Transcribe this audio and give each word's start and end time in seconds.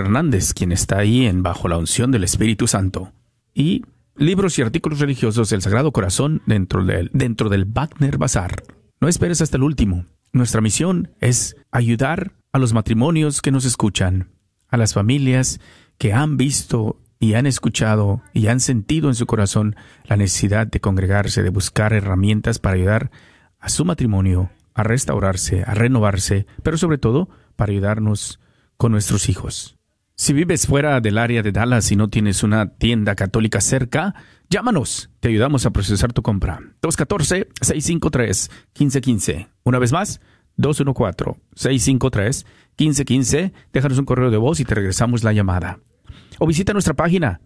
Hernández, 0.00 0.54
quien 0.54 0.72
está 0.72 0.98
ahí 0.98 1.26
en 1.26 1.42
bajo 1.42 1.68
la 1.68 1.78
unción 1.78 2.10
del 2.10 2.24
Espíritu 2.24 2.66
Santo. 2.66 3.12
Y 3.54 3.84
libros 4.16 4.58
y 4.58 4.62
artículos 4.62 4.98
religiosos 4.98 5.50
del 5.50 5.62
Sagrado 5.62 5.92
Corazón 5.92 6.42
dentro 6.46 6.84
del, 6.84 7.10
dentro 7.12 7.48
del 7.48 7.64
Wagner 7.64 8.18
Bazar. 8.18 8.62
No 9.00 9.08
esperes 9.08 9.40
hasta 9.40 9.56
el 9.56 9.62
último. 9.62 10.06
Nuestra 10.32 10.60
misión 10.60 11.10
es 11.20 11.56
ayudar 11.70 12.32
a 12.52 12.58
los 12.58 12.72
matrimonios 12.72 13.40
que 13.40 13.52
nos 13.52 13.64
escuchan, 13.64 14.30
a 14.68 14.76
las 14.76 14.94
familias 14.94 15.60
que 15.98 16.12
han 16.12 16.36
visto 16.36 17.00
y 17.20 17.34
han 17.34 17.46
escuchado 17.46 18.22
y 18.32 18.48
han 18.48 18.60
sentido 18.60 19.08
en 19.08 19.14
su 19.14 19.26
corazón 19.26 19.76
la 20.04 20.16
necesidad 20.16 20.66
de 20.66 20.80
congregarse, 20.80 21.42
de 21.42 21.50
buscar 21.50 21.92
herramientas 21.92 22.58
para 22.58 22.76
ayudar 22.76 23.10
a 23.58 23.68
su 23.68 23.84
matrimonio 23.84 24.50
a 24.74 24.84
restaurarse, 24.84 25.64
a 25.66 25.74
renovarse, 25.74 26.46
pero 26.62 26.78
sobre 26.78 26.98
todo 26.98 27.28
para 27.56 27.72
ayudarnos 27.72 28.38
con 28.76 28.92
nuestros 28.92 29.28
hijos. 29.28 29.77
Si 30.20 30.32
vives 30.32 30.66
fuera 30.66 31.00
del 31.00 31.16
área 31.16 31.44
de 31.44 31.52
Dallas 31.52 31.92
y 31.92 31.96
no 31.96 32.10
tienes 32.10 32.42
una 32.42 32.74
tienda 32.74 33.14
católica 33.14 33.60
cerca, 33.60 34.16
llámanos. 34.50 35.10
Te 35.20 35.28
ayudamos 35.28 35.64
a 35.64 35.70
procesar 35.70 36.12
tu 36.12 36.22
compra. 36.22 36.58
214-653-1515. 36.82 39.46
Una 39.62 39.78
vez 39.78 39.92
más, 39.92 40.20
214-653-1515. 40.58 43.52
Déjanos 43.72 43.98
un 43.98 44.06
correo 44.06 44.32
de 44.32 44.38
voz 44.38 44.58
y 44.58 44.64
te 44.64 44.74
regresamos 44.74 45.22
la 45.22 45.32
llamada 45.32 45.78
o 46.38 46.46
visita 46.46 46.72
nuestra 46.72 46.94
página 46.94 47.40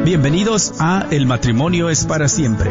Bienvenidos 0.04 0.80
a 0.80 1.06
El 1.10 1.26
matrimonio 1.26 1.90
es 1.90 2.04
para 2.06 2.28
siempre, 2.28 2.70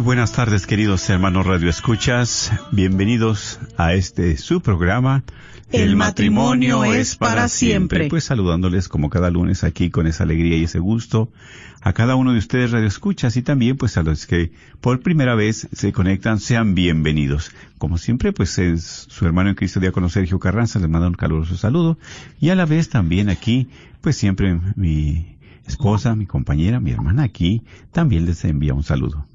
buenas 0.00 0.32
tardes, 0.32 0.66
queridos 0.66 1.08
hermanos 1.10 1.46
Radio 1.46 1.68
Escuchas. 1.68 2.52
Bienvenidos 2.72 3.60
a 3.76 3.92
este 3.92 4.36
su 4.38 4.62
programa. 4.62 5.24
El, 5.72 5.94
matrimonio, 5.94 6.84
es 6.84 7.16
para 7.16 7.48
siempre. 7.48 8.08
Pues 8.08 8.24
saludándoles 8.24 8.88
como 8.88 9.10
cada 9.10 9.30
lunes 9.30 9.62
aquí 9.62 9.90
con 9.90 10.06
esa 10.06 10.24
alegría 10.24 10.56
y 10.56 10.64
ese 10.64 10.78
gusto 10.78 11.30
a 11.82 11.92
cada 11.92 12.16
uno 12.16 12.32
de 12.32 12.38
ustedes 12.38 12.70
Radio 12.70 12.88
Escuchas 12.88 13.36
y 13.36 13.42
también 13.42 13.76
pues 13.76 13.96
a 13.98 14.02
los 14.02 14.26
que 14.26 14.52
por 14.80 15.00
primera 15.00 15.34
vez 15.34 15.68
se 15.72 15.92
conectan 15.92 16.40
sean 16.40 16.74
bienvenidos. 16.74 17.52
Como 17.78 17.98
siempre 17.98 18.32
pues 18.32 18.58
es 18.58 19.06
su 19.08 19.26
hermano 19.26 19.50
en 19.50 19.54
Cristo 19.54 19.80
Diácono 19.80 20.08
Sergio 20.08 20.38
Carranza 20.38 20.78
les 20.78 20.88
manda 20.88 21.08
un 21.08 21.14
caluroso 21.14 21.56
saludo 21.56 21.98
y 22.40 22.48
a 22.48 22.54
la 22.54 22.64
vez 22.64 22.88
también 22.88 23.28
aquí 23.28 23.68
pues 24.00 24.16
siempre 24.16 24.58
mi 24.76 25.36
esposa, 25.66 26.16
mi 26.16 26.26
compañera, 26.26 26.80
mi 26.80 26.90
hermana 26.90 27.24
aquí 27.24 27.62
también 27.92 28.24
les 28.24 28.44
envía 28.44 28.72
un 28.72 28.82
saludo. 28.82 29.26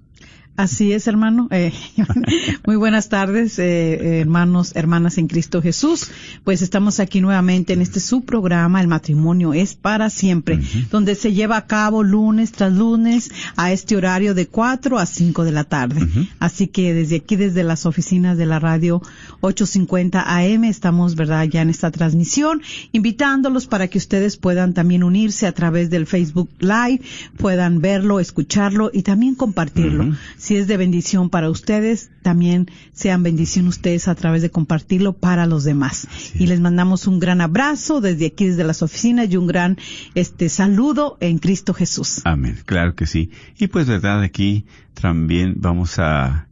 Así 0.58 0.94
es, 0.94 1.08
hermano. 1.08 1.50
Eh, 1.52 1.74
muy 2.66 2.78
buenas 2.78 3.10
tardes, 3.10 3.60
eh, 3.60 4.22
hermanos, 4.22 4.72
hermanas 4.76 5.18
en 5.18 5.28
Cristo 5.28 5.62
Jesús. 5.62 6.08
Pues 6.46 6.62
estamos 6.62 7.02
aquí 7.02 7.20
nuevamente 7.20 7.74
en 7.74 7.82
este 7.82 8.00
su 8.00 8.22
programa, 8.22 8.80
El 8.80 8.88
matrimonio 8.88 9.54
es 9.54 9.76
para 9.76 10.10
siempre, 10.10 10.62
donde 10.92 11.16
se 11.16 11.34
lleva 11.34 11.58
a 11.58 11.68
cabo 11.68 12.04
lunes 12.04 12.54
tras 12.54 12.72
lunes 12.72 13.32
a 13.58 13.74
este 13.74 13.98
horario 13.98 14.34
de 14.34 14.48
4 14.48 14.98
a 14.98 15.06
5 15.06 15.44
de 15.44 15.52
la 15.52 15.66
tarde. 15.66 16.08
Así 16.40 16.68
que 16.68 16.94
desde 16.94 17.18
aquí, 17.18 17.36
desde 17.36 17.64
las 17.64 17.86
oficinas 17.86 18.38
de 18.38 18.46
la 18.46 18.60
radio 18.60 19.02
850 19.42 20.24
AM, 20.38 20.64
estamos, 20.64 21.16
verdad, 21.16 21.44
ya 21.44 21.64
en 21.64 21.70
esta 21.70 21.92
transmisión, 21.92 22.62
invitándolos 22.94 23.68
para 23.68 23.90
que 23.90 23.98
ustedes 23.98 24.38
puedan 24.38 24.74
también 24.74 25.04
unirse 25.04 25.48
a 25.48 25.52
través 25.52 25.90
del 25.90 26.06
Facebook 26.06 26.50
Live, 26.60 27.02
puedan 27.38 27.82
verlo, 27.82 28.22
escucharlo 28.22 28.90
y 28.94 29.02
también 29.02 29.36
compartirlo 29.36 30.16
si 30.46 30.58
es 30.58 30.68
de 30.68 30.78
bendición 30.78 31.32
para 31.32 31.50
ustedes, 31.50 32.12
también 32.22 32.70
sean 32.94 33.24
bendición 33.24 33.68
ustedes 33.68 34.08
a 34.08 34.14
través 34.14 34.44
de 34.44 34.52
compartirlo 34.52 35.14
para 35.14 35.48
los 35.48 35.64
demás. 35.64 36.08
Y 36.36 36.46
les 36.46 36.60
mandamos 36.60 37.08
un 37.08 37.20
gran 37.20 37.42
abrazo 37.42 38.00
desde 38.00 38.28
aquí, 38.28 38.46
desde 38.46 38.64
las 38.64 38.84
oficinas 38.84 39.28
y 39.32 39.38
un 39.38 39.48
gran 39.48 39.80
este 40.14 40.50
saludo 40.50 41.18
en 41.20 41.40
Cristo 41.40 41.74
Jesús. 41.74 42.22
Amén, 42.26 42.60
claro 42.64 42.94
que 42.94 43.08
sí. 43.08 43.32
Y 43.58 43.66
pues 43.66 43.88
verdad, 43.88 44.22
aquí 44.22 44.68
también 44.94 45.56
vamos 45.58 45.98
a 45.98 46.48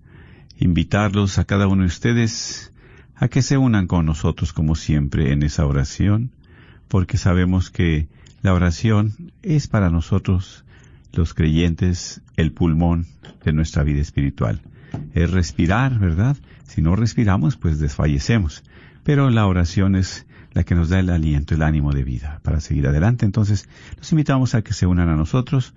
invitarlos 0.58 1.38
a 1.38 1.46
cada 1.46 1.68
uno 1.68 1.84
de 1.84 1.88
ustedes 1.90 2.74
a 3.16 3.28
que 3.28 3.44
se 3.44 3.60
unan 3.60 3.86
con 3.86 4.08
nosotros 4.08 4.54
como 4.54 4.74
siempre 4.74 5.34
en 5.34 5.44
esa 5.44 5.68
oración, 5.68 6.32
porque 6.88 7.20
sabemos 7.20 7.70
que 7.70 8.08
la 8.42 8.56
oración 8.56 9.14
es 9.44 9.68
para 9.68 9.92
nosotros 9.92 10.66
los 11.14 11.34
creyentes 11.34 12.22
el 12.36 12.52
pulmón 12.52 13.06
de 13.44 13.54
nuestra 13.54 13.84
vida 13.84 14.02
espiritual. 14.02 14.62
Es 15.14 15.32
respirar, 15.32 15.98
¿verdad? 16.00 16.38
Si 16.66 16.82
no 16.82 16.96
respiramos, 16.96 17.56
pues 17.56 17.80
desfallecemos. 17.80 18.64
Pero 19.04 19.30
la 19.30 19.48
oración 19.48 19.96
es 19.96 20.26
la 20.54 20.64
que 20.64 20.76
nos 20.76 20.90
da 20.90 21.00
el 21.00 21.10
aliento, 21.10 21.56
el 21.56 21.64
ánimo 21.64 21.92
de 21.92 22.04
vida 22.04 22.40
para 22.44 22.60
seguir 22.60 22.88
adelante. 22.88 23.26
Entonces, 23.26 23.68
los 23.98 24.12
invitamos 24.12 24.56
a 24.56 24.62
que 24.62 24.74
se 24.74 24.86
unan 24.86 25.10
a 25.10 25.16
nosotros 25.16 25.74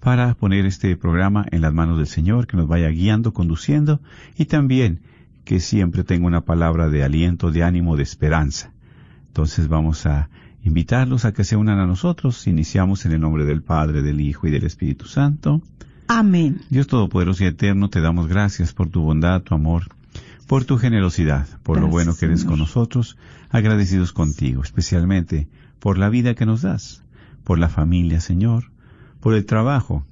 para 0.00 0.34
poner 0.34 0.66
este 0.66 0.96
programa 0.96 1.46
en 1.50 1.60
las 1.60 1.72
manos 1.72 1.98
del 1.98 2.06
Señor, 2.06 2.46
que 2.46 2.56
nos 2.56 2.68
vaya 2.68 2.88
guiando, 2.88 3.32
conduciendo 3.32 4.00
y 4.36 4.46
también 4.46 5.00
que 5.44 5.60
siempre 5.60 6.04
tenga 6.04 6.26
una 6.26 6.42
palabra 6.42 6.88
de 6.88 7.02
aliento, 7.02 7.50
de 7.50 7.62
ánimo, 7.64 7.96
de 7.96 8.02
esperanza. 8.02 8.72
Entonces 9.28 9.68
vamos 9.68 10.06
a 10.06 10.30
invitarlos 10.62 11.24
a 11.24 11.32
que 11.32 11.44
se 11.44 11.56
unan 11.56 11.78
a 11.78 11.86
nosotros. 11.86 12.46
Iniciamos 12.46 13.06
en 13.06 13.12
el 13.12 13.20
nombre 13.20 13.44
del 13.44 13.62
Padre, 13.62 14.02
del 14.02 14.20
Hijo 14.20 14.46
y 14.46 14.50
del 14.50 14.64
Espíritu 14.64 15.06
Santo. 15.06 15.62
Amén. 16.08 16.60
Dios 16.70 16.86
Todopoderoso 16.88 17.44
y 17.44 17.46
Eterno, 17.46 17.88
te 17.88 18.00
damos 18.00 18.26
gracias 18.26 18.72
por 18.72 18.88
tu 18.88 19.00
bondad, 19.02 19.42
tu 19.42 19.54
amor, 19.54 19.84
por 20.48 20.64
tu 20.64 20.76
generosidad, 20.76 21.46
por 21.62 21.80
lo 21.80 21.86
bueno 21.86 22.16
que 22.16 22.26
eres 22.26 22.44
con 22.44 22.58
nosotros, 22.58 23.16
agradecidos 23.50 24.12
contigo, 24.12 24.62
especialmente 24.62 25.48
por 25.78 25.98
la 25.98 26.08
vida 26.08 26.34
que 26.34 26.46
nos 26.46 26.62
das, 26.62 27.04
por 27.44 27.60
la 27.60 27.68
familia, 27.68 28.20
Señor, 28.20 28.72
por 29.20 29.34
el 29.34 29.46
trabajo, 29.46 30.04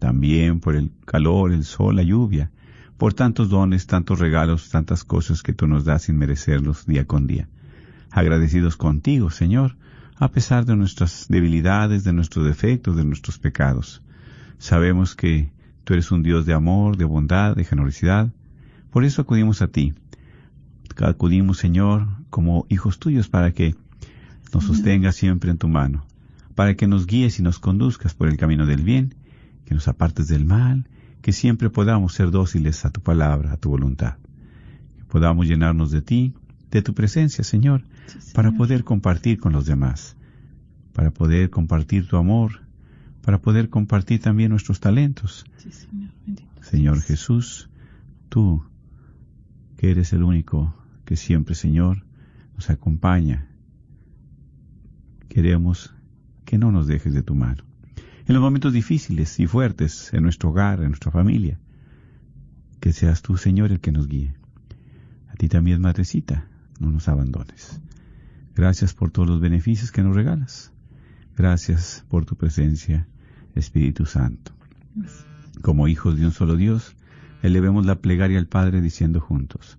también 0.00 0.58
por 0.58 0.74
el 0.74 0.90
calor, 1.04 1.52
el 1.52 1.64
sol, 1.64 1.94
la 1.96 2.02
lluvia, 2.02 2.50
por 2.96 3.14
tantos 3.14 3.48
dones, 3.48 3.86
tantos 3.86 4.18
regalos, 4.18 4.70
tantas 4.70 5.04
cosas 5.04 5.44
que 5.44 5.52
tú 5.52 5.68
nos 5.68 5.84
das 5.84 6.02
sin 6.02 6.18
merecerlos 6.18 6.84
día 6.84 7.06
con 7.06 7.28
día. 7.28 7.48
Agradecidos 8.10 8.76
contigo, 8.76 9.30
Señor, 9.30 9.76
a 10.16 10.30
pesar 10.30 10.64
de 10.64 10.76
nuestras 10.76 11.26
debilidades, 11.28 12.04
de 12.04 12.12
nuestros 12.12 12.44
defectos, 12.46 12.96
de 12.96 13.04
nuestros 13.04 13.38
pecados. 13.38 14.02
Sabemos 14.58 15.14
que 15.14 15.50
tú 15.84 15.94
eres 15.94 16.10
un 16.10 16.22
Dios 16.22 16.46
de 16.46 16.54
amor, 16.54 16.96
de 16.96 17.04
bondad, 17.04 17.54
de 17.54 17.64
generosidad. 17.64 18.32
Por 18.90 19.04
eso 19.04 19.22
acudimos 19.22 19.62
a 19.62 19.68
ti. 19.68 19.94
Acudimos, 20.96 21.58
Señor, 21.58 22.08
como 22.30 22.66
hijos 22.68 22.98
tuyos 22.98 23.28
para 23.28 23.52
que 23.52 23.76
nos 24.52 24.64
sostengas 24.64 25.14
siempre 25.14 25.50
en 25.50 25.58
tu 25.58 25.68
mano, 25.68 26.04
para 26.54 26.74
que 26.74 26.88
nos 26.88 27.06
guíes 27.06 27.38
y 27.38 27.42
nos 27.42 27.60
conduzcas 27.60 28.14
por 28.14 28.28
el 28.28 28.36
camino 28.36 28.66
del 28.66 28.82
bien, 28.82 29.14
que 29.64 29.74
nos 29.74 29.86
apartes 29.86 30.26
del 30.28 30.44
mal, 30.44 30.88
que 31.22 31.32
siempre 31.32 31.70
podamos 31.70 32.14
ser 32.14 32.30
dóciles 32.30 32.84
a 32.84 32.90
tu 32.90 33.00
palabra, 33.00 33.52
a 33.52 33.56
tu 33.56 33.70
voluntad. 33.70 34.16
Que 34.96 35.04
podamos 35.04 35.46
llenarnos 35.46 35.90
de 35.90 36.02
ti, 36.02 36.34
de 36.70 36.82
tu 36.82 36.94
presencia, 36.94 37.44
Señor, 37.44 37.84
para 38.34 38.52
poder 38.52 38.84
compartir 38.84 39.38
con 39.38 39.52
los 39.52 39.66
demás, 39.66 40.16
para 40.92 41.10
poder 41.10 41.50
compartir 41.50 42.06
tu 42.06 42.16
amor, 42.16 42.60
para 43.22 43.40
poder 43.40 43.68
compartir 43.68 44.20
también 44.20 44.50
nuestros 44.50 44.80
talentos. 44.80 45.44
Señor 46.62 47.00
Jesús, 47.00 47.68
tú, 48.28 48.64
que 49.76 49.90
eres 49.90 50.12
el 50.12 50.22
único 50.22 50.74
que 51.04 51.16
siempre, 51.16 51.54
Señor, 51.54 52.04
nos 52.54 52.70
acompaña, 52.70 53.48
queremos 55.28 55.94
que 56.44 56.58
no 56.58 56.72
nos 56.72 56.86
dejes 56.86 57.14
de 57.14 57.22
tu 57.22 57.34
mano. 57.34 57.64
En 58.26 58.34
los 58.34 58.42
momentos 58.42 58.72
difíciles 58.72 59.40
y 59.40 59.46
fuertes 59.46 60.12
en 60.12 60.22
nuestro 60.22 60.50
hogar, 60.50 60.80
en 60.80 60.88
nuestra 60.88 61.10
familia, 61.10 61.58
que 62.80 62.92
seas 62.92 63.22
tú, 63.22 63.36
Señor, 63.36 63.72
el 63.72 63.80
que 63.80 63.92
nos 63.92 64.06
guíe. 64.06 64.34
A 65.28 65.34
ti 65.34 65.48
también, 65.48 65.80
Madrecita, 65.80 66.46
no 66.78 66.90
nos 66.90 67.08
abandones. 67.08 67.80
Gracias 68.54 68.92
por 68.94 69.10
todos 69.10 69.28
los 69.28 69.40
beneficios 69.40 69.92
que 69.92 70.02
nos 70.02 70.16
regalas. 70.16 70.72
Gracias 71.36 72.04
por 72.08 72.24
tu 72.24 72.36
presencia, 72.36 73.06
Espíritu 73.54 74.06
Santo. 74.06 74.52
Como 75.62 75.88
hijos 75.88 76.18
de 76.18 76.26
un 76.26 76.32
solo 76.32 76.56
Dios, 76.56 76.96
elevemos 77.42 77.86
la 77.86 77.96
plegaria 77.96 78.38
al 78.38 78.46
Padre 78.46 78.80
diciendo 78.80 79.20
juntos, 79.20 79.78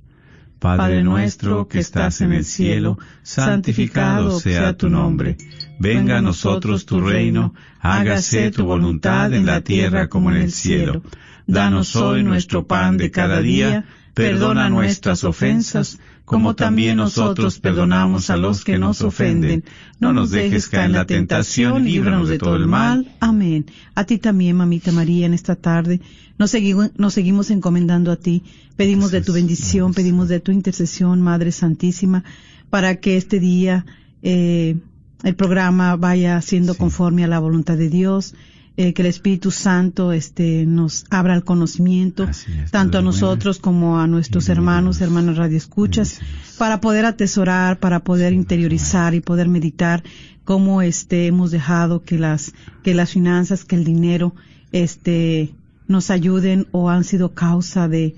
Padre 0.60 1.04
nuestro 1.04 1.70
que 1.70 1.80
estás 1.80 2.20
en 2.20 2.34
el 2.34 2.44
cielo, 2.44 3.00
santificado 3.24 4.40
sea 4.40 4.76
tu 4.76 4.90
nombre. 4.90 5.38
Venga 5.80 6.18
a 6.18 6.22
nosotros 6.22 6.86
tu 6.86 7.00
reino, 7.00 7.54
hágase 7.80 8.52
tu 8.52 8.66
voluntad 8.66 9.34
en 9.34 9.46
la 9.46 9.62
tierra 9.62 10.10
como 10.10 10.32
en 10.32 10.38
el 10.38 10.52
cielo. 10.52 11.02
Danos 11.48 11.96
hoy 11.96 12.24
nuestro 12.24 12.68
pan 12.68 12.98
de 12.98 13.10
cada 13.10 13.40
día, 13.40 13.86
perdona 14.14 14.70
nuestras 14.70 15.24
ofensas, 15.24 16.00
como 16.26 16.56
también 16.56 16.98
nosotros 16.98 17.60
perdonamos 17.60 18.30
a 18.30 18.38
los 18.38 18.64
que 18.64 18.78
nos 18.78 19.02
ofenden. 19.02 19.64
No 20.00 20.14
nos 20.14 20.30
dejes 20.30 20.68
caer 20.68 20.88
en 20.88 20.92
la 20.94 21.06
tentación, 21.06 21.86
líbranos 21.86 22.30
de 22.30 22.38
todo 22.38 22.56
el 22.56 22.68
mal. 22.68 23.12
Amén. 23.20 23.66
A 23.96 24.04
ti 24.04 24.20
también, 24.20 24.56
mamita 24.56 24.92
María, 24.92 25.26
en 25.26 25.34
esta 25.34 25.56
tarde. 25.56 26.02
Nos 26.38 26.52
seguimos, 26.52 26.92
nos 26.98 27.14
seguimos 27.14 27.50
encomendando 27.50 28.12
a 28.12 28.16
ti. 28.16 28.44
Pedimos 28.76 29.12
de 29.12 29.22
tu 29.22 29.34
bendición, 29.34 29.94
pedimos 29.94 30.30
de 30.30 30.40
tu 30.40 30.52
intercesión, 30.52 31.22
Madre 31.22 31.52
Santísima, 31.52 32.24
para 32.70 32.98
que 32.98 33.18
este 33.18 33.40
día 33.40 33.86
eh, 34.22 34.78
el 35.24 35.36
programa 35.36 35.96
vaya 35.96 36.40
siendo 36.42 36.76
conforme 36.76 37.24
a 37.24 37.28
la 37.28 37.40
voluntad 37.40 37.78
de 37.78 37.90
Dios. 37.90 38.36
Eh, 38.82 38.94
que 38.94 39.02
el 39.02 39.10
Espíritu 39.10 39.52
Santo 39.52 40.14
este, 40.14 40.66
nos 40.66 41.04
abra 41.10 41.36
el 41.36 41.44
conocimiento, 41.44 42.30
tanto 42.72 42.98
a 42.98 43.02
nosotros 43.02 43.60
como 43.60 44.00
a 44.00 44.08
nuestros 44.08 44.48
hermanos, 44.48 45.02
hermanas 45.02 45.36
radioescuchas, 45.36 46.22
para 46.58 46.80
poder 46.80 47.04
atesorar, 47.04 47.80
para 47.80 48.00
poder 48.06 48.32
interiorizar 48.32 49.16
y 49.16 49.20
poder 49.20 49.50
meditar 49.50 50.02
cómo 50.46 50.82
este, 50.82 51.28
hemos 51.28 51.52
dejado 51.52 52.04
que 52.04 52.18
las, 52.18 52.54
que 52.82 52.94
las 52.94 53.12
finanzas, 53.12 53.66
que 53.66 53.76
el 53.76 53.84
dinero, 53.84 54.34
este, 54.72 55.54
nos 55.90 56.10
ayuden 56.10 56.66
o 56.72 56.90
han 56.90 57.04
sido 57.04 57.34
causa 57.34 57.90
de, 57.90 58.16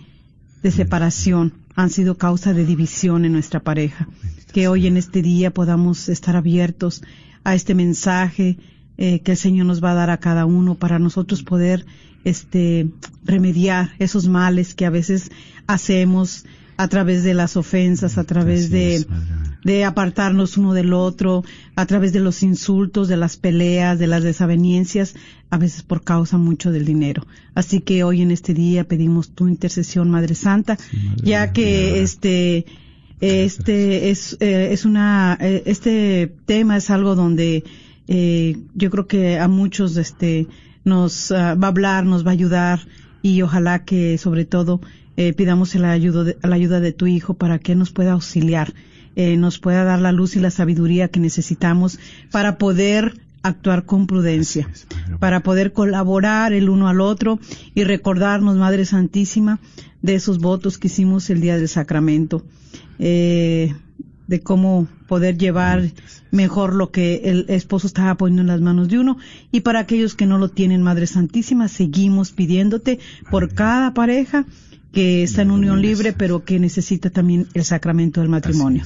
de 0.62 0.70
separación, 0.70 1.54
han 1.74 1.90
sido 1.90 2.20
causa 2.20 2.54
de 2.54 2.68
división 2.68 3.26
en 3.26 3.32
nuestra 3.32 3.62
pareja. 3.62 4.08
Que 4.54 4.68
hoy 4.68 4.86
en 4.86 4.98
este 4.98 5.24
día 5.24 5.50
podamos 5.50 6.08
estar 6.08 6.36
abiertos 6.36 7.02
a 7.44 7.56
este 7.56 7.74
mensaje, 7.74 8.60
eh, 8.98 9.20
que 9.20 9.32
el 9.32 9.38
Señor 9.38 9.66
nos 9.66 9.84
va 9.84 9.92
a 9.92 9.96
dar 9.96 10.10
a 10.10 10.20
cada 10.20 10.46
uno 10.46 10.76
para 10.76 11.00
nosotros 11.00 11.44
poder 11.44 11.86
este 12.24 12.88
remediar 13.26 13.92
esos 14.00 14.28
males 14.28 14.76
que 14.76 14.86
a 14.86 14.90
veces 14.90 15.32
hacemos 15.68 16.46
a 16.78 16.88
través 16.88 17.24
de 17.24 17.36
las 17.36 17.58
ofensas, 17.58 18.18
a 18.18 18.24
través 18.24 18.72
de, 18.72 19.06
de 19.64 19.86
apartarnos 19.86 20.58
uno 20.58 20.74
del 20.74 20.94
otro, 20.94 21.44
a 21.76 21.86
través 21.86 22.12
de 22.12 22.20
los 22.20 22.42
insultos, 22.42 23.08
de 23.08 23.18
las 23.18 23.38
peleas, 23.38 24.00
de 24.00 24.08
las 24.08 24.24
desavenencias, 24.24 25.14
a 25.52 25.60
veces 25.60 25.84
por 25.84 26.04
causa 26.04 26.38
mucho 26.38 26.72
del 26.72 26.86
dinero. 26.86 27.28
Así 27.54 27.82
que 27.82 28.04
hoy 28.04 28.24
en 28.24 28.32
este 28.32 28.56
día 28.56 28.88
pedimos 28.88 29.30
tu 29.30 29.48
intercesión, 29.48 30.10
Madre 30.10 30.34
Santa, 30.34 30.78
ya 31.22 31.54
que 31.54 32.02
este 32.02 32.66
este 33.20 34.10
es 34.10 34.38
eh, 34.40 34.70
es 34.72 34.84
una 34.84 35.38
eh, 35.40 35.62
este 35.68 36.34
tema 36.48 36.78
es 36.78 36.90
algo 36.90 37.14
donde 37.14 37.64
eh, 38.14 38.58
yo 38.74 38.90
creo 38.90 39.08
que 39.08 39.40
a 39.40 39.48
muchos 39.48 39.96
este 39.96 40.46
nos 40.84 41.32
ah, 41.32 41.56
va 41.56 41.68
a 41.68 41.70
hablar, 41.70 42.06
nos 42.06 42.26
va 42.26 42.32
a 42.32 42.34
ayudar 42.34 42.82
y 43.22 43.42
ojalá 43.42 43.86
que 43.86 44.18
sobre 44.18 44.44
todo 44.44 44.82
eh, 45.16 45.32
pidamos 45.32 45.74
la 45.76 45.92
ayuda, 45.92 46.26
de, 46.26 46.38
la 46.44 46.56
ayuda 46.56 46.82
de 46.82 46.92
tu 46.92 47.08
hijo 47.08 47.36
para 47.36 47.58
que 47.58 47.74
nos 47.74 47.92
pueda 47.92 48.12
auxiliar, 48.12 48.74
eh, 49.16 49.38
nos 49.38 49.60
pueda 49.60 49.86
dar 49.86 50.00
la 50.00 50.12
luz 50.12 50.36
y 50.36 50.42
la 50.42 50.52
sabiduría 50.52 51.08
que 51.08 51.22
necesitamos 51.22 52.00
para 52.32 52.58
poder 52.58 53.14
actuar 53.44 53.86
con 53.86 54.08
prudencia, 54.08 54.68
para 55.20 55.40
poder 55.40 55.72
colaborar 55.72 56.52
el 56.52 56.68
uno 56.68 56.90
al 56.90 57.00
otro 57.00 57.40
y 57.76 57.86
recordarnos, 57.86 58.58
Madre 58.58 58.84
Santísima, 58.84 59.62
de 60.02 60.16
esos 60.16 60.40
votos 60.40 60.78
que 60.78 60.88
hicimos 60.88 61.30
el 61.30 61.40
día 61.40 61.56
del 61.56 61.70
sacramento. 61.70 62.44
Eh, 63.00 63.74
de 64.32 64.40
cómo 64.40 64.88
poder 65.08 65.38
llevar 65.38 65.92
mejor 66.32 66.74
lo 66.74 66.90
que 66.90 67.22
el 67.26 67.46
esposo 67.50 67.86
estaba 67.86 68.16
poniendo 68.16 68.44
en 68.44 68.48
las 68.48 68.62
manos 68.62 68.88
de 68.88 68.98
uno. 68.98 69.18
Y 69.52 69.60
para 69.60 69.80
aquellos 69.80 70.16
que 70.16 70.26
no 70.26 70.38
lo 70.38 70.48
tienen, 70.48 70.82
Madre 70.82 71.06
Santísima, 71.06 71.68
seguimos 71.68 72.32
pidiéndote 72.32 73.00
por 73.30 73.54
cada 73.54 73.94
pareja 73.94 74.46
que 74.94 75.24
está 75.24 75.42
en 75.42 75.52
unión 75.52 75.82
libre, 75.82 76.14
pero 76.14 76.46
que 76.46 76.60
necesita 76.60 77.10
también 77.10 77.48
el 77.54 77.66
sacramento 77.66 78.22
del 78.22 78.30
matrimonio. 78.30 78.86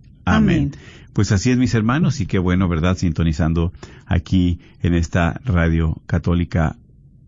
Amén. 0.25 0.71
Pues 1.13 1.31
así 1.31 1.51
es, 1.51 1.57
mis 1.57 1.73
hermanos, 1.73 2.21
y 2.21 2.25
qué 2.25 2.39
bueno, 2.39 2.67
¿verdad? 2.69 2.97
Sintonizando 2.97 3.73
aquí 4.05 4.59
en 4.81 4.93
esta 4.93 5.41
radio 5.43 6.01
católica 6.05 6.77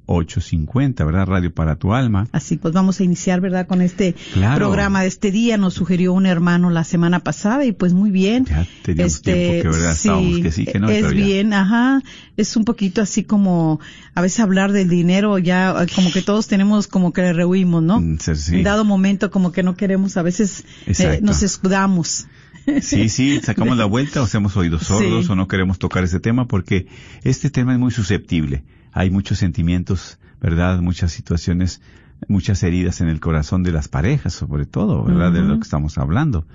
850, 0.05 1.05
¿verdad? 1.05 1.27
Radio 1.27 1.53
para 1.53 1.75
tu 1.75 1.93
alma. 1.93 2.27
Así 2.31 2.57
pues 2.57 2.73
vamos 2.73 2.99
a 2.99 3.03
iniciar, 3.03 3.41
¿verdad? 3.41 3.67
Con 3.67 3.81
este 3.81 4.15
programa 4.55 5.01
de 5.01 5.07
este 5.07 5.31
día. 5.31 5.57
Nos 5.57 5.73
sugirió 5.75 6.13
un 6.13 6.25
hermano 6.25 6.69
la 6.69 6.83
semana 6.83 7.19
pasada 7.19 7.65
y 7.65 7.71
pues 7.71 7.93
muy 7.93 8.11
bien. 8.11 8.45
Ya 8.45 8.67
teníamos 8.83 9.15
este, 9.15 9.33
tiempo 9.33 9.63
que, 9.63 9.69
¿verdad? 9.69 9.95
Sí, 9.95 10.41
que 10.41 10.51
sí, 10.51 10.65
que 10.65 10.79
no. 10.79 10.89
Es 10.89 11.11
bien, 11.11 11.53
ajá. 11.53 12.01
Es 12.35 12.55
un 12.57 12.65
poquito 12.65 13.01
así 13.01 13.23
como, 13.23 13.79
a 14.13 14.21
veces 14.21 14.39
hablar 14.41 14.71
del 14.71 14.89
dinero 14.89 15.37
ya, 15.37 15.85
como 15.95 16.11
que 16.11 16.21
todos 16.21 16.47
tenemos 16.47 16.87
como 16.87 17.13
que 17.13 17.21
le 17.21 17.33
rehuimos, 17.33 17.81
¿no? 17.81 18.01
Mm, 18.01 18.17
Sí, 18.19 18.35
sí. 18.35 18.55
En 18.57 18.63
dado 18.63 18.85
momento 18.85 19.31
como 19.31 19.51
que 19.51 19.63
no 19.63 19.75
queremos, 19.75 20.17
a 20.17 20.21
veces 20.21 20.63
eh, 20.87 21.19
nos 21.21 21.43
escudamos. 21.43 22.27
Sí, 22.81 23.09
sí, 23.09 23.39
sacamos 23.41 23.77
la 23.77 23.85
vuelta 23.85 24.21
o 24.21 24.23
hacemos 24.25 24.55
oídos 24.55 24.83
sordos 24.83 25.25
Sí. 25.25 25.31
o 25.31 25.35
no 25.35 25.47
queremos 25.47 25.79
tocar 25.79 26.03
ese 26.03 26.19
tema 26.19 26.47
porque 26.47 26.87
este 27.23 27.49
tema 27.49 27.73
es 27.73 27.79
muy 27.79 27.91
susceptible. 27.91 28.63
Hay 28.91 29.09
muchos 29.09 29.39
sentimientos, 29.39 30.19
¿verdad? 30.41 30.79
Muchas 30.81 31.11
situaciones, 31.11 31.81
muchas 32.27 32.63
heridas 32.63 33.01
en 33.01 33.09
el 33.09 33.19
corazón 33.19 33.63
de 33.63 33.71
las 33.71 33.87
parejas, 33.87 34.33
sobre 34.33 34.65
todo, 34.65 35.03
¿verdad? 35.03 35.31
De 35.33 35.41
lo 35.41 35.55
que 35.55 35.63
estamos 35.63 35.97
hablando. 35.97 36.45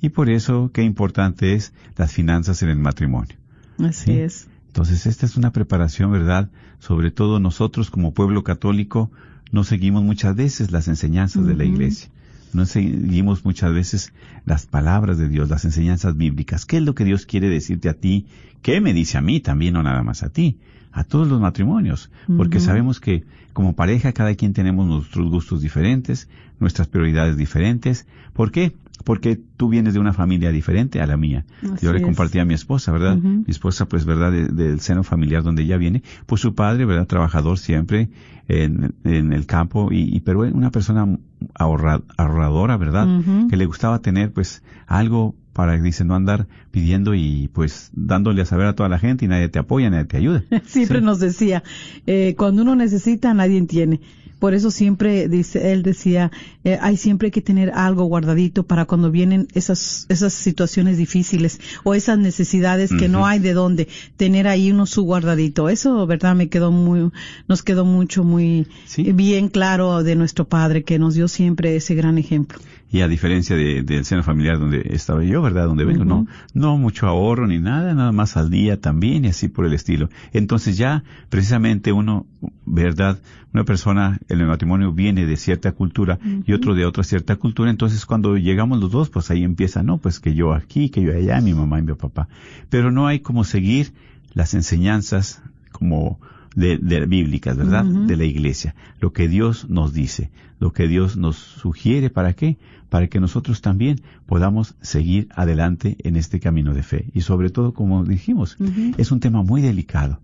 Y 0.00 0.10
por 0.10 0.30
eso, 0.30 0.70
qué 0.72 0.82
importante 0.84 1.54
es 1.54 1.72
las 1.96 2.12
finanzas 2.12 2.62
en 2.62 2.68
el 2.70 2.78
matrimonio. 2.78 3.36
Así 3.78 4.04
Sí. 4.06 4.12
es. 4.20 4.48
Entonces, 4.68 5.06
esta 5.06 5.26
es 5.26 5.36
una 5.36 5.50
preparación, 5.52 6.12
¿verdad? 6.12 6.50
Sobre 6.78 7.10
todo 7.10 7.40
nosotros 7.40 7.90
como 7.90 8.14
pueblo 8.14 8.44
católico 8.44 9.10
no 9.50 9.64
seguimos 9.64 10.04
muchas 10.04 10.36
veces 10.36 10.70
las 10.70 10.88
enseñanzas 10.88 11.46
de 11.46 11.56
la 11.56 11.64
iglesia. 11.64 12.10
No 12.52 12.66
seguimos 12.66 13.44
muchas 13.44 13.72
veces 13.72 14.12
las 14.44 14.66
palabras 14.66 15.18
de 15.18 15.28
Dios, 15.28 15.48
las 15.48 15.64
enseñanzas 15.64 16.16
bíblicas. 16.16 16.66
¿Qué 16.66 16.78
es 16.78 16.82
lo 16.82 16.94
que 16.94 17.04
Dios 17.04 17.26
quiere 17.26 17.48
decirte 17.48 17.88
a 17.88 17.94
ti? 17.94 18.26
¿Qué 18.62 18.80
me 18.80 18.92
dice 18.92 19.18
a 19.18 19.20
mí 19.20 19.40
también, 19.40 19.74
no 19.74 19.82
nada 19.82 20.02
más 20.02 20.22
a 20.22 20.30
ti? 20.30 20.56
A 20.92 21.04
todos 21.04 21.28
los 21.28 21.40
matrimonios. 21.40 22.10
Porque 22.36 22.60
sabemos 22.60 23.00
que 23.00 23.24
como 23.52 23.74
pareja 23.74 24.12
cada 24.12 24.34
quien 24.34 24.52
tenemos 24.52 24.86
nuestros 24.86 25.28
gustos 25.30 25.60
diferentes, 25.60 26.28
nuestras 26.60 26.88
prioridades 26.88 27.36
diferentes. 27.36 28.06
¿Por 28.32 28.50
qué? 28.50 28.72
Porque 29.04 29.38
tú 29.56 29.68
vienes 29.68 29.94
de 29.94 30.00
una 30.00 30.12
familia 30.12 30.50
diferente 30.50 31.00
a 31.00 31.06
la 31.06 31.16
mía. 31.16 31.44
Yo 31.80 31.92
le 31.92 32.02
compartí 32.02 32.38
a 32.38 32.44
mi 32.44 32.54
esposa, 32.54 32.92
¿verdad? 32.92 33.16
Mi 33.16 33.44
esposa, 33.48 33.86
pues, 33.86 34.04
¿verdad? 34.04 34.32
del 34.32 34.80
seno 34.80 35.04
familiar 35.04 35.42
donde 35.42 35.62
ella 35.62 35.76
viene. 35.76 36.02
Pues 36.26 36.40
su 36.40 36.54
padre, 36.54 36.84
¿verdad? 36.84 37.06
Trabajador 37.06 37.58
siempre 37.58 38.10
en, 38.48 38.94
en 39.04 39.32
el 39.32 39.46
campo 39.46 39.92
y, 39.92 40.14
y, 40.14 40.20
pero 40.20 40.40
una 40.40 40.70
persona 40.70 41.18
ahorradora, 41.54 42.76
¿verdad? 42.76 43.06
Que 43.48 43.56
le 43.56 43.66
gustaba 43.66 44.00
tener, 44.00 44.32
pues, 44.32 44.62
algo 44.86 45.34
para, 45.58 45.76
dice, 45.76 46.04
no 46.04 46.14
andar 46.14 46.46
pidiendo 46.70 47.14
y 47.14 47.50
pues 47.52 47.90
dándole 47.92 48.42
a 48.42 48.44
saber 48.44 48.66
a 48.66 48.74
toda 48.76 48.88
la 48.88 49.00
gente 49.00 49.24
y 49.24 49.28
nadie 49.28 49.48
te 49.48 49.58
apoya, 49.58 49.90
nadie 49.90 50.04
te 50.04 50.16
ayuda. 50.16 50.44
Siempre 50.64 51.00
nos 51.00 51.18
decía, 51.18 51.64
eh, 52.06 52.36
cuando 52.38 52.62
uno 52.62 52.76
necesita, 52.76 53.34
nadie 53.34 53.60
tiene. 53.62 54.00
Por 54.38 54.54
eso 54.54 54.70
siempre 54.70 55.28
dice, 55.28 55.72
él 55.72 55.82
decía, 55.82 56.30
eh, 56.64 56.78
hay 56.80 56.96
siempre 56.96 57.30
que 57.30 57.40
tener 57.42 57.70
algo 57.70 58.04
guardadito 58.04 58.62
para 58.62 58.84
cuando 58.84 59.10
vienen 59.10 59.48
esas 59.54 60.06
esas 60.08 60.32
situaciones 60.32 60.96
difíciles 60.96 61.60
o 61.84 61.94
esas 61.94 62.18
necesidades 62.18 62.90
que 62.92 63.08
no 63.08 63.26
hay 63.26 63.38
de 63.38 63.52
dónde 63.52 63.88
tener 64.16 64.46
ahí 64.46 64.70
uno 64.70 64.86
su 64.86 65.02
guardadito. 65.02 65.68
Eso, 65.68 66.06
verdad, 66.06 66.34
me 66.34 66.48
quedó 66.48 66.70
muy, 66.70 67.10
nos 67.48 67.62
quedó 67.62 67.84
mucho 67.84 68.24
muy 68.24 68.66
bien 68.96 69.48
claro 69.48 70.02
de 70.02 70.14
nuestro 70.16 70.48
padre 70.48 70.84
que 70.84 70.98
nos 70.98 71.14
dio 71.14 71.28
siempre 71.28 71.76
ese 71.76 71.94
gran 71.94 72.18
ejemplo 72.18 72.58
y 72.90 73.02
a 73.02 73.08
diferencia 73.08 73.54
de, 73.54 73.82
del 73.82 74.04
seno 74.04 74.22
familiar 74.22 74.58
donde 74.58 74.82
estaba 74.90 75.22
yo, 75.22 75.42
¿verdad? 75.42 75.66
Donde 75.66 75.84
vengo, 75.84 76.04
no, 76.04 76.26
no 76.54 76.78
mucho 76.78 77.06
ahorro 77.06 77.46
ni 77.46 77.58
nada, 77.58 77.94
nada 77.94 78.12
más 78.12 78.36
al 78.36 78.50
día 78.50 78.80
también 78.80 79.24
y 79.24 79.28
así 79.28 79.48
por 79.48 79.66
el 79.66 79.74
estilo. 79.74 80.08
Entonces 80.32 80.78
ya 80.78 81.04
precisamente 81.28 81.92
uno, 81.92 82.26
¿verdad? 82.64 83.20
Una 83.52 83.64
persona 83.64 84.18
en 84.28 84.40
el 84.40 84.46
matrimonio 84.46 84.92
viene 84.92 85.26
de 85.26 85.36
cierta 85.36 85.72
cultura 85.72 86.18
y 86.46 86.52
otro 86.52 86.74
de 86.74 86.86
otra 86.86 87.02
cierta 87.02 87.36
cultura, 87.36 87.70
entonces 87.70 88.06
cuando 88.06 88.36
llegamos 88.36 88.78
los 88.78 88.90
dos, 88.90 89.10
pues 89.10 89.30
ahí 89.30 89.42
empieza, 89.42 89.82
no, 89.82 89.98
pues 89.98 90.20
que 90.20 90.34
yo 90.34 90.52
aquí, 90.52 90.90
que 90.90 91.02
yo 91.02 91.14
allá, 91.14 91.40
mi 91.40 91.54
mamá 91.54 91.78
y 91.78 91.82
mi 91.82 91.94
papá. 91.94 92.28
Pero 92.68 92.90
no 92.90 93.06
hay 93.06 93.20
como 93.20 93.44
seguir 93.44 93.92
las 94.34 94.54
enseñanzas 94.54 95.42
como 95.72 96.20
de, 96.54 96.78
de 96.78 97.06
bíblicas, 97.06 97.56
¿verdad? 97.56 97.84
De 97.84 98.16
la 98.16 98.24
iglesia. 98.24 98.74
Lo 99.00 99.12
que 99.12 99.28
Dios 99.28 99.68
nos 99.68 99.92
dice, 99.92 100.30
lo 100.60 100.72
que 100.72 100.88
Dios 100.88 101.16
nos 101.16 101.36
sugiere, 101.36 102.10
¿para 102.10 102.34
qué? 102.34 102.56
Para 102.88 103.08
que 103.08 103.20
nosotros 103.20 103.60
también 103.60 104.00
podamos 104.26 104.74
seguir 104.80 105.28
adelante 105.34 105.96
en 106.00 106.16
este 106.16 106.40
camino 106.40 106.74
de 106.74 106.82
fe. 106.82 107.06
Y 107.14 107.20
sobre 107.22 107.50
todo, 107.50 107.74
como 107.74 108.04
dijimos, 108.04 108.56
es 108.96 109.12
un 109.12 109.20
tema 109.20 109.42
muy 109.42 109.60
delicado 109.60 110.20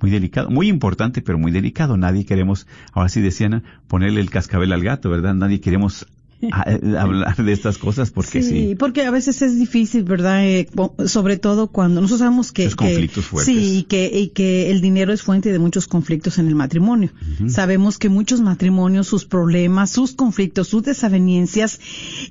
muy 0.00 0.10
delicado, 0.10 0.50
muy 0.50 0.68
importante, 0.68 1.22
pero 1.22 1.38
muy 1.38 1.50
delicado. 1.50 1.96
Nadie 1.96 2.24
queremos, 2.24 2.66
ahora 2.92 3.08
sí 3.08 3.20
decían, 3.20 3.64
ponerle 3.88 4.20
el 4.20 4.30
cascabel 4.30 4.72
al 4.72 4.82
gato, 4.82 5.10
¿verdad? 5.10 5.34
Nadie 5.34 5.60
queremos 5.60 6.06
hablar 6.52 7.36
de 7.36 7.52
estas 7.52 7.78
cosas 7.78 8.10
porque 8.10 8.42
sí, 8.42 8.50
sí. 8.50 8.74
porque 8.76 9.02
a 9.04 9.10
veces 9.10 9.42
es 9.42 9.58
difícil, 9.58 10.04
¿verdad? 10.04 10.46
Eh, 10.46 10.68
sobre 11.06 11.36
todo 11.36 11.68
cuando 11.68 12.00
nosotros 12.00 12.20
sabemos 12.20 12.52
que, 12.52 12.70
conflictos 12.70 13.26
fuertes. 13.26 13.54
sí, 13.54 13.78
y 13.78 13.82
que, 13.84 14.06
y 14.06 14.28
que 14.28 14.70
el 14.70 14.80
dinero 14.80 15.12
es 15.12 15.22
fuente 15.22 15.50
de 15.50 15.58
muchos 15.58 15.88
conflictos 15.88 16.38
en 16.38 16.46
el 16.46 16.54
matrimonio. 16.54 17.10
Sabemos 17.48 17.98
que 17.98 18.08
muchos 18.08 18.40
matrimonios, 18.40 19.06
sus 19.08 19.24
problemas, 19.24 19.90
sus 19.90 20.12
conflictos, 20.12 20.68
sus 20.68 20.84
desavenencias, 20.84 21.80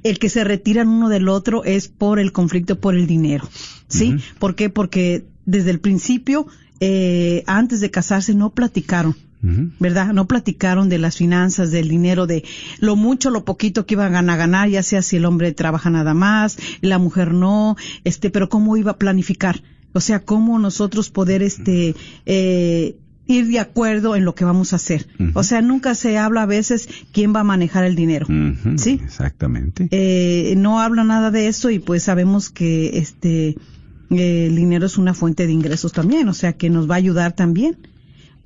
el 0.03 0.19
que 0.19 0.29
se 0.29 0.43
retiran 0.43 0.87
uno 0.87 1.09
del 1.09 1.27
otro 1.27 1.63
es 1.65 1.89
por 1.89 2.19
el 2.19 2.31
conflicto 2.31 2.79
por 2.79 2.95
el 2.95 3.07
dinero, 3.07 3.47
¿sí? 3.87 4.15
¿Por 4.39 4.55
qué? 4.55 4.69
Porque 4.69 5.25
desde 5.45 5.71
el 5.71 5.79
principio, 5.79 6.47
eh, 6.79 7.43
antes 7.45 7.81
de 7.81 7.91
casarse, 7.91 8.35
no 8.35 8.51
platicaron 8.51 9.15
¿verdad? 9.41 10.13
No 10.13 10.27
platicaron 10.27 10.89
de 10.89 10.98
las 10.98 11.17
finanzas, 11.17 11.72
del 11.72 11.88
dinero, 11.88 12.27
de 12.27 12.44
lo 12.79 12.96
mucho, 12.96 13.29
lo 13.29 13.46
poquito 13.46 13.86
que 13.86 13.94
iban 13.94 14.29
a 14.29 14.36
ganar, 14.36 14.70
ya 14.70 14.84
sea 14.84 15.01
si 15.01 15.17
el 15.17 15.25
hombre 15.25 15.53
trabaja 15.53 15.89
nada 15.89 16.13
más, 16.13 16.58
la 16.82 16.98
mujer 16.98 17.34
no, 17.34 17.75
este, 18.03 18.29
pero 18.29 18.50
cómo 18.50 18.77
iba 18.77 18.91
a 18.91 18.98
planificar, 18.98 19.62
o 19.94 20.01
sea, 20.01 20.22
cómo 20.22 20.60
nosotros 20.60 21.10
poder, 21.10 21.44
este, 21.44 21.96
eh, 22.25 22.96
ir 23.27 23.48
de 23.48 23.60
acuerdo 23.60 24.15
en 24.15 24.25
lo 24.25 24.34
que 24.36 24.46
vamos 24.46 24.74
a 24.74 24.77
hacer. 24.77 25.08
O 25.34 25.44
sea, 25.44 25.62
nunca 25.62 25.96
se 25.96 26.17
habla 26.17 26.44
a 26.44 26.46
veces 26.46 26.88
quién 27.12 27.36
va 27.36 27.41
a 27.41 27.44
manejar 27.44 27.84
el 27.84 27.96
dinero. 27.96 28.25
¿Sí? 28.77 29.01
Exactamente. 29.03 29.88
Eh, 29.91 30.56
no 30.58 30.79
habla 30.79 31.03
nada 31.03 31.29
de 31.29 31.48
eso 31.48 31.70
y 31.70 31.79
pues 31.79 32.03
sabemos 32.03 32.50
que 32.50 32.98
este 32.98 33.58
el 34.10 34.56
dinero 34.56 34.86
es 34.86 34.98
una 34.98 35.13
fuente 35.13 35.46
de 35.46 35.51
ingresos 35.51 35.91
también, 35.91 36.29
o 36.29 36.34
sea, 36.34 36.53
que 36.53 36.70
nos 36.70 36.89
va 36.89 36.96
a 36.96 36.98
ayudar 36.98 37.34
también 37.34 37.77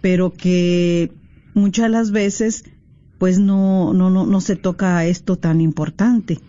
pero 0.01 0.33
que 0.33 1.11
muchas 1.53 1.85
de 1.85 1.89
las 1.89 2.11
veces 2.11 2.65
pues 3.17 3.37
no, 3.37 3.93
no, 3.93 4.09
no, 4.09 4.25
no 4.25 4.41
se 4.41 4.55
toca 4.55 5.05
esto 5.05 5.37
tan 5.37 5.61
importante. 5.61 6.39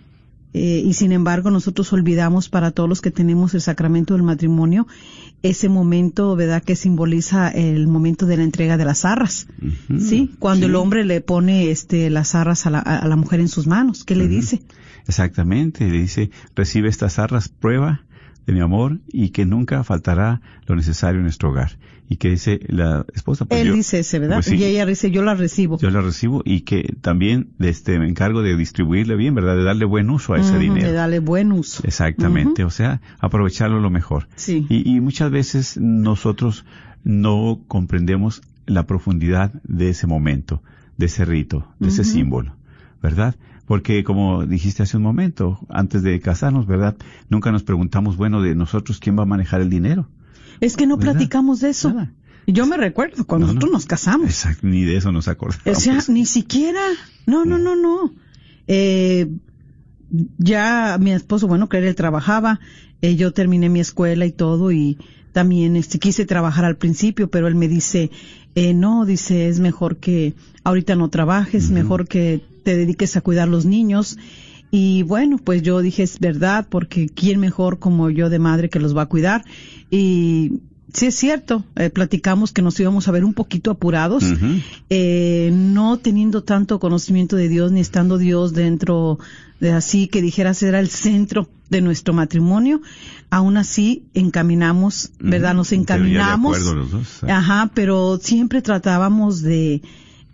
Eh, 0.55 0.83
y 0.85 0.95
sin 0.95 1.13
embargo 1.13 1.51
nosotros 1.51 1.93
olvidamos 1.93 2.49
para 2.49 2.73
todos 2.73 2.89
los 2.89 3.01
que 3.01 3.11
tenemos 3.11 3.55
el 3.55 3.63
sacramento 3.63 4.15
del 4.15 4.23
matrimonio 4.23 4.87
ese 5.43 5.69
momento, 5.69 6.37
¿verdad? 6.37 6.63
Que 6.63 6.77
simboliza 6.77 7.49
el 7.49 7.89
momento 7.89 8.27
de 8.27 8.37
la 8.37 8.45
entrega 8.45 8.77
de 8.77 8.85
las 8.85 9.05
arras, 9.05 9.49
¿sí? 9.99 10.31
Cuando 10.39 10.67
el 10.67 10.75
hombre 10.77 11.05
le 11.05 11.21
pone 11.21 11.71
este 11.71 12.11
las 12.11 12.35
arras 12.35 12.67
a 12.67 12.71
la, 12.71 12.79
a 12.79 13.07
la 13.09 13.17
mujer 13.17 13.41
en 13.41 13.49
sus 13.49 13.67
manos, 13.67 14.05
¿qué 14.05 14.15
le 14.15 14.29
dice? 14.29 14.63
Exactamente, 15.07 15.91
le 15.91 15.99
dice, 15.99 16.31
recibe 16.55 16.89
estas 16.89 17.19
arras, 17.19 17.49
prueba 17.49 18.03
de 18.47 18.53
mi 18.53 18.61
amor 18.61 19.01
y 19.09 19.31
que 19.31 19.47
nunca 19.47 19.85
faltará 19.85 20.41
lo 20.67 20.77
necesario 20.77 21.19
en 21.19 21.25
nuestro 21.25 21.51
hogar. 21.51 21.79
Y 22.09 22.17
que 22.17 22.29
dice 22.29 22.61
la 22.69 23.07
esposa. 23.15 23.47
Pues 23.47 23.63
Él 23.63 23.73
dice 23.73 24.01
ese, 24.01 24.19
¿verdad? 24.19 24.43
Pues 24.45 24.53
y 24.53 24.65
ella 24.65 24.85
dice, 24.85 25.11
yo 25.11 25.23
la 25.23 25.35
recibo. 25.35 25.79
Yo 25.79 25.91
la 25.91 26.03
recibo 26.03 26.43
y 26.45 26.61
que 26.61 26.95
también 27.01 27.51
este, 27.59 27.99
me 27.99 28.07
encargo 28.07 28.43
de 28.43 28.55
distribuirle 28.55 29.17
bien, 29.17 29.35
¿verdad? 29.35 29.57
De 29.57 29.65
darle 29.65 29.87
buen 29.87 30.11
uso 30.11 30.35
a 30.35 30.41
ese 30.41 30.59
dinero. 30.59 30.87
De 30.87 30.93
darle 30.93 31.21
buen 31.21 31.53
uso. 31.53 31.83
Exactamente, 31.87 32.65
o 32.65 32.71
sea, 32.71 33.01
aprovecharlo 33.19 33.81
lo 33.81 33.89
mejor. 33.89 34.29
Sí. 34.37 34.67
Y, 34.69 34.95
y 34.95 35.01
muchas 35.01 35.31
veces 35.31 35.79
nosotros 35.79 36.67
no 37.03 37.63
comprendemos 37.67 38.43
la 38.67 38.87
profundidad 38.87 39.53
de 39.65 39.89
ese 39.89 40.07
momento, 40.07 40.63
de 40.97 41.07
ese 41.07 41.25
rito, 41.25 41.67
de 41.79 41.89
ese 41.89 42.05
símbolo, 42.05 42.57
¿verdad? 43.03 43.37
Porque 43.73 44.05
como 44.05 44.45
dijiste 44.45 44.83
hace 44.83 44.99
un 44.99 45.03
momento, 45.03 45.59
antes 45.71 46.03
de 46.03 46.21
casarnos, 46.21 46.67
¿verdad? 46.67 46.95
Nunca 47.31 47.51
nos 47.53 47.63
preguntamos, 47.63 48.19
bueno, 48.19 48.43
de 48.43 48.55
nosotros 48.55 48.99
quién 48.99 49.19
va 49.19 49.23
a 49.23 49.25
manejar 49.25 49.63
el 49.63 49.71
dinero. 49.71 50.11
Es 50.61 50.77
que 50.77 50.87
no 50.87 50.99
platicamos 50.99 51.61
de 51.61 51.71
eso. 51.71 51.91
Yo 52.47 52.67
me 52.67 52.77
recuerdo 52.77 53.25
cuando 53.25 53.47
nosotros 53.47 53.73
nos 53.73 53.87
casamos. 53.87 54.27
Exacto, 54.27 54.67
ni 54.67 54.85
de 54.85 54.99
eso 54.99 55.11
nos 55.11 55.27
acordamos. 55.27 55.67
O 55.67 55.75
sea, 55.75 55.99
ni 56.09 56.27
siquiera. 56.27 56.83
No, 57.25 57.47
no, 57.47 57.57
no, 57.57 57.75
no. 57.75 58.13
Eh, 58.67 59.31
ya 60.37 60.99
mi 61.01 61.13
esposo, 61.13 61.49
bueno, 61.49 61.71
que 61.71 61.79
él 61.79 61.95
trabajaba, 61.95 62.61
eh, 63.01 63.17
yo 63.17 63.33
terminé 63.33 63.71
mi 63.71 63.81
escuela 63.81 64.27
y 64.27 64.33
todo 64.33 64.71
y 64.71 64.99
también 65.33 65.77
este, 65.77 65.99
quise 65.99 66.27
trabajar 66.27 66.67
al 66.67 66.77
principio, 66.77 67.31
pero 67.31 67.49
él 67.49 67.55
me 67.55 67.69
dice, 67.69 68.11
eh, 68.55 68.75
no, 68.75 69.07
dice, 69.07 69.49
es 69.49 69.61
mejor 69.61 69.97
que 69.97 70.35
ahorita 70.63 70.95
no 70.95 71.09
trabajes, 71.09 71.71
mejor 71.71 72.07
que 72.07 72.52
te 72.63 72.77
dediques 72.77 73.17
a 73.17 73.21
cuidar 73.21 73.49
los 73.49 73.65
niños. 73.65 74.19
Y 74.71 75.03
bueno, 75.03 75.37
pues 75.37 75.63
yo 75.63 75.81
dije, 75.83 76.03
es 76.03 76.19
verdad, 76.19 76.67
porque 76.69 77.07
¿quién 77.07 77.39
mejor 77.41 77.79
como 77.79 78.09
yo 78.09 78.31
de 78.31 78.39
madre 78.39 78.71
que 78.71 78.81
los 78.81 78.97
va 78.97 79.03
a 79.03 79.07
cuidar? 79.07 79.45
Y 79.91 80.61
sí 80.93 81.07
es 81.07 81.15
cierto, 81.15 81.65
eh, 81.77 81.91
platicamos 81.91 82.53
que 82.53 82.63
nos 82.63 82.79
íbamos 82.81 83.09
a 83.09 83.13
ver 83.13 83.25
un 83.25 83.35
poquito 83.35 83.71
apurados, 83.71 84.25
eh, 84.91 85.51
no 85.53 85.99
teniendo 85.99 86.43
tanto 86.43 86.79
conocimiento 86.79 87.37
de 87.37 87.49
Dios 87.49 87.73
ni 87.73 87.81
estando 87.81 88.19
Dios 88.19 88.53
dentro 88.53 89.19
de 89.61 89.73
así 89.73 90.09
que 90.09 90.23
dijeras 90.23 90.63
era 90.63 90.81
el 90.81 90.89
centro 90.89 91.49
de 91.71 91.81
nuestro 91.81 92.13
matrimonio, 92.13 92.83
aún 93.31 93.57
así 93.57 94.05
encaminamos, 94.13 95.11
¿verdad? 95.19 95.55
Nos 95.55 95.73
encaminamos. 95.73 96.59
Ajá, 97.23 97.71
pero 97.75 98.19
siempre 98.21 98.61
tratábamos 98.61 99.41
de, 99.41 99.83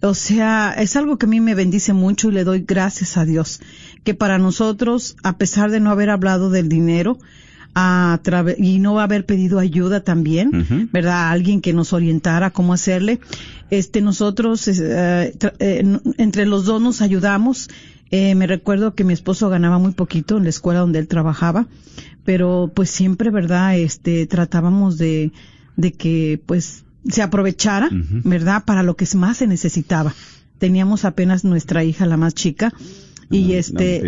o 0.00 0.14
sea, 0.14 0.74
es 0.78 0.96
algo 0.96 1.18
que 1.18 1.26
a 1.26 1.28
mí 1.28 1.40
me 1.40 1.54
bendice 1.54 1.92
mucho 1.92 2.28
y 2.28 2.32
le 2.32 2.44
doy 2.44 2.64
gracias 2.66 3.16
a 3.16 3.24
Dios, 3.24 3.60
que 4.04 4.14
para 4.14 4.38
nosotros, 4.38 5.16
a 5.22 5.38
pesar 5.38 5.70
de 5.70 5.80
no 5.80 5.90
haber 5.90 6.10
hablado 6.10 6.50
del 6.50 6.68
dinero, 6.68 7.18
a 7.74 8.20
y 8.58 8.78
no 8.78 8.98
haber 8.98 9.24
pedido 9.24 9.58
ayuda 9.58 10.00
también, 10.00 10.88
¿verdad? 10.92 11.30
alguien 11.30 11.60
que 11.60 11.72
nos 11.72 11.92
orientara 11.92 12.50
cómo 12.50 12.72
hacerle. 12.72 13.20
Este, 13.70 14.00
nosotros, 14.00 14.66
eh, 14.68 15.34
eh, 15.58 15.98
entre 16.16 16.46
los 16.46 16.64
dos 16.64 16.80
nos 16.80 17.02
ayudamos. 17.02 17.68
Eh, 18.10 18.34
me 18.34 18.46
recuerdo 18.46 18.94
que 18.94 19.04
mi 19.04 19.12
esposo 19.12 19.50
ganaba 19.50 19.78
muy 19.78 19.92
poquito 19.92 20.38
en 20.38 20.44
la 20.44 20.50
escuela 20.50 20.80
donde 20.80 20.98
él 20.98 21.08
trabajaba, 21.08 21.66
pero 22.24 22.72
pues 22.74 22.90
siempre, 22.90 23.30
¿verdad? 23.30 23.76
Este, 23.78 24.26
tratábamos 24.26 24.96
de, 24.96 25.30
de 25.76 25.92
que 25.92 26.40
pues 26.46 26.84
se 27.06 27.22
aprovechara, 27.22 27.88
¿verdad? 27.90 28.64
Para 28.64 28.82
lo 28.82 28.96
que 28.96 29.06
más 29.14 29.38
se 29.38 29.46
necesitaba. 29.46 30.14
Teníamos 30.58 31.04
apenas 31.04 31.44
nuestra 31.44 31.84
hija, 31.84 32.06
la 32.06 32.16
más 32.16 32.34
chica, 32.34 32.72
y 33.30 33.54
este 33.54 34.02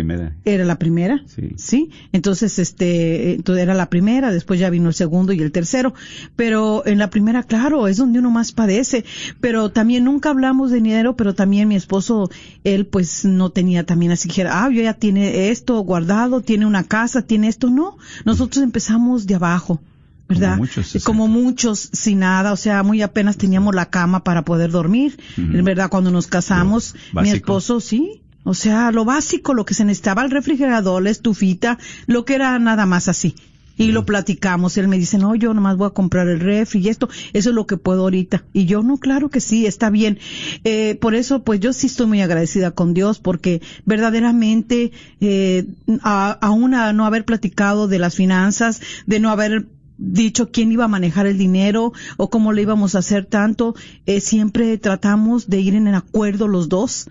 era 0.45 0.65
la 0.65 0.79
primera 0.79 1.23
sí. 1.55 1.89
entonces 2.11 2.57
este 2.57 3.33
entonces 3.33 3.61
era 3.61 3.73
la 3.73 3.89
primera 3.89 4.31
después 4.31 4.59
ya 4.59 4.69
vino 4.69 4.87
el 4.87 4.95
segundo 4.95 5.31
y 5.33 5.41
el 5.41 5.51
tercero. 5.51 5.93
Pero 6.35 6.83
en 6.85 6.97
la 6.97 7.09
primera 7.09 7.43
claro 7.43 7.87
es 7.87 7.97
donde 7.97 8.19
uno 8.19 8.31
más 8.31 8.51
padece. 8.51 9.05
Pero 9.39 9.69
también 9.69 10.05
nunca 10.05 10.29
hablamos 10.29 10.71
de 10.71 10.77
dinero 10.77 11.15
pero 11.15 11.35
también 11.35 11.67
mi 11.67 11.75
esposo 11.75 12.29
él 12.63 12.87
pues 12.87 13.25
no 13.25 13.51
tenía 13.51 13.85
también 13.85 14.11
así 14.11 14.27
que 14.27 14.43
ah 14.43 14.69
yo 14.71 14.81
ya 14.81 14.93
tiene 14.93 15.49
esto 15.49 15.79
guardado 15.81 16.41
tiene 16.41 16.65
una 16.65 16.83
casa 16.83 17.21
tiene 17.21 17.47
esto 17.47 17.69
no 17.69 17.97
nosotros 18.25 18.63
empezamos 18.63 19.27
de 19.27 19.35
abajo 19.35 19.81
¿verdad? 20.33 20.51
Como 20.51 20.61
muchos, 20.61 21.03
como 21.03 21.27
muchos, 21.27 21.89
sin 21.93 22.19
nada, 22.19 22.53
o 22.53 22.57
sea, 22.57 22.83
muy 22.83 23.01
apenas 23.01 23.37
teníamos 23.37 23.75
la 23.75 23.89
cama 23.89 24.23
para 24.23 24.43
poder 24.43 24.71
dormir, 24.71 25.19
¿verdad? 25.37 25.89
Cuando 25.89 26.11
nos 26.11 26.27
casamos, 26.27 26.95
mi 27.13 27.29
esposo, 27.29 27.79
sí, 27.79 28.21
o 28.43 28.53
sea, 28.53 28.91
lo 28.91 29.05
básico, 29.05 29.53
lo 29.53 29.65
que 29.65 29.73
se 29.73 29.85
necesitaba, 29.85 30.23
el 30.23 30.31
refrigerador, 30.31 31.03
la 31.03 31.09
estufita, 31.09 31.77
lo 32.07 32.25
que 32.25 32.35
era 32.35 32.57
nada 32.59 32.85
más 32.85 33.07
así. 33.07 33.35
Y 33.77 33.93
lo 33.93 34.05
platicamos. 34.05 34.77
Él 34.77 34.87
me 34.87 34.97
dice, 34.97 35.17
no, 35.17 35.33
yo 35.33 35.53
nomás 35.53 35.77
voy 35.77 35.87
a 35.87 35.91
comprar 35.91 36.27
el 36.27 36.39
refri 36.39 36.81
y 36.81 36.89
esto, 36.89 37.09
eso 37.33 37.49
es 37.49 37.55
lo 37.55 37.65
que 37.65 37.77
puedo 37.77 38.01
ahorita. 38.01 38.43
Y 38.53 38.65
yo, 38.65 38.83
no, 38.83 38.97
claro 38.97 39.29
que 39.29 39.39
sí, 39.39 39.65
está 39.65 39.89
bien. 39.89 40.19
Eh, 40.63 40.97
por 41.01 41.15
eso, 41.15 41.43
pues 41.43 41.59
yo 41.61 41.73
sí 41.73 41.87
estoy 41.87 42.05
muy 42.05 42.21
agradecida 42.21 42.71
con 42.71 42.93
Dios 42.93 43.19
porque 43.19 43.61
verdaderamente, 43.85 44.91
eh, 45.19 45.65
aún 46.03 46.75
a 46.75 46.93
no 46.93 47.05
haber 47.05 47.25
platicado 47.25 47.87
de 47.87 47.97
las 47.97 48.15
finanzas, 48.15 48.81
de 49.07 49.19
no 49.19 49.29
haber 49.29 49.65
dicho 50.01 50.51
quién 50.51 50.71
iba 50.71 50.85
a 50.85 50.89
manejar 50.89 51.27
el 51.27 51.37
dinero 51.37 51.93
o 52.17 52.29
cómo 52.29 52.51
le 52.51 52.63
íbamos 52.63 52.95
a 52.95 52.99
hacer 52.99 53.25
tanto, 53.25 53.75
eh, 54.05 54.19
siempre 54.19 54.77
tratamos 54.77 55.47
de 55.47 55.61
ir 55.61 55.75
en 55.75 55.87
acuerdo 55.87 56.47
los 56.47 56.67
dos 56.67 57.07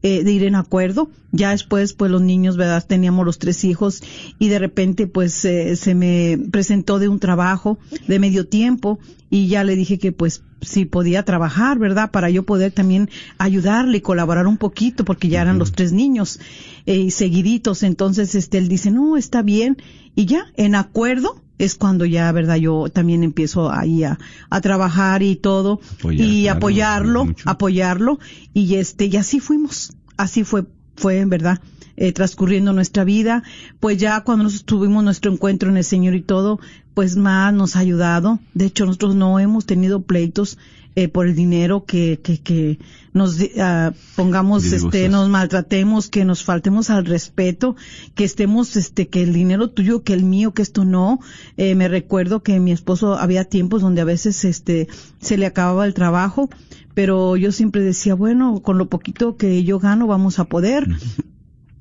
eh, 0.00 0.22
de 0.22 0.30
ir 0.30 0.44
en 0.44 0.54
acuerdo. 0.54 1.10
Ya 1.32 1.50
después, 1.50 1.92
pues 1.92 2.08
los 2.10 2.22
niños, 2.22 2.56
¿verdad? 2.56 2.86
Teníamos 2.86 3.26
los 3.26 3.38
tres 3.38 3.64
hijos 3.64 4.00
y 4.38 4.48
de 4.48 4.60
repente, 4.60 5.08
pues 5.08 5.44
eh, 5.44 5.74
se 5.74 5.96
me 5.96 6.38
presentó 6.52 7.00
de 7.00 7.08
un 7.08 7.18
trabajo 7.18 7.80
de 8.06 8.20
medio 8.20 8.46
tiempo 8.46 9.00
y 9.28 9.48
ya 9.48 9.64
le 9.64 9.74
dije 9.74 9.98
que 9.98 10.12
pues 10.12 10.44
si 10.60 10.84
podía 10.84 11.24
trabajar, 11.24 11.80
¿verdad? 11.80 12.12
Para 12.12 12.30
yo 12.30 12.44
poder 12.44 12.70
también 12.70 13.10
ayudarle 13.38 13.98
y 13.98 14.00
colaborar 14.00 14.46
un 14.46 14.56
poquito 14.56 15.04
porque 15.04 15.28
ya 15.28 15.42
eran 15.42 15.58
los 15.58 15.72
tres 15.72 15.92
niños 15.92 16.38
eh, 16.86 17.10
seguiditos. 17.10 17.82
Entonces, 17.82 18.36
este, 18.36 18.58
él 18.58 18.68
dice, 18.68 18.92
no, 18.92 19.16
está 19.16 19.42
bien. 19.42 19.78
Y 20.14 20.26
ya, 20.26 20.46
en 20.56 20.76
acuerdo, 20.76 21.42
es 21.58 21.74
cuando 21.74 22.04
ya, 22.04 22.30
¿verdad? 22.32 22.56
Yo 22.56 22.88
también 22.88 23.24
empiezo 23.24 23.70
ahí 23.70 24.04
a, 24.04 24.18
a 24.48 24.60
trabajar 24.60 25.22
y 25.22 25.36
todo 25.36 25.80
y 26.10 26.48
apoyarlo, 26.48 27.26
apoyarlo 27.44 28.18
y 28.54 28.76
este, 28.76 29.06
y 29.06 29.16
así 29.16 29.40
fuimos, 29.40 29.96
así 30.16 30.44
fue, 30.44 30.66
fue 30.96 31.18
en 31.18 31.30
verdad. 31.30 31.60
Eh, 32.00 32.12
transcurriendo 32.12 32.72
nuestra 32.72 33.02
vida, 33.02 33.42
pues 33.80 33.98
ya 33.98 34.20
cuando 34.20 34.44
nos 34.44 34.64
tuvimos 34.64 35.02
nuestro 35.02 35.32
encuentro 35.32 35.68
en 35.68 35.78
el 35.78 35.82
Señor 35.82 36.14
y 36.14 36.22
todo, 36.22 36.60
pues 36.94 37.16
más 37.16 37.52
nos 37.52 37.74
ha 37.74 37.80
ayudado. 37.80 38.38
De 38.54 38.66
hecho, 38.66 38.86
nosotros 38.86 39.16
no 39.16 39.40
hemos 39.40 39.66
tenido 39.66 40.02
pleitos 40.02 40.58
eh, 40.98 41.06
por 41.06 41.28
el 41.28 41.36
dinero, 41.36 41.84
que, 41.84 42.18
que, 42.20 42.38
que 42.38 42.80
nos 43.12 43.40
uh, 43.40 43.94
pongamos, 44.16 44.64
este, 44.64 45.08
nos 45.08 45.28
maltratemos, 45.28 46.08
que 46.08 46.24
nos 46.24 46.42
faltemos 46.42 46.90
al 46.90 47.06
respeto, 47.06 47.76
que 48.16 48.24
estemos, 48.24 48.74
este, 48.74 49.06
que 49.06 49.22
el 49.22 49.32
dinero 49.32 49.70
tuyo, 49.70 50.02
que 50.02 50.12
el 50.12 50.24
mío, 50.24 50.54
que 50.54 50.62
esto 50.62 50.84
no. 50.84 51.20
Eh, 51.56 51.76
me 51.76 51.86
recuerdo 51.86 52.42
que 52.42 52.58
mi 52.58 52.72
esposo 52.72 53.14
había 53.14 53.44
tiempos 53.44 53.80
donde 53.80 54.00
a 54.00 54.04
veces, 54.04 54.44
este, 54.44 54.88
se 55.20 55.36
le 55.36 55.46
acababa 55.46 55.86
el 55.86 55.94
trabajo, 55.94 56.50
pero 56.94 57.36
yo 57.36 57.52
siempre 57.52 57.80
decía, 57.80 58.14
bueno, 58.14 58.60
con 58.60 58.76
lo 58.76 58.88
poquito 58.88 59.36
que 59.36 59.62
yo 59.62 59.78
gano 59.78 60.08
vamos 60.08 60.40
a 60.40 60.46
poder. 60.46 60.88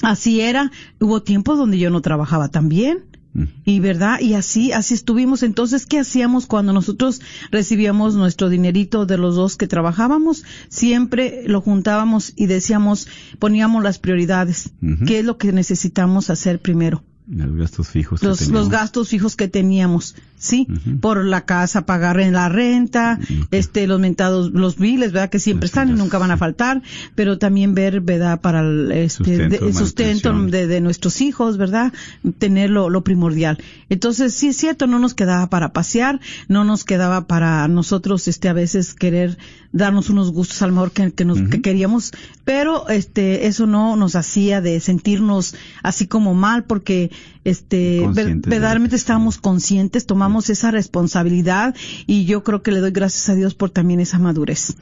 Así 0.03 0.41
era. 0.41 0.71
Hubo 0.99 1.23
tiempos 1.23 1.57
donde 1.57 1.79
yo 1.79 1.89
no 1.89 2.01
trabajaba 2.01 2.49
tan 2.49 2.69
bien 2.69 3.16
y 3.65 3.79
verdad, 3.79 4.19
y 4.19 4.33
así, 4.33 4.71
así 4.71 4.93
estuvimos. 4.93 5.43
Entonces, 5.43 5.85
¿qué 5.85 5.99
hacíamos 5.99 6.47
cuando 6.47 6.73
nosotros 6.73 7.21
recibíamos 7.51 8.15
nuestro 8.15 8.49
dinerito 8.49 9.05
de 9.05 9.17
los 9.17 9.35
dos 9.35 9.57
que 9.57 9.67
trabajábamos? 9.67 10.43
Siempre 10.69 11.43
lo 11.45 11.61
juntábamos 11.61 12.33
y 12.35 12.47
decíamos, 12.47 13.07
poníamos 13.39 13.83
las 13.83 13.99
prioridades. 13.99 14.71
¿Qué 15.05 15.19
es 15.19 15.25
lo 15.25 15.37
que 15.37 15.51
necesitamos 15.51 16.29
hacer 16.29 16.59
primero? 16.59 17.03
Los 17.27 17.55
gastos 17.55 17.89
fijos. 17.89 18.23
Los, 18.23 18.47
los 18.47 18.69
gastos 18.69 19.09
fijos 19.09 19.35
que 19.35 19.49
teníamos, 19.49 20.15
sí, 20.47 20.67
por 21.01 21.23
la 21.23 21.45
casa, 21.45 21.85
pagar 21.85 22.19
en 22.19 22.33
la 22.33 22.49
renta, 22.49 23.19
este, 23.51 23.87
los 23.87 23.99
mentados, 23.99 24.51
los 24.51 24.77
biles, 24.77 25.11
verdad 25.11 25.29
que 25.29 25.39
siempre 25.39 25.67
están 25.67 25.89
y 25.89 25.93
nunca 25.93 26.17
van 26.17 26.31
a 26.31 26.37
faltar, 26.37 26.81
pero 27.15 27.37
también 27.37 27.75
ver, 27.75 28.01
verdad, 28.01 28.41
para 28.41 28.61
el, 28.61 28.91
este, 28.91 29.49
sustento, 29.49 29.71
sustento 29.73 30.33
de, 30.45 30.67
de, 30.67 30.81
nuestros 30.81 31.21
hijos, 31.21 31.57
verdad, 31.57 31.93
tener 32.39 32.69
lo, 32.69 32.89
lo, 32.89 33.03
primordial. 33.03 33.57
Entonces, 33.89 34.33
sí 34.33 34.47
es 34.47 34.57
cierto, 34.57 34.87
no 34.87 34.99
nos 34.99 35.13
quedaba 35.13 35.49
para 35.49 35.73
pasear, 35.73 36.19
no 36.47 36.63
nos 36.63 36.83
quedaba 36.83 37.27
para 37.27 37.67
nosotros, 37.67 38.27
este, 38.27 38.49
a 38.49 38.53
veces 38.53 38.93
querer 38.93 39.37
darnos 39.71 40.09
unos 40.09 40.31
gustos 40.31 40.61
al 40.61 40.71
mejor 40.71 40.91
que, 40.91 41.11
que 41.11 41.25
nos, 41.25 41.41
que 41.49 41.61
queríamos, 41.61 42.11
pero, 42.45 42.87
este, 42.89 43.47
eso 43.47 43.67
no 43.67 43.95
nos 43.95 44.15
hacía 44.15 44.61
de 44.61 44.79
sentirnos 44.79 45.55
así 45.83 46.07
como 46.07 46.33
mal, 46.33 46.63
porque 46.63 47.11
este, 47.47 48.05
verdaderamente 48.13 48.95
estábamos 48.95 49.37
conscientes, 49.37 50.05
tomamos 50.05 50.36
esa 50.49 50.71
responsabilidad 50.71 51.75
y 52.05 52.25
yo 52.25 52.43
creo 52.43 52.61
que 52.61 52.71
le 52.71 52.79
doy 52.79 52.91
gracias 52.91 53.29
a 53.29 53.35
Dios 53.35 53.55
por 53.55 53.69
también 53.69 53.99
esa 53.99 54.19
madurez. 54.19 54.75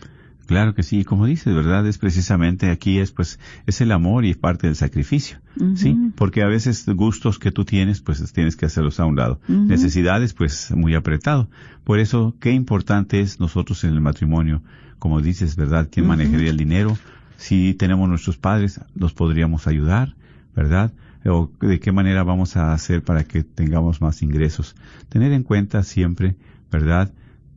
Claro 0.46 0.76
que 0.76 0.84
sí, 0.84 1.04
como 1.04 1.26
dices, 1.26 1.56
¿verdad? 1.56 1.88
Es 1.88 1.98
precisamente 1.98 2.70
aquí 2.70 3.00
es 3.00 3.12
pues 3.12 3.40
es 3.66 3.82
el 3.82 3.92
amor 3.92 4.26
y 4.26 4.30
es 4.30 4.38
parte 4.38 4.68
del 4.68 4.76
sacrificio, 4.76 5.40
¿sí? 5.76 5.98
Porque 6.16 6.44
a 6.44 6.48
veces 6.48 6.86
gustos 6.88 7.40
que 7.40 7.52
tú 7.52 7.66
tienes, 7.66 8.02
pues 8.02 8.32
tienes 8.32 8.56
que 8.56 8.68
hacerlos 8.68 9.00
a 9.00 9.06
un 9.06 9.16
lado. 9.16 9.40
Necesidades, 9.48 10.34
pues 10.34 10.72
muy 10.76 10.94
apretado. 10.94 11.50
Por 11.84 12.00
eso, 12.00 12.36
qué 12.40 12.52
importante 12.52 13.22
es 13.22 13.40
nosotros 13.40 13.84
en 13.86 13.92
el 13.92 14.02
matrimonio, 14.02 14.62
como 15.00 15.20
dices, 15.20 15.56
¿verdad? 15.56 15.90
¿Quién 15.92 16.06
manejaría 16.06 16.52
el 16.52 16.58
dinero? 16.58 16.96
Si 17.38 17.74
tenemos 17.74 18.08
nuestros 18.08 18.38
padres, 18.38 18.80
los 18.94 19.14
podríamos 19.14 19.66
ayudar, 19.66 20.16
¿verdad? 20.56 20.94
O 21.26 21.52
de 21.60 21.80
qué 21.80 21.92
manera 21.92 22.24
vamos 22.24 22.56
a 22.58 22.74
hacer 22.74 23.04
para 23.04 23.24
que 23.24 23.44
tengamos 23.44 24.02
más 24.02 24.22
ingresos. 24.22 24.76
Tener 25.10 25.32
en 25.32 25.44
cuenta 25.44 25.84
siempre, 25.84 26.36
¿verdad? 26.72 27.14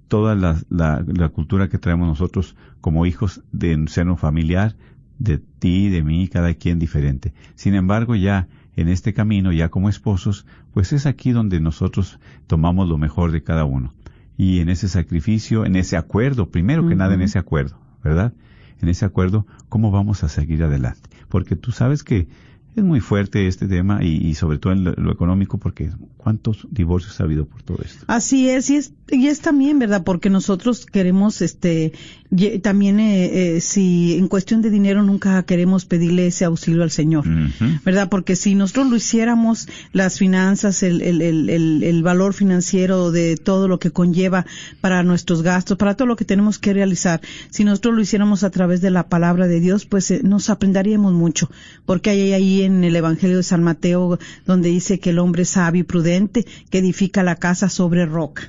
Toda 0.08 0.34
la, 0.34 0.58
la, 0.70 1.28
cultura 1.28 1.68
que 1.68 1.78
traemos 1.78 2.08
nosotros 2.08 2.56
como 2.80 3.04
hijos 3.04 3.42
de 3.52 3.74
un 3.74 3.88
seno 3.88 4.16
familiar, 4.16 4.74
de 5.18 5.38
ti, 5.38 5.90
de 5.90 6.02
mí, 6.02 6.28
cada 6.28 6.54
quien 6.54 6.78
diferente. 6.78 7.34
Sin 7.56 7.74
embargo, 7.74 8.14
ya 8.14 8.48
en 8.76 8.88
este 8.88 9.12
camino, 9.12 9.52
ya 9.52 9.68
como 9.68 9.88
esposos, 9.88 10.46
pues 10.72 10.92
es 10.92 11.04
aquí 11.04 11.32
donde 11.32 11.60
nosotros 11.60 12.18
tomamos 12.46 12.88
lo 12.88 12.96
mejor 12.96 13.32
de 13.32 13.42
cada 13.42 13.64
uno. 13.64 13.92
Y 14.36 14.60
en 14.60 14.68
ese 14.68 14.88
sacrificio, 14.88 15.66
en 15.66 15.76
ese 15.76 15.96
acuerdo, 15.96 16.50
primero 16.50 16.88
que 16.88 16.94
nada 16.94 17.14
en 17.14 17.22
ese 17.22 17.38
acuerdo, 17.40 17.76
¿verdad? 18.04 18.32
En 18.80 18.88
ese 18.88 19.04
acuerdo, 19.04 19.46
¿cómo 19.68 19.90
vamos 19.90 20.22
a 20.22 20.28
seguir 20.28 20.62
adelante? 20.62 21.10
Porque 21.28 21.56
tú 21.56 21.72
sabes 21.72 22.04
que 22.04 22.28
es 22.78 22.84
muy 22.84 23.00
fuerte 23.00 23.46
este 23.46 23.66
tema 23.66 24.02
y, 24.02 24.34
sobre 24.34 24.58
todo 24.58 24.72
en 24.72 24.84
lo, 24.84 25.12
económico 25.12 25.58
porque 25.58 25.90
cuántos 26.16 26.66
divorcios 26.70 27.20
ha 27.20 27.24
habido 27.24 27.46
por 27.46 27.62
todo 27.62 27.78
esto. 27.84 28.04
Así 28.06 28.48
es 28.48 28.70
y 28.70 28.76
es 28.76 28.92
y 29.10 29.28
es 29.28 29.40
también 29.40 29.78
verdad 29.78 30.04
porque 30.04 30.30
nosotros 30.30 30.84
queremos 30.86 31.40
este 31.40 31.92
también 32.62 33.00
eh, 33.00 33.56
eh, 33.56 33.60
si 33.62 34.18
en 34.18 34.28
cuestión 34.28 34.60
de 34.60 34.68
dinero 34.68 35.02
nunca 35.02 35.42
queremos 35.44 35.86
pedirle 35.86 36.26
ese 36.26 36.44
auxilio 36.44 36.82
al 36.82 36.90
Señor, 36.90 37.24
verdad 37.84 38.10
porque 38.10 38.36
si 38.36 38.54
nosotros 38.54 38.90
lo 38.90 38.96
hiciéramos 38.96 39.66
las 39.92 40.18
finanzas 40.18 40.82
el, 40.82 41.00
el, 41.00 41.22
el, 41.22 41.82
el, 41.82 42.02
valor 42.02 42.34
financiero 42.34 43.10
de 43.10 43.36
todo 43.36 43.66
lo 43.66 43.78
que 43.78 43.92
conlleva 43.92 44.44
para 44.82 45.02
nuestros 45.02 45.42
gastos 45.42 45.78
para 45.78 45.94
todo 45.94 46.06
lo 46.06 46.16
que 46.16 46.26
tenemos 46.26 46.58
que 46.58 46.74
realizar 46.74 47.22
si 47.48 47.64
nosotros 47.64 47.94
lo 47.94 48.02
hiciéramos 48.02 48.44
a 48.44 48.50
través 48.50 48.82
de 48.82 48.90
la 48.90 49.08
palabra 49.08 49.46
de 49.46 49.60
Dios 49.60 49.86
pues 49.86 50.10
eh, 50.10 50.20
nos 50.22 50.50
aprenderíamos 50.50 51.14
mucho 51.14 51.50
porque 51.86 52.10
hay 52.10 52.32
ahí 52.34 52.62
en 52.68 52.84
el 52.84 52.96
Evangelio 52.96 53.36
de 53.36 53.42
San 53.42 53.62
Mateo 53.62 54.18
donde 54.46 54.68
dice 54.68 55.00
que 55.00 55.10
el 55.10 55.18
hombre 55.18 55.44
sabio 55.44 55.80
y 55.80 55.84
prudente 55.84 56.46
que 56.70 56.78
edifica 56.78 57.22
la 57.22 57.36
casa 57.36 57.68
sobre 57.68 58.06
roca. 58.06 58.46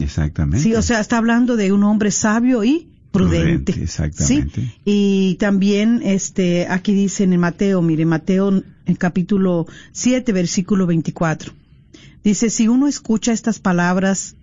exactamente. 0.00 0.62
Sí, 0.62 0.74
o 0.74 0.82
sea, 0.82 1.00
está 1.00 1.18
hablando 1.18 1.56
de 1.56 1.72
un 1.72 1.84
hombre 1.84 2.10
sabio 2.10 2.62
y 2.64 2.88
prudente. 3.10 3.72
exactamente. 3.72 4.60
¿sí? 4.60 4.72
Y 4.84 5.34
también 5.36 6.00
este 6.04 6.66
aquí 6.68 6.92
dice 6.92 7.24
en 7.24 7.32
el 7.32 7.38
Mateo, 7.38 7.82
mire, 7.82 8.04
Mateo 8.04 8.62
en 8.86 8.94
capítulo 8.96 9.66
7, 9.92 10.32
versículo 10.32 10.86
24. 10.86 11.52
Dice, 12.22 12.50
si 12.50 12.68
uno 12.68 12.86
escucha 12.86 13.32
estas 13.32 13.58
palabras 13.58 14.36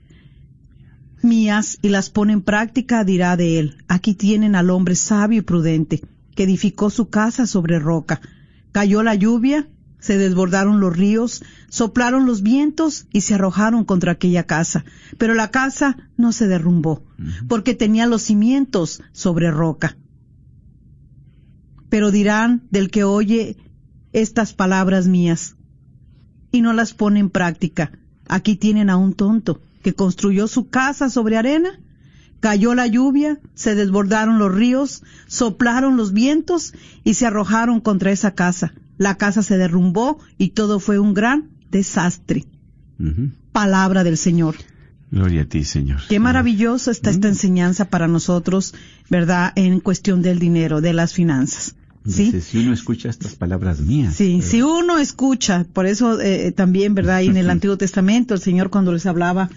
mías 1.21 1.77
y 1.81 1.89
las 1.89 2.09
pone 2.09 2.33
en 2.33 2.41
práctica, 2.41 3.03
dirá 3.03 3.37
de 3.37 3.59
él, 3.59 3.77
aquí 3.87 4.13
tienen 4.13 4.55
al 4.55 4.69
hombre 4.69 4.95
sabio 4.95 5.39
y 5.39 5.43
prudente, 5.43 6.01
que 6.35 6.43
edificó 6.43 6.89
su 6.89 7.09
casa 7.09 7.45
sobre 7.45 7.79
roca. 7.79 8.21
Cayó 8.71 9.03
la 9.03 9.15
lluvia 9.15 9.67
se 9.99 10.17
desbordaron 10.17 10.79
los 10.79 10.95
ríos, 10.95 11.43
soplaron 11.69 12.25
los 12.25 12.41
vientos 12.41 13.07
y 13.11 13.21
se 13.21 13.33
arrojaron 13.33 13.83
contra 13.83 14.13
aquella 14.13 14.43
casa. 14.43 14.85
Pero 15.17 15.33
la 15.33 15.51
casa 15.51 15.97
no 16.17 16.31
se 16.31 16.47
derrumbó, 16.47 17.03
porque 17.47 17.73
tenía 17.73 18.05
los 18.05 18.21
cimientos 18.21 19.01
sobre 19.11 19.51
roca. 19.51 19.97
Pero 21.89 22.11
dirán 22.11 22.67
del 22.69 22.91
que 22.91 23.03
oye 23.03 23.57
estas 24.13 24.53
palabras 24.53 25.07
mías 25.07 25.55
y 26.51 26.61
no 26.61 26.73
las 26.73 26.93
pone 26.93 27.19
en 27.19 27.29
práctica. 27.29 27.91
Aquí 28.27 28.55
tienen 28.55 28.89
a 28.89 28.97
un 28.97 29.13
tonto 29.13 29.61
que 29.81 29.93
construyó 29.93 30.47
su 30.47 30.69
casa 30.69 31.09
sobre 31.09 31.37
arena, 31.37 31.79
cayó 32.39 32.75
la 32.75 32.87
lluvia, 32.87 33.39
se 33.53 33.75
desbordaron 33.75 34.39
los 34.39 34.53
ríos, 34.53 35.03
soplaron 35.27 35.97
los 35.97 36.13
vientos 36.13 36.73
y 37.03 37.15
se 37.15 37.25
arrojaron 37.25 37.81
contra 37.81 38.11
esa 38.11 38.35
casa 38.35 38.73
la 38.97 39.15
casa 39.15 39.43
se 39.43 39.57
derrumbó 39.57 40.19
y 40.37 40.49
todo 40.49 40.79
fue 40.79 40.99
un 40.99 41.13
gran 41.13 41.49
desastre. 41.69 42.45
Palabra 43.51 44.03
del 44.03 44.17
Señor. 44.17 44.55
Gloria 45.11 45.43
a 45.43 45.45
ti, 45.45 45.63
Señor. 45.63 46.01
Qué 46.09 46.19
maravilloso 46.19 46.91
está 46.91 47.11
esta 47.11 47.27
enseñanza 47.27 47.85
para 47.85 48.07
nosotros, 48.07 48.73
¿verdad? 49.09 49.53
En 49.55 49.79
cuestión 49.79 50.21
del 50.21 50.39
dinero, 50.39 50.81
de 50.81 50.93
las 50.93 51.13
finanzas. 51.13 51.75
¿Sí? 52.07 52.41
si 52.41 52.59
uno 52.59 52.73
escucha 52.73 53.09
estas 53.09 53.35
palabras 53.35 53.79
mías. 53.79 54.15
Sí, 54.15 54.41
si 54.41 54.61
uno 54.61 54.97
escucha, 54.97 55.65
por 55.73 55.85
eso 55.85 56.19
eh, 56.19 56.51
también, 56.51 56.95
¿verdad? 56.95 57.21
Y 57.21 57.27
en 57.27 57.37
el 57.37 57.49
Antiguo 57.57 57.77
Testamento 57.77 58.33
el 58.33 58.39
Señor 58.39 58.69
cuando 58.69 58.93
les 58.93 59.05
hablaba 59.05 59.49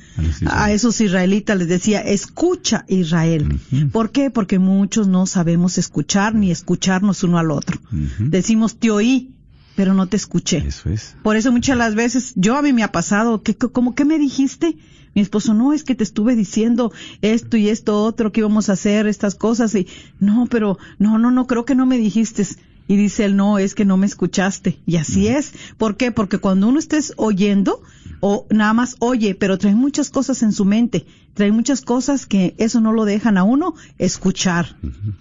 a, 0.47 0.73
esos 0.73 1.01
israelitas 1.01 1.57
les 1.57 1.69
decía, 1.69 2.01
escucha 2.01 2.85
Israel. 2.89 3.61
¿Por 3.93 4.11
qué? 4.11 4.31
Porque 4.31 4.59
muchos 4.59 5.09
no 5.09 5.27
sabemos 5.27 5.79
escuchar 5.79 6.35
ni 6.35 6.51
escucharnos 6.51 7.23
uno 7.23 7.39
al 7.39 7.51
otro. 7.51 7.81
Decimos, 8.19 8.77
te 8.77 8.91
oí, 8.91 9.31
pero 9.77 9.95
no 9.95 10.09
te 10.09 10.17
escuché. 10.17 10.59
Eso 10.59 10.91
es. 10.91 11.17
Por 11.23 11.37
eso 11.37 11.53
muchas 11.53 11.77
las 11.77 11.95
veces, 11.95 12.33
yo 12.37 12.57
a 12.57 12.63
mí 12.63 12.73
me 12.73 12.83
ha 12.83 12.93
pasado, 12.93 13.43
que, 13.43 13.55
como 13.55 13.95
que 13.95 14.05
me 14.05 14.19
dijiste, 14.19 14.77
mi 15.15 15.23
esposo, 15.23 15.55
no, 15.55 15.73
es 15.73 15.83
que 15.83 15.95
te 15.95 16.05
estuve 16.05 16.37
diciendo 16.37 16.93
esto 17.21 17.57
y 17.57 17.69
esto 17.69 18.03
otro, 18.03 18.33
que 18.33 18.41
íbamos 18.41 18.69
a 18.69 18.75
hacer 18.75 19.07
estas 19.07 19.35
cosas 19.35 19.75
y 19.75 19.87
no, 20.19 20.47
pero 20.51 20.79
no, 20.99 21.19
no, 21.19 21.31
no, 21.31 21.47
creo 21.47 21.65
que 21.65 21.75
no 21.75 21.87
me 21.87 21.99
dijiste. 21.99 22.47
Y 22.87 22.97
dice 22.97 23.25
él, 23.25 23.37
no, 23.37 23.59
es 23.59 23.77
que 23.77 23.85
no 23.85 23.97
me 23.97 24.07
escuchaste. 24.07 24.81
Y 24.85 24.97
así 24.97 25.29
es. 25.29 25.53
¿Por 25.79 25.97
qué? 25.97 26.11
Porque 26.11 26.39
cuando 26.39 26.67
uno 26.67 26.81
estés 26.81 27.13
oyendo, 27.17 27.83
o 28.19 28.47
nada 28.51 28.73
más 28.73 28.97
oye, 28.99 29.37
pero 29.37 29.59
trae 29.59 29.77
muchas 29.77 30.11
cosas 30.11 30.43
en 30.43 30.53
su 30.53 30.65
mente, 30.65 31.07
trae 31.35 31.53
muchas 31.53 31.83
cosas 31.83 32.27
que 32.27 32.55
eso 32.59 32.81
no 32.81 32.93
lo 32.93 33.05
dejan 33.05 33.39
a 33.39 33.45
uno 33.45 33.75
escuchar. 33.99 34.77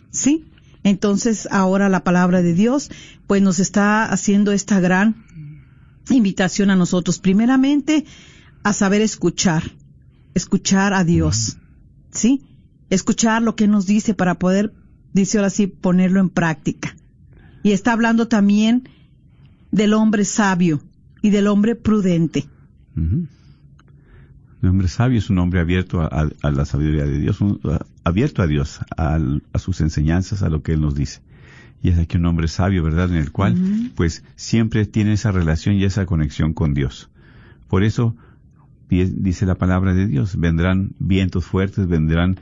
¿Sí? 0.09 0.45
Entonces 0.83 1.47
ahora 1.51 1.89
la 1.89 2.03
palabra 2.03 2.41
de 2.41 2.53
Dios 2.53 2.89
pues 3.27 3.41
nos 3.41 3.59
está 3.59 4.05
haciendo 4.05 4.51
esta 4.51 4.79
gran 4.79 5.23
invitación 6.09 6.71
a 6.71 6.75
nosotros. 6.75 7.19
Primeramente 7.19 8.05
a 8.63 8.73
saber 8.73 9.01
escuchar, 9.01 9.71
escuchar 10.39 10.93
a 10.93 11.03
Dios, 11.03 11.57
¿sí? 12.11 12.41
Escuchar 12.89 13.43
lo 13.43 13.55
que 13.55 13.67
nos 13.67 13.85
dice 13.85 14.13
para 14.13 14.39
poder, 14.39 14.73
dice 15.13 15.37
ahora 15.37 15.49
sí, 15.49 15.67
ponerlo 15.67 16.19
en 16.19 16.29
práctica. 16.29 16.95
Y 17.61 17.71
está 17.71 17.93
hablando 17.93 18.27
también 18.27 18.89
del 19.71 19.93
hombre 19.93 20.25
sabio 20.25 20.81
y 21.21 21.29
del 21.29 21.47
hombre 21.47 21.75
prudente. 21.75 22.47
El 22.95 24.69
hombre 24.69 24.87
sabio 24.87 25.19
es 25.19 25.29
un 25.29 25.39
hombre 25.39 25.59
abierto 25.59 26.01
a, 26.01 26.29
la 26.49 26.65
sabiduría 26.65 27.05
de 27.05 27.19
Dios, 27.19 27.39
abierto 28.03 28.41
a 28.41 28.47
Dios, 28.47 28.79
a, 28.97 29.19
sus 29.59 29.81
enseñanzas, 29.81 30.41
a 30.41 30.49
lo 30.49 30.63
que 30.63 30.73
Él 30.73 30.81
nos 30.81 30.95
dice. 30.95 31.21
Y 31.81 31.89
es 31.89 31.99
aquí 31.99 32.17
un 32.17 32.25
hombre 32.25 32.47
sabio, 32.47 32.83
¿verdad? 32.83 33.09
En 33.09 33.17
el 33.17 33.31
cual, 33.31 33.55
pues, 33.95 34.23
siempre 34.35 34.85
tiene 34.85 35.13
esa 35.13 35.31
relación 35.31 35.75
y 35.75 35.85
esa 35.85 36.05
conexión 36.05 36.53
con 36.53 36.73
Dios. 36.73 37.09
Por 37.69 37.83
eso, 37.83 38.15
dice 38.89 39.45
la 39.45 39.55
palabra 39.55 39.93
de 39.93 40.07
Dios, 40.07 40.37
vendrán 40.37 40.91
vientos 40.99 41.45
fuertes, 41.45 41.87
vendrán 41.87 42.39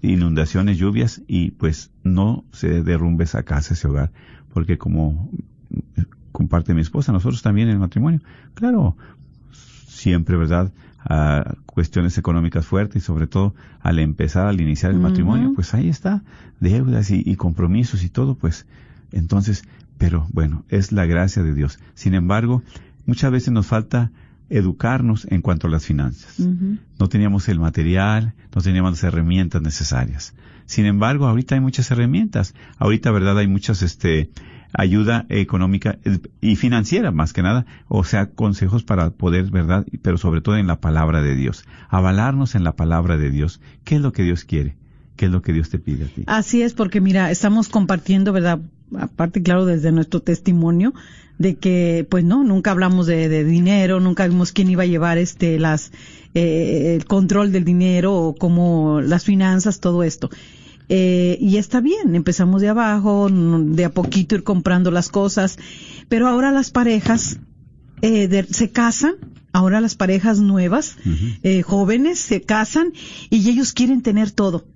inundaciones, 0.00 0.78
lluvias, 0.78 1.22
y 1.26 1.52
pues 1.52 1.90
no 2.04 2.44
se 2.52 2.82
derrumbe 2.82 3.24
esa 3.24 3.42
casa, 3.42 3.74
ese 3.74 3.88
hogar, 3.88 4.12
porque 4.52 4.78
como 4.78 5.30
comparte 6.30 6.74
mi 6.74 6.80
esposa, 6.80 7.12
nosotros 7.12 7.42
también 7.42 7.68
en 7.68 7.74
el 7.74 7.80
matrimonio, 7.80 8.20
claro, 8.54 8.96
siempre, 9.52 10.36
¿verdad? 10.36 10.72
A 11.04 11.56
cuestiones 11.66 12.16
económicas 12.16 12.66
fuertes 12.66 13.02
y 13.02 13.04
sobre 13.04 13.26
todo 13.26 13.54
al 13.80 13.98
empezar, 13.98 14.46
al 14.46 14.60
iniciar 14.60 14.92
el 14.92 15.00
matrimonio, 15.00 15.52
pues 15.54 15.74
ahí 15.74 15.88
está, 15.88 16.22
deudas 16.60 17.10
y, 17.10 17.36
compromisos 17.36 18.04
y 18.04 18.08
todo, 18.08 18.36
pues 18.36 18.66
entonces, 19.10 19.64
pero 19.98 20.26
bueno, 20.32 20.64
es 20.68 20.92
la 20.92 21.06
gracia 21.06 21.42
de 21.42 21.54
Dios. 21.54 21.78
Sin 21.94 22.14
embargo, 22.14 22.62
muchas 23.04 23.30
veces 23.30 23.52
nos 23.52 23.66
falta 23.66 24.10
educarnos 24.52 25.26
en 25.30 25.40
cuanto 25.40 25.66
a 25.66 25.70
las 25.70 25.86
finanzas. 25.86 26.38
No 26.98 27.08
teníamos 27.08 27.48
el 27.48 27.58
material, 27.58 28.34
no 28.54 28.62
teníamos 28.62 28.92
las 28.92 29.04
herramientas 29.04 29.62
necesarias. 29.62 30.34
Sin 30.66 30.86
embargo, 30.86 31.26
ahorita 31.26 31.54
hay 31.54 31.60
muchas 31.60 31.90
herramientas. 31.90 32.54
Ahorita, 32.78 33.10
verdad, 33.10 33.38
hay 33.38 33.48
muchas, 33.48 33.82
este, 33.82 34.30
ayuda 34.72 35.26
económica 35.28 35.98
y 36.40 36.56
financiera 36.56 37.10
más 37.10 37.32
que 37.32 37.42
nada, 37.42 37.66
o 37.88 38.04
sea, 38.04 38.30
consejos 38.30 38.82
para 38.82 39.10
poder, 39.10 39.50
¿verdad? 39.50 39.86
Pero 40.02 40.18
sobre 40.18 40.40
todo 40.40 40.56
en 40.56 40.66
la 40.66 40.80
palabra 40.80 41.22
de 41.22 41.34
Dios. 41.34 41.64
Avalarnos 41.88 42.54
en 42.54 42.64
la 42.64 42.72
palabra 42.72 43.16
de 43.16 43.30
Dios. 43.30 43.60
¿Qué 43.84 43.96
es 43.96 44.00
lo 44.00 44.12
que 44.12 44.22
Dios 44.22 44.44
quiere? 44.44 44.76
¿Qué 45.16 45.26
es 45.26 45.32
lo 45.32 45.42
que 45.42 45.52
Dios 45.52 45.70
te 45.70 45.78
pide 45.78 46.04
a 46.04 46.08
ti? 46.08 46.24
Así 46.26 46.62
es, 46.62 46.74
porque 46.74 47.00
mira, 47.00 47.30
estamos 47.30 47.68
compartiendo, 47.68 48.32
¿verdad? 48.32 48.60
Aparte, 48.98 49.42
claro, 49.42 49.66
desde 49.66 49.92
nuestro 49.92 50.20
testimonio, 50.20 50.94
de 51.42 51.56
que, 51.56 52.06
pues 52.08 52.24
no, 52.24 52.44
nunca 52.44 52.70
hablamos 52.70 53.06
de, 53.06 53.44
dinero, 53.44 54.00
nunca 54.00 54.26
vimos 54.26 54.52
quién 54.52 54.70
iba 54.70 54.84
a 54.84 54.86
llevar 54.86 55.18
este, 55.18 55.58
las, 55.58 55.92
eh, 56.34 56.94
el 56.96 57.04
control 57.04 57.52
del 57.52 57.64
dinero 57.64 58.14
o 58.14 58.34
cómo 58.34 59.00
las 59.00 59.24
finanzas, 59.24 59.80
todo 59.80 60.02
esto. 60.02 60.30
Eh, 60.88 61.38
y 61.40 61.56
está 61.56 61.80
bien, 61.80 62.14
empezamos 62.14 62.60
de 62.60 62.68
abajo, 62.68 63.28
de 63.30 63.84
a 63.84 63.90
poquito 63.90 64.34
ir 64.34 64.42
comprando 64.42 64.90
las 64.90 65.08
cosas, 65.08 65.58
pero 66.08 66.28
ahora 66.28 66.52
las 66.52 66.70
parejas 66.70 67.38
eh, 68.02 68.46
se 68.50 68.70
casan, 68.70 69.14
ahora 69.52 69.80
las 69.80 69.94
parejas 69.94 70.40
nuevas, 70.40 70.96
eh, 71.42 71.62
jóvenes, 71.62 72.18
se 72.18 72.42
casan 72.42 72.92
y 73.30 73.48
ellos 73.48 73.72
quieren 73.72 74.02
tener 74.02 74.30
todo. 74.32 74.66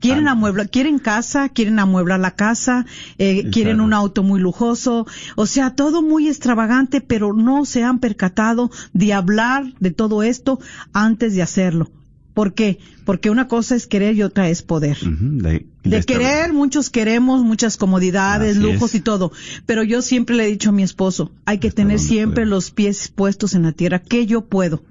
Quieren 0.00 0.28
amueblar, 0.28 0.68
quieren 0.68 0.98
casa, 0.98 1.48
quieren 1.48 1.78
amueblar 1.78 2.20
la 2.20 2.32
casa, 2.32 2.86
quieren 3.16 3.80
un 3.80 3.92
auto 3.92 4.22
muy 4.22 4.40
lujoso, 4.40 5.06
o 5.34 5.46
sea, 5.46 5.74
todo 5.74 6.02
muy 6.02 6.28
extravagante, 6.28 7.00
pero 7.00 7.32
no 7.32 7.64
se 7.64 7.82
han 7.82 7.98
percatado 7.98 8.70
de 8.92 9.12
hablar 9.12 9.72
de 9.80 9.90
todo 9.90 10.22
esto 10.22 10.58
antes 10.92 11.34
de 11.34 11.42
hacerlo. 11.42 11.90
¿Por 12.34 12.54
qué? 12.54 12.78
Porque 13.06 13.30
una 13.30 13.46
cosa 13.46 13.76
es 13.76 13.86
querer 13.86 14.16
y 14.16 14.24
otra 14.24 14.48
es 14.48 14.62
poder. 14.62 14.98
de, 14.98 16.02
querer, 16.04 16.52
muchos 16.52 16.90
queremos 16.90 17.44
muchas 17.44 17.76
comodidades, 17.76 18.56
lujos 18.56 18.96
y 18.96 19.00
todo. 19.00 19.30
Pero 19.64 19.84
yo 19.84 20.02
siempre 20.02 20.34
le 20.34 20.44
he 20.44 20.48
dicho 20.48 20.70
a 20.70 20.72
mi 20.72 20.82
esposo, 20.82 21.30
hay 21.44 21.58
que 21.58 21.70
tener 21.70 22.00
siempre 22.00 22.46
los 22.46 22.72
pies 22.72 23.06
puestos 23.06 23.54
en 23.54 23.62
la 23.62 23.70
tierra. 23.70 24.00
¿Qué 24.00 24.26
yo 24.26 24.46
puedo? 24.46 24.82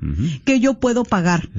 ¿Qué 0.46 0.62
yo 0.62 0.76
puedo 0.76 1.04
pagar? 1.04 1.50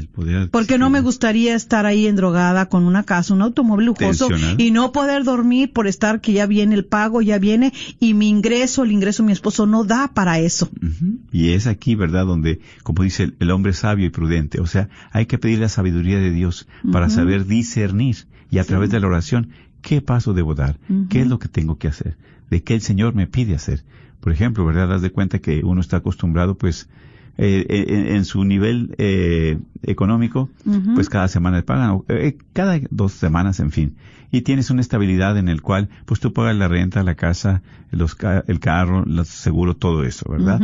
Porque 0.51 0.79
no 0.79 0.89
me 0.89 1.03
gustaría 1.03 1.55
estar 1.55 1.85
ahí 1.85 2.07
endrogada 2.07 2.71
con 2.71 2.85
una 2.85 3.03
casa, 3.03 3.35
un 3.35 3.43
automóvil 3.43 3.87
lujoso 3.87 4.29
y 4.57 4.71
no 4.71 4.93
poder 4.93 5.25
dormir 5.25 5.75
por 5.75 5.87
estar 5.87 6.23
que 6.23 6.33
ya 6.33 6.47
viene 6.47 6.75
el 6.75 6.87
pago, 6.87 7.21
ya 7.21 7.39
viene 7.39 7.75
y 8.01 8.15
mi 8.15 8.31
ingreso, 8.31 8.83
el 8.83 8.93
ingreso 8.93 9.23
de 9.23 9.27
mi 9.27 9.33
esposo 9.35 9.67
no 9.67 9.85
da 9.85 10.11
para 10.15 10.39
eso. 10.39 10.71
Y 11.33 11.51
es 11.51 11.67
aquí, 11.67 11.97
¿verdad? 11.97 12.25
Donde, 12.25 12.61
como 12.83 13.03
dice 13.03 13.35
el, 13.39 13.51
hombre 13.51 13.75
sabio 13.75 14.07
y 14.07 14.11
prudente, 14.11 14.59
o 14.61 14.67
sea, 14.67 14.89
hay 15.13 15.27
que 15.27 15.37
pedir 15.37 15.59
la 15.59 15.69
sabiduría 15.69 16.19
de 16.19 16.31
Dios 16.31 16.46
para 16.93 17.09
saber 17.09 17.47
discernir 17.47 18.17
y 18.51 18.59
a 18.59 18.65
través 18.65 18.91
de 18.91 19.01
la 19.01 19.07
oración 19.07 19.51
qué 19.83 20.01
paso 20.01 20.35
debo 20.35 20.55
dar, 20.55 20.79
qué 21.09 21.21
es 21.21 21.29
lo 21.29 21.39
que 21.39 21.49
tengo 21.49 21.79
que 21.79 21.89
hacer, 21.89 22.17
de 22.51 22.63
qué 22.63 22.75
el 22.75 22.81
Señor 22.81 23.15
me 23.15 23.27
pide 23.27 23.55
hacer. 23.55 23.85
Por 24.21 24.33
ejemplo, 24.33 24.65
¿verdad? 24.65 24.89
Das 24.89 25.03
de 25.03 25.11
cuenta 25.11 25.39
que 25.39 25.63
uno 25.65 25.81
está 25.81 25.99
acostumbrado, 25.99 26.59
pues, 26.59 26.89
eh, 27.39 27.67
eh, 27.69 28.17
en, 28.17 28.25
su 28.25 28.45
nivel 28.45 28.95
eh, 28.99 29.59
económico, 29.83 30.51
pues 30.95 31.09
cada 31.09 31.29
semana 31.29 31.63
pagan, 31.63 32.03
cada 32.53 32.81
dos 32.91 33.13
semanas, 33.13 33.61
en 33.61 33.71
fin. 33.71 33.97
Y 34.33 34.41
tienes 34.41 34.71
una 34.71 34.81
estabilidad 34.81 35.39
en 35.39 35.49
el 35.49 35.63
cual, 35.63 35.89
pues 36.07 36.19
tú 36.19 36.33
pagas 36.33 36.57
la 36.57 36.67
renta, 36.67 37.03
la 37.03 37.15
casa, 37.15 37.63
los, 37.91 38.17
el 38.49 38.59
carro, 38.59 39.05
el 39.05 39.25
seguro, 39.27 39.77
todo 39.77 40.03
eso, 40.03 40.29
¿verdad? 40.29 40.61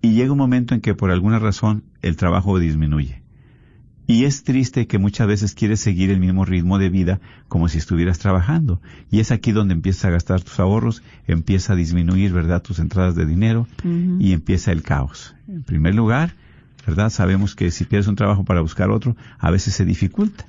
Y 0.00 0.14
llega 0.14 0.32
un 0.32 0.38
momento 0.38 0.74
en 0.74 0.80
que 0.80 0.94
por 0.94 1.12
alguna 1.12 1.38
razón 1.38 1.84
el 2.00 2.16
trabajo 2.16 2.58
disminuye. 2.58 3.21
Y 4.06 4.24
es 4.24 4.42
triste 4.42 4.86
que 4.86 4.98
muchas 4.98 5.26
veces 5.26 5.54
quieres 5.54 5.80
seguir 5.80 6.10
el 6.10 6.18
mismo 6.18 6.44
ritmo 6.44 6.78
de 6.78 6.90
vida 6.90 7.20
como 7.48 7.68
si 7.68 7.78
estuvieras 7.78 8.18
trabajando. 8.18 8.80
Y 9.10 9.20
es 9.20 9.30
aquí 9.30 9.52
donde 9.52 9.74
empiezas 9.74 10.06
a 10.06 10.10
gastar 10.10 10.42
tus 10.42 10.58
ahorros, 10.58 11.02
empieza 11.26 11.72
a 11.72 11.76
disminuir, 11.76 12.32
¿verdad?, 12.32 12.62
tus 12.62 12.78
entradas 12.78 13.14
de 13.14 13.26
dinero 13.26 13.68
y 14.18 14.32
empieza 14.32 14.72
el 14.72 14.82
caos. 14.82 15.34
En 15.46 15.62
primer 15.62 15.94
lugar, 15.94 16.34
¿verdad? 16.86 17.10
Sabemos 17.10 17.54
que 17.54 17.70
si 17.70 17.84
pierdes 17.84 18.08
un 18.08 18.16
trabajo 18.16 18.44
para 18.44 18.60
buscar 18.60 18.90
otro, 18.90 19.16
a 19.38 19.50
veces 19.50 19.74
se 19.74 19.84
dificulta 19.84 20.46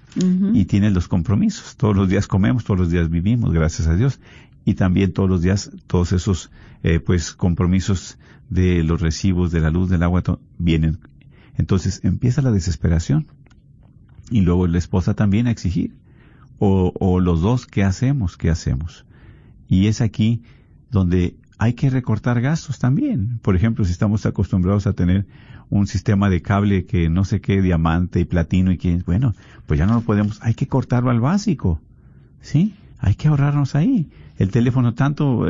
y 0.53 0.65
tienes 0.65 0.93
los 0.93 1.07
compromisos. 1.07 1.75
Todos 1.77 1.95
los 1.95 2.09
días 2.09 2.27
comemos, 2.27 2.63
todos 2.63 2.79
los 2.79 2.89
días 2.89 3.09
vivimos, 3.09 3.53
gracias 3.53 3.87
a 3.87 3.95
Dios. 3.95 4.19
y 4.65 4.75
también 4.75 5.11
todos 5.11 5.29
los 5.29 5.41
días 5.41 5.71
todos 5.87 6.13
esos 6.13 6.49
eh, 6.83 6.99
pues 6.99 7.33
compromisos 7.33 8.17
de 8.49 8.83
los 8.83 9.01
recibos 9.01 9.51
de 9.51 9.59
la 9.59 9.69
luz 9.69 9.89
del 9.89 10.03
agua 10.03 10.23
vienen 10.57 10.99
entonces 11.57 11.99
empieza 12.03 12.41
la 12.41 12.51
desesperación 12.51 13.27
y 14.33 14.41
luego 14.41 14.67
la 14.67 14.77
esposa 14.77 15.13
también 15.13 15.47
a 15.47 15.51
exigir 15.51 15.95
o, 16.59 16.91
o 16.99 17.19
los 17.19 17.41
dos 17.41 17.65
qué 17.65 17.83
hacemos 17.83 18.35
qué 18.37 18.49
hacemos 18.49 19.05
y 19.69 19.87
es 19.87 20.01
aquí 20.01 20.43
donde 20.91 21.35
hay 21.57 21.73
que 21.73 21.89
recortar 21.89 22.41
gastos 22.41 22.77
también. 22.77 23.39
Por 23.41 23.55
ejemplo, 23.55 23.85
si 23.85 23.91
estamos 23.91 24.25
acostumbrados 24.25 24.85
a 24.85 24.93
tener 24.93 25.25
un 25.69 25.87
sistema 25.87 26.29
de 26.29 26.41
cable 26.41 26.85
que 26.85 27.09
no 27.09 27.25
sé 27.25 27.41
qué, 27.41 27.61
diamante 27.61 28.19
y 28.19 28.25
platino 28.25 28.71
y 28.71 28.77
que, 28.77 29.01
bueno, 29.05 29.33
pues 29.65 29.79
ya 29.79 29.85
no 29.85 29.93
lo 29.95 30.01
podemos, 30.01 30.39
hay 30.41 30.53
que 30.53 30.67
cortarlo 30.67 31.09
al 31.09 31.19
básico. 31.19 31.79
¿Sí? 32.41 32.75
Hay 32.99 33.15
que 33.15 33.29
ahorrarnos 33.29 33.75
ahí. 33.75 34.09
El 34.37 34.51
teléfono 34.51 34.93
tanto, 34.93 35.45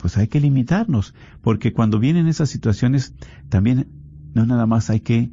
pues 0.00 0.16
hay 0.16 0.28
que 0.28 0.40
limitarnos, 0.40 1.14
porque 1.42 1.72
cuando 1.72 1.98
vienen 1.98 2.28
esas 2.28 2.48
situaciones, 2.48 3.12
también 3.48 3.88
no 4.34 4.46
nada 4.46 4.66
más 4.66 4.90
hay 4.90 5.00
que 5.00 5.30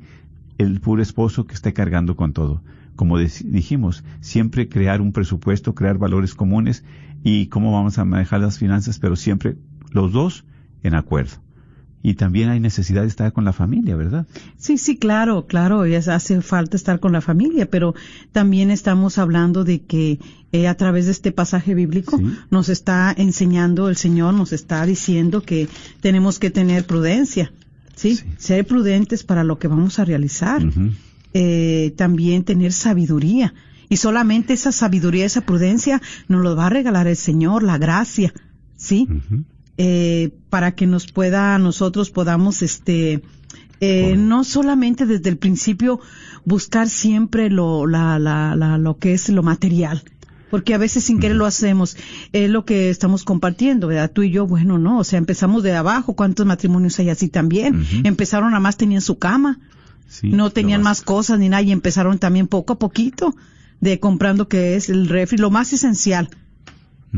el 0.58 0.82
puro 0.82 1.02
esposo 1.02 1.46
que 1.46 1.54
esté 1.54 1.74
cargando 1.74 2.16
con 2.16 2.34
todo. 2.34 2.62
Como 2.96 3.18
dijimos, 3.18 4.04
siempre 4.22 4.70
crear 4.70 5.02
un 5.02 5.12
presupuesto, 5.12 5.76
crear 5.76 5.98
valores 5.98 6.34
comunes 6.34 6.84
y 7.24 7.48
cómo 7.48 7.72
vamos 7.72 7.98
a 7.98 8.06
manejar 8.06 8.42
las 8.42 8.58
finanzas, 8.58 9.00
pero 9.00 9.16
siempre 9.16 9.58
los 9.92 10.12
dos 10.12 10.46
en 10.84 10.96
acuerdo. 10.96 11.46
Y 12.04 12.14
también 12.14 12.50
hay 12.50 12.60
necesidad 12.60 13.02
de 13.02 13.08
estar 13.08 13.34
con 13.34 13.46
la 13.46 13.52
familia, 13.52 13.96
¿verdad? 13.96 14.28
Sí, 14.58 14.78
sí, 14.78 14.96
claro, 14.96 15.48
claro, 15.48 15.82
hace 15.82 16.42
falta 16.42 16.78
estar 16.78 17.00
con 17.00 17.12
la 17.12 17.20
familia, 17.20 17.68
pero 17.68 17.96
también 18.32 18.70
estamos 18.70 19.18
hablando 19.18 19.64
de 19.64 19.82
que 19.82 20.20
eh, 20.52 20.68
a 20.68 20.76
través 20.76 21.06
de 21.06 21.12
este 21.14 21.32
pasaje 21.32 21.74
bíblico 21.74 22.22
nos 22.52 22.70
está 22.70 23.12
enseñando 23.18 23.90
el 23.90 23.96
Señor, 23.96 24.36
nos 24.36 24.54
está 24.54 24.86
diciendo 24.86 25.42
que 25.42 25.68
tenemos 26.00 26.38
que 26.38 26.52
tener 26.52 26.86
prudencia, 26.86 27.52
¿sí? 27.96 28.20
Ser 28.38 28.68
prudentes 28.68 29.24
para 29.24 29.44
lo 29.44 29.58
que 29.58 29.68
vamos 29.68 29.98
a 29.98 30.06
realizar. 30.06 30.62
Eh, 31.38 31.94
también 31.98 32.46
tener 32.46 32.72
sabiduría. 32.72 33.54
Y 33.90 33.98
solamente 33.98 34.54
esa 34.54 34.72
sabiduría, 34.72 35.26
esa 35.26 35.42
prudencia 35.42 36.02
nos 36.30 36.42
lo 36.42 36.56
va 36.56 36.68
a 36.68 36.70
regalar 36.70 37.08
el 37.08 37.18
Señor, 37.18 37.62
la 37.62 37.78
gracia, 37.78 38.34
¿sí? 38.78 39.08
eh, 39.78 40.32
para 40.50 40.76
que 40.76 40.88
nos 40.88 41.12
pueda, 41.12 41.60
nosotros 41.60 42.10
podamos, 42.10 42.62
este, 42.62 43.22
eh, 43.82 44.16
no 44.18 44.46
solamente 44.46 45.06
desde 45.06 45.30
el 45.30 45.38
principio 45.38 46.00
buscar 46.46 46.88
siempre 46.88 47.50
lo, 47.50 47.86
la, 47.86 48.18
la, 48.18 48.56
la, 48.56 48.78
lo 48.78 48.98
que 48.98 49.14
es 49.14 49.28
lo 49.28 49.44
material, 49.44 50.04
porque 50.50 50.74
a 50.74 50.78
veces 50.78 51.04
sin 51.04 51.20
querer 51.20 51.36
lo 51.36 51.46
hacemos. 51.46 51.98
Es 52.32 52.50
lo 52.50 52.64
que 52.64 52.90
estamos 52.90 53.26
compartiendo, 53.26 53.88
¿verdad? 53.88 54.10
Tú 54.10 54.24
y 54.24 54.32
yo, 54.32 54.48
bueno, 54.48 54.78
no, 54.78 55.00
o 55.00 55.04
sea, 55.04 55.20
empezamos 55.20 55.64
de 55.64 55.76
abajo. 55.76 56.16
¿Cuántos 56.16 56.46
matrimonios 56.46 56.98
hay 57.00 57.10
así 57.10 57.28
también? 57.28 57.86
Empezaron 58.06 58.54
a 58.54 58.62
más, 58.62 58.78
tenían 58.78 59.02
su 59.02 59.18
cama, 59.20 59.60
no 60.24 60.50
tenían 60.50 60.82
más 60.82 61.02
cosas 61.02 61.40
ni 61.40 61.50
nada, 61.50 61.64
y 61.64 61.72
empezaron 61.72 62.20
también 62.20 62.48
poco 62.48 62.74
a 62.74 62.80
poquito 62.80 63.36
de 63.82 64.00
comprando 64.00 64.48
que 64.48 64.76
es 64.76 64.90
el 64.90 65.08
refri, 65.08 65.38
lo 65.38 65.52
más 65.52 65.74
esencial. 65.74 66.30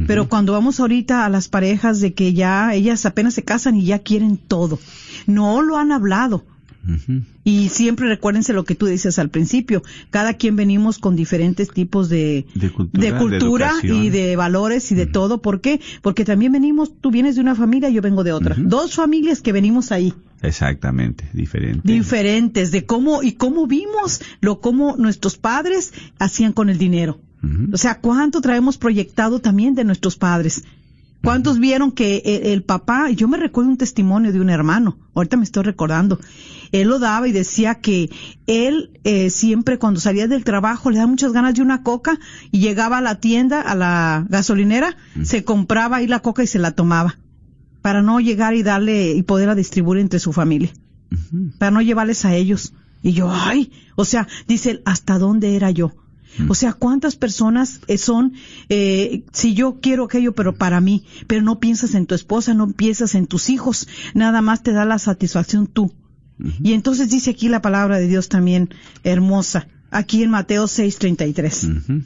Pero 0.05 0.29
cuando 0.29 0.53
vamos 0.53 0.79
ahorita 0.79 1.25
a 1.25 1.29
las 1.29 1.47
parejas 1.47 1.99
de 2.01 2.13
que 2.13 2.33
ya 2.33 2.71
ellas 2.75 3.07
apenas 3.07 3.33
se 3.33 3.43
casan 3.43 3.75
y 3.77 3.85
ya 3.85 3.97
quieren 3.99 4.37
todo, 4.37 4.77
no 5.25 5.63
lo 5.63 5.77
han 5.77 5.91
hablado. 5.91 6.45
Y 7.43 7.69
siempre 7.69 8.07
recuérdense 8.07 8.53
lo 8.53 8.63
que 8.63 8.75
tú 8.75 8.85
dices 8.85 9.19
al 9.19 9.29
principio, 9.29 9.83
cada 10.09 10.33
quien 10.33 10.55
venimos 10.55 10.99
con 10.99 11.15
diferentes 11.15 11.69
tipos 11.69 12.09
de, 12.09 12.45
de 12.55 12.69
cultura, 13.13 13.73
y 13.83 14.09
de 14.09 14.35
valores 14.35 14.91
y 14.91 14.95
de 14.95 15.05
todo. 15.05 15.41
¿Por 15.41 15.61
qué? 15.61 15.79
Porque 16.01 16.25
también 16.25 16.51
venimos, 16.51 16.93
tú 16.99 17.11
vienes 17.11 17.35
de 17.35 17.41
una 17.41 17.55
familia, 17.55 17.89
yo 17.89 18.01
vengo 18.01 18.23
de 18.23 18.31
otra. 18.31 18.55
Dos 18.57 18.95
familias 18.95 19.41
que 19.41 19.51
venimos 19.51 19.91
ahí. 19.91 20.13
Exactamente, 20.41 21.29
diferentes. 21.33 21.83
Diferentes, 21.83 22.71
de 22.71 22.85
cómo 22.85 23.23
y 23.23 23.33
cómo 23.33 23.67
vimos 23.67 24.21
lo 24.39 24.61
cómo 24.61 24.95
nuestros 24.97 25.37
padres 25.37 25.93
hacían 26.19 26.53
con 26.53 26.69
el 26.69 26.77
dinero. 26.77 27.19
O 27.71 27.77
sea, 27.77 27.99
¿cuánto 28.01 28.41
traemos 28.41 28.77
proyectado 28.77 29.39
también 29.39 29.75
de 29.75 29.83
nuestros 29.83 30.17
padres? 30.17 30.63
¿Cuántos 31.23 31.59
vieron 31.59 31.91
que 31.91 32.21
el, 32.25 32.63
papá, 32.63 33.09
yo 33.09 33.27
me 33.27 33.37
recuerdo 33.37 33.69
un 33.69 33.77
testimonio 33.77 34.31
de 34.31 34.39
un 34.39 34.49
hermano, 34.49 34.97
ahorita 35.13 35.35
me 35.35 35.43
estoy 35.43 35.63
recordando, 35.63 36.19
él 36.71 36.87
lo 36.87 36.99
daba 36.99 37.27
y 37.27 37.31
decía 37.31 37.75
que 37.75 38.09
él 38.45 38.99
eh, 39.03 39.29
siempre 39.29 39.79
cuando 39.79 39.99
salía 39.99 40.27
del 40.27 40.43
trabajo 40.43 40.89
le 40.89 40.97
daba 40.97 41.09
muchas 41.09 41.33
ganas 41.33 41.55
de 41.55 41.61
una 41.61 41.83
coca 41.83 42.19
y 42.51 42.59
llegaba 42.59 42.99
a 42.99 43.01
la 43.01 43.19
tienda, 43.19 43.61
a 43.61 43.75
la 43.75 44.25
gasolinera, 44.29 44.95
se 45.23 45.43
compraba 45.43 45.97
ahí 45.97 46.07
la 46.07 46.19
coca 46.19 46.43
y 46.43 46.47
se 46.47 46.59
la 46.59 46.71
tomaba 46.71 47.17
para 47.81 48.01
no 48.01 48.19
llegar 48.19 48.53
y 48.53 48.63
darle 48.63 49.13
y 49.13 49.23
poderla 49.23 49.55
distribuir 49.55 49.99
entre 50.01 50.19
su 50.19 50.33
familia, 50.33 50.71
para 51.57 51.71
no 51.71 51.81
llevarles 51.81 52.25
a 52.25 52.35
ellos. 52.35 52.73
Y 53.01 53.13
yo, 53.13 53.31
ay, 53.31 53.71
o 53.95 54.05
sea, 54.05 54.27
dice, 54.47 54.81
¿hasta 54.85 55.17
dónde 55.17 55.55
era 55.55 55.71
yo? 55.71 55.93
O 56.47 56.55
sea, 56.55 56.73
¿cuántas 56.73 57.15
personas 57.15 57.81
eh, 57.87 57.97
son, 57.97 58.33
eh, 58.69 59.23
si 59.31 59.53
yo 59.53 59.79
quiero 59.81 60.05
aquello, 60.05 60.33
pero 60.33 60.55
para 60.55 60.81
mí, 60.81 61.03
pero 61.27 61.41
no 61.41 61.59
piensas 61.59 61.95
en 61.95 62.05
tu 62.05 62.15
esposa, 62.15 62.53
no 62.53 62.69
piensas 62.71 63.15
en 63.15 63.27
tus 63.27 63.49
hijos, 63.49 63.87
nada 64.13 64.41
más 64.41 64.63
te 64.63 64.71
da 64.71 64.85
la 64.85 64.99
satisfacción 64.99 65.67
tú. 65.67 65.93
Y 66.61 66.73
entonces 66.73 67.09
dice 67.09 67.31
aquí 67.31 67.49
la 67.49 67.63
palabra 67.63 67.97
de 67.97 68.07
Dios 68.07 68.29
también 68.29 68.69
hermosa, 69.03 69.67
aquí 69.89 70.21
en 70.21 70.29
Mateo 70.29 70.65
6:33. 70.65 72.03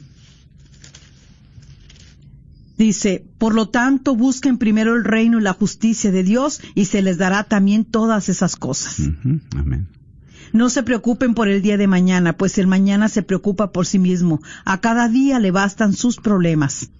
Dice, 2.78 3.24
por 3.38 3.54
lo 3.54 3.68
tanto, 3.68 4.16
busquen 4.16 4.56
primero 4.56 4.96
el 4.96 5.04
reino 5.04 5.38
y 5.38 5.42
la 5.42 5.52
justicia 5.52 6.10
de 6.10 6.22
Dios 6.22 6.60
y 6.74 6.86
se 6.86 7.02
les 7.02 7.18
dará 7.18 7.44
también 7.44 7.84
todas 7.84 8.28
esas 8.30 8.56
cosas. 8.56 8.96
Amén. 9.54 9.88
No 10.52 10.70
se 10.70 10.82
preocupen 10.82 11.34
por 11.34 11.48
el 11.48 11.62
día 11.62 11.76
de 11.76 11.86
mañana, 11.86 12.34
pues 12.34 12.58
el 12.58 12.66
mañana 12.66 13.08
se 13.08 13.22
preocupa 13.22 13.72
por 13.72 13.86
sí 13.86 13.98
mismo. 13.98 14.42
A 14.64 14.80
cada 14.80 15.08
día 15.08 15.38
le 15.38 15.50
bastan 15.50 15.94
sus 15.94 16.16
problemas. 16.16 16.90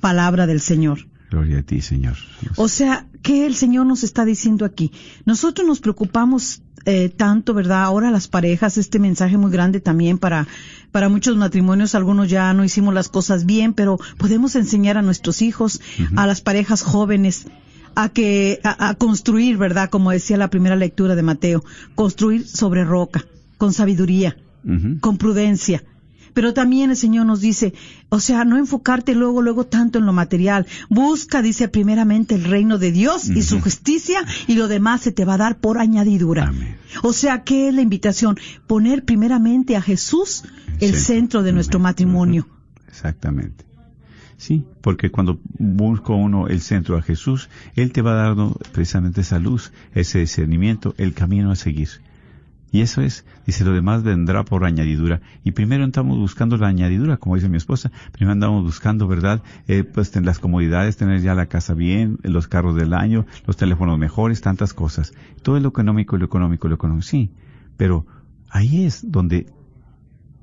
Palabra 0.00 0.46
del 0.46 0.60
Señor. 0.60 1.06
Gloria 1.30 1.60
a 1.60 1.62
ti, 1.62 1.80
Señor. 1.80 2.16
O 2.56 2.68
sea, 2.68 3.06
¿qué 3.22 3.46
el 3.46 3.54
Señor 3.54 3.86
nos 3.86 4.02
está 4.02 4.24
diciendo 4.24 4.64
aquí? 4.64 4.90
Nosotros 5.24 5.66
nos 5.66 5.80
preocupamos 5.80 6.62
eh, 6.86 7.08
tanto, 7.08 7.54
¿verdad? 7.54 7.84
Ahora 7.84 8.10
las 8.10 8.26
parejas, 8.26 8.78
este 8.78 8.98
mensaje 8.98 9.36
muy 9.36 9.52
grande 9.52 9.80
también 9.80 10.18
para, 10.18 10.48
para 10.90 11.08
muchos 11.08 11.36
matrimonios, 11.36 11.94
algunos 11.94 12.28
ya 12.28 12.52
no 12.52 12.64
hicimos 12.64 12.94
las 12.94 13.08
cosas 13.08 13.46
bien, 13.46 13.74
pero 13.74 13.98
podemos 14.16 14.56
enseñar 14.56 14.96
a 14.96 15.02
nuestros 15.02 15.42
hijos, 15.42 15.80
a 16.16 16.26
las 16.26 16.40
parejas 16.40 16.82
jóvenes, 16.82 17.46
a 17.94 18.08
que 18.08 18.60
a, 18.62 18.94
construir, 18.94 19.56
¿verdad? 19.56 19.90
Como 19.90 20.10
decía 20.10 20.36
la 20.36 20.50
primera 20.50 20.76
lectura 20.76 21.14
de 21.14 21.22
Mateo, 21.22 21.64
construir 21.94 22.46
sobre 22.46 22.84
roca, 22.84 23.24
con 23.58 23.72
sabiduría, 23.72 24.36
con 25.00 25.16
prudencia. 25.16 25.82
Pero 26.32 26.54
también 26.54 26.90
el 26.90 26.96
Señor 26.96 27.26
nos 27.26 27.40
dice, 27.40 27.74
o 28.08 28.20
sea, 28.20 28.44
no 28.44 28.56
enfocarte 28.56 29.14
luego, 29.14 29.42
luego 29.42 29.66
tanto 29.66 29.98
en 29.98 30.06
lo 30.06 30.12
material. 30.12 30.66
Busca, 30.88 31.42
dice 31.42 31.68
primeramente, 31.68 32.34
el 32.34 32.44
reino 32.44 32.78
de 32.78 32.92
Dios 32.92 33.28
y 33.28 33.42
su 33.42 33.60
justicia 33.60 34.24
y 34.46 34.54
lo 34.54 34.68
demás 34.68 35.00
se 35.02 35.12
te 35.12 35.24
va 35.24 35.34
a 35.34 35.38
dar 35.38 35.58
por 35.58 35.78
añadidura. 35.78 36.52
O 37.02 37.12
sea, 37.12 37.42
¿qué 37.42 37.68
es 37.68 37.74
la 37.74 37.82
invitación? 37.82 38.38
Poner 38.66 39.04
primeramente 39.04 39.76
a 39.76 39.82
Jesús 39.82 40.44
el 40.80 40.94
centro 40.94 41.42
de 41.42 41.52
nuestro 41.52 41.80
matrimonio. 41.80 42.46
Exactamente. 42.88 43.69
Sí, 44.40 44.64
porque 44.80 45.10
cuando 45.10 45.38
busca 45.58 46.14
uno 46.14 46.48
el 46.48 46.62
centro 46.62 46.96
a 46.96 47.02
Jesús, 47.02 47.50
Él 47.74 47.92
te 47.92 48.00
va 48.00 48.14
dando 48.14 48.58
precisamente 48.72 49.20
esa 49.20 49.38
luz, 49.38 49.70
ese 49.92 50.20
discernimiento, 50.20 50.94
el 50.96 51.12
camino 51.12 51.50
a 51.50 51.56
seguir. 51.56 51.90
Y 52.72 52.80
eso 52.80 53.02
es, 53.02 53.26
dice, 53.46 53.66
lo 53.66 53.74
demás 53.74 54.02
vendrá 54.02 54.42
por 54.46 54.64
añadidura. 54.64 55.20
Y 55.44 55.50
primero 55.50 55.84
estamos 55.84 56.16
buscando 56.16 56.56
la 56.56 56.68
añadidura, 56.68 57.18
como 57.18 57.34
dice 57.34 57.50
mi 57.50 57.58
esposa. 57.58 57.92
Primero 58.12 58.32
andamos 58.32 58.64
buscando, 58.64 59.06
¿verdad? 59.06 59.42
Eh, 59.68 59.84
pues 59.84 60.16
las 60.16 60.38
comodidades, 60.38 60.96
tener 60.96 61.20
ya 61.20 61.34
la 61.34 61.44
casa 61.44 61.74
bien, 61.74 62.18
los 62.22 62.48
carros 62.48 62.76
del 62.76 62.94
año, 62.94 63.26
los 63.46 63.58
teléfonos 63.58 63.98
mejores, 63.98 64.40
tantas 64.40 64.72
cosas. 64.72 65.12
Todo 65.42 65.60
lo 65.60 65.68
económico, 65.68 66.16
lo 66.16 66.24
económico, 66.24 66.66
lo 66.66 66.76
económico, 66.76 67.06
sí. 67.06 67.30
Pero 67.76 68.06
ahí 68.48 68.86
es 68.86 69.02
donde 69.12 69.52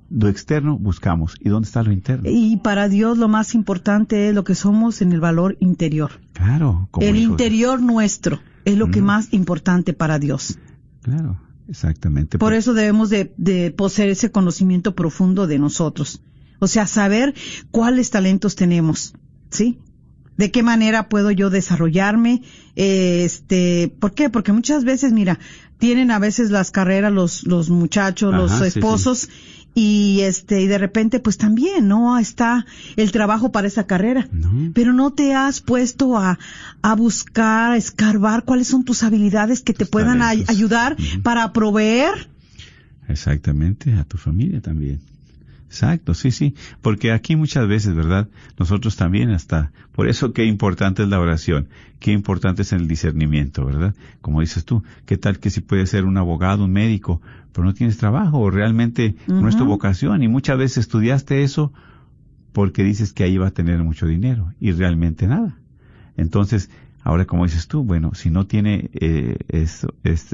lo 0.10 0.28
externo 0.28 0.78
buscamos. 0.78 1.36
¿Y 1.40 1.50
dónde 1.50 1.68
está 1.68 1.84
lo 1.84 1.92
interno? 1.92 2.30
Y 2.30 2.58
para 2.58 2.90
Dios 2.90 3.18
lo 3.18 3.28
más 3.28 3.56
importante 3.56 4.30
es 4.30 4.36
lo 4.36 4.44
que 4.44 4.56
somos 4.56 5.02
en 5.02 5.12
el 5.12 5.20
valor 5.20 5.58
interior. 5.60 6.20
Claro. 6.34 6.88
Como 6.92 7.06
el 7.06 7.18
interior 7.18 7.82
nuestro 7.82 8.40
es 8.66 8.78
lo 8.78 8.90
que 8.90 9.02
más 9.02 9.34
importante 9.34 9.94
para 9.94 10.20
Dios. 10.20 10.60
Claro, 11.02 11.40
exactamente. 11.68 12.38
Por 12.38 12.54
eso 12.54 12.74
debemos 12.74 13.10
de, 13.10 13.34
de, 13.38 13.72
poseer 13.72 14.10
ese 14.10 14.32
conocimiento 14.32 14.96
profundo 14.96 15.48
de 15.48 15.60
nosotros. 15.60 16.22
O 16.60 16.68
sea, 16.68 16.88
saber 16.88 17.34
cuáles 17.72 18.10
talentos 18.10 18.56
tenemos. 18.56 19.14
¿Sí? 19.50 19.80
de 20.38 20.52
qué 20.52 20.64
manera 20.64 21.10
puedo 21.10 21.32
yo 21.32 21.50
desarrollarme, 21.50 22.44
este, 22.76 23.92
¿por 24.00 24.14
qué? 24.14 24.30
Porque 24.30 24.54
muchas 24.54 24.84
veces, 24.84 25.12
mira, 25.12 25.40
tienen 25.80 26.12
a 26.12 26.20
veces 26.20 26.52
las 26.52 26.72
carreras 26.72 27.12
los, 27.12 27.44
los 27.46 27.70
muchachos, 27.70 28.34
los 28.34 28.62
esposos, 28.62 29.30
y 29.78 30.22
este 30.22 30.60
y 30.64 30.66
de 30.66 30.80
repente 30.80 31.20
pues 31.20 31.38
también 31.38 31.88
no 31.88 32.18
está 32.18 32.66
el 32.96 33.12
trabajo 33.12 33.52
para 33.52 33.68
esa 33.68 33.86
carrera. 33.86 34.28
Pero 34.74 34.92
no 34.92 35.12
te 35.12 35.36
has 35.36 35.62
puesto 35.62 36.18
a, 36.18 36.40
a 36.82 36.96
buscar 36.96 37.74
a 37.74 37.78
escarbar 37.78 38.44
cuáles 38.44 38.68
son 38.68 38.84
tus 38.84 39.04
habilidades 39.04 39.62
que 39.62 39.76
te 39.76 39.86
puedan 39.86 40.24
ayudar 40.24 40.98
para 41.22 41.54
proveer. 41.54 42.28
Exactamente 43.08 43.94
a 43.94 44.04
tu 44.04 44.18
familia 44.18 44.62
también 44.62 45.00
Exacto, 45.68 46.14
sí, 46.14 46.32
sí, 46.32 46.56
porque 46.82 47.12
aquí 47.12 47.36
muchas 47.36 47.68
veces, 47.68 47.94
¿verdad? 47.94 48.30
Nosotros 48.58 48.96
también 48.96 49.32
hasta, 49.32 49.74
por 49.92 50.08
eso 50.08 50.32
qué 50.32 50.46
importante 50.46 51.04
es 51.04 51.10
la 51.10 51.20
oración, 51.20 51.68
qué 52.00 52.14
importante 52.14 52.62
es 52.62 52.72
el 52.72 52.88
discernimiento, 52.88 53.66
¿verdad? 53.66 53.94
Como 54.22 54.40
dices 54.40 54.64
tú, 54.64 54.84
qué 55.06 55.18
tal 55.18 55.40
que 55.40 55.50
si 55.50 55.60
puedes 55.60 55.90
ser 55.90 56.06
un 56.06 56.18
abogado, 56.18 56.64
un 56.64 56.72
médico, 56.72 57.22
pero 57.52 57.66
no 57.66 57.74
tienes 57.74 57.98
trabajo, 57.98 58.40
o 58.40 58.50
realmente 58.50 59.16
no 59.28 59.50
es 59.50 59.58
tu 59.58 59.66
vocación, 59.66 60.24
y 60.24 60.30
muchas 60.30 60.58
veces 60.58 60.78
estudiaste 60.78 61.44
eso 61.44 61.74
porque 62.54 62.84
dices 62.84 63.12
que 63.12 63.26
ahí 63.26 63.38
va 63.38 63.48
a 63.48 63.52
tener 63.52 63.84
mucho 63.84 64.08
dinero, 64.08 64.54
y 64.62 64.72
realmente 64.72 65.28
nada. 65.28 65.60
Entonces, 66.16 66.70
ahora 67.04 67.26
como 67.26 67.44
dices 67.44 67.68
tú, 67.68 67.84
bueno, 67.84 68.14
si 68.14 68.30
no 68.30 68.48
tiene, 68.48 68.90
eh, 68.94 69.38
es, 69.50 69.86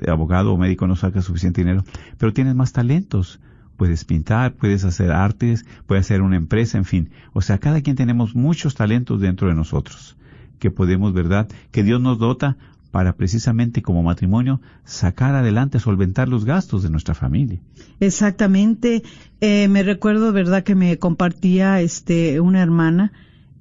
abogado 0.07 0.53
o 0.53 0.57
médico 0.57 0.85
no 0.85 0.95
saca 0.95 1.23
suficiente 1.23 1.61
dinero, 1.61 1.83
pero 2.19 2.33
tienes 2.33 2.53
más 2.53 2.71
talentos, 2.71 3.39
puedes 3.77 4.05
pintar, 4.05 4.53
puedes 4.53 4.83
hacer 4.85 5.11
artes, 5.11 5.65
puedes 5.87 6.05
hacer 6.05 6.21
una 6.21 6.37
empresa, 6.37 6.77
en 6.77 6.85
fin. 6.85 7.09
O 7.33 7.41
sea, 7.41 7.57
cada 7.57 7.81
quien 7.81 7.95
tenemos 7.95 8.35
muchos 8.35 8.75
talentos 8.75 9.21
dentro 9.21 9.47
de 9.47 9.55
nosotros 9.55 10.17
que 10.59 10.71
podemos, 10.71 11.13
¿verdad? 11.13 11.49
Que 11.71 11.83
Dios 11.83 11.99
nos 12.01 12.19
dota 12.19 12.57
para 12.91 13.17
precisamente 13.17 13.81
como 13.81 14.03
matrimonio 14.03 14.61
sacar 14.85 15.35
adelante, 15.35 15.79
solventar 15.79 16.29
los 16.29 16.45
gastos 16.45 16.83
de 16.83 16.89
nuestra 16.89 17.15
familia. 17.15 17.59
Exactamente. 17.99 19.03
Eh, 19.41 19.67
me 19.67 19.81
recuerdo, 19.83 20.31
¿verdad?, 20.31 20.63
que 20.63 20.75
me 20.75 20.97
compartía 20.99 21.81
este 21.81 22.39
una 22.39 22.61
hermana 22.61 23.11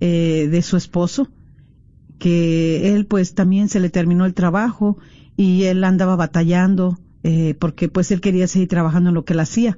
eh, 0.00 0.48
de 0.50 0.62
su 0.62 0.76
esposo, 0.76 1.28
que 2.18 2.94
él 2.94 3.06
pues 3.06 3.34
también 3.34 3.68
se 3.68 3.80
le 3.80 3.88
terminó 3.88 4.26
el 4.26 4.34
trabajo 4.34 4.98
y 5.36 5.64
él 5.64 5.82
andaba 5.82 6.14
batallando 6.14 6.98
eh, 7.24 7.54
porque 7.58 7.88
pues 7.88 8.10
él 8.10 8.20
quería 8.20 8.46
seguir 8.46 8.68
trabajando 8.68 9.08
en 9.10 9.14
lo 9.14 9.24
que 9.24 9.32
él 9.32 9.40
hacía 9.40 9.76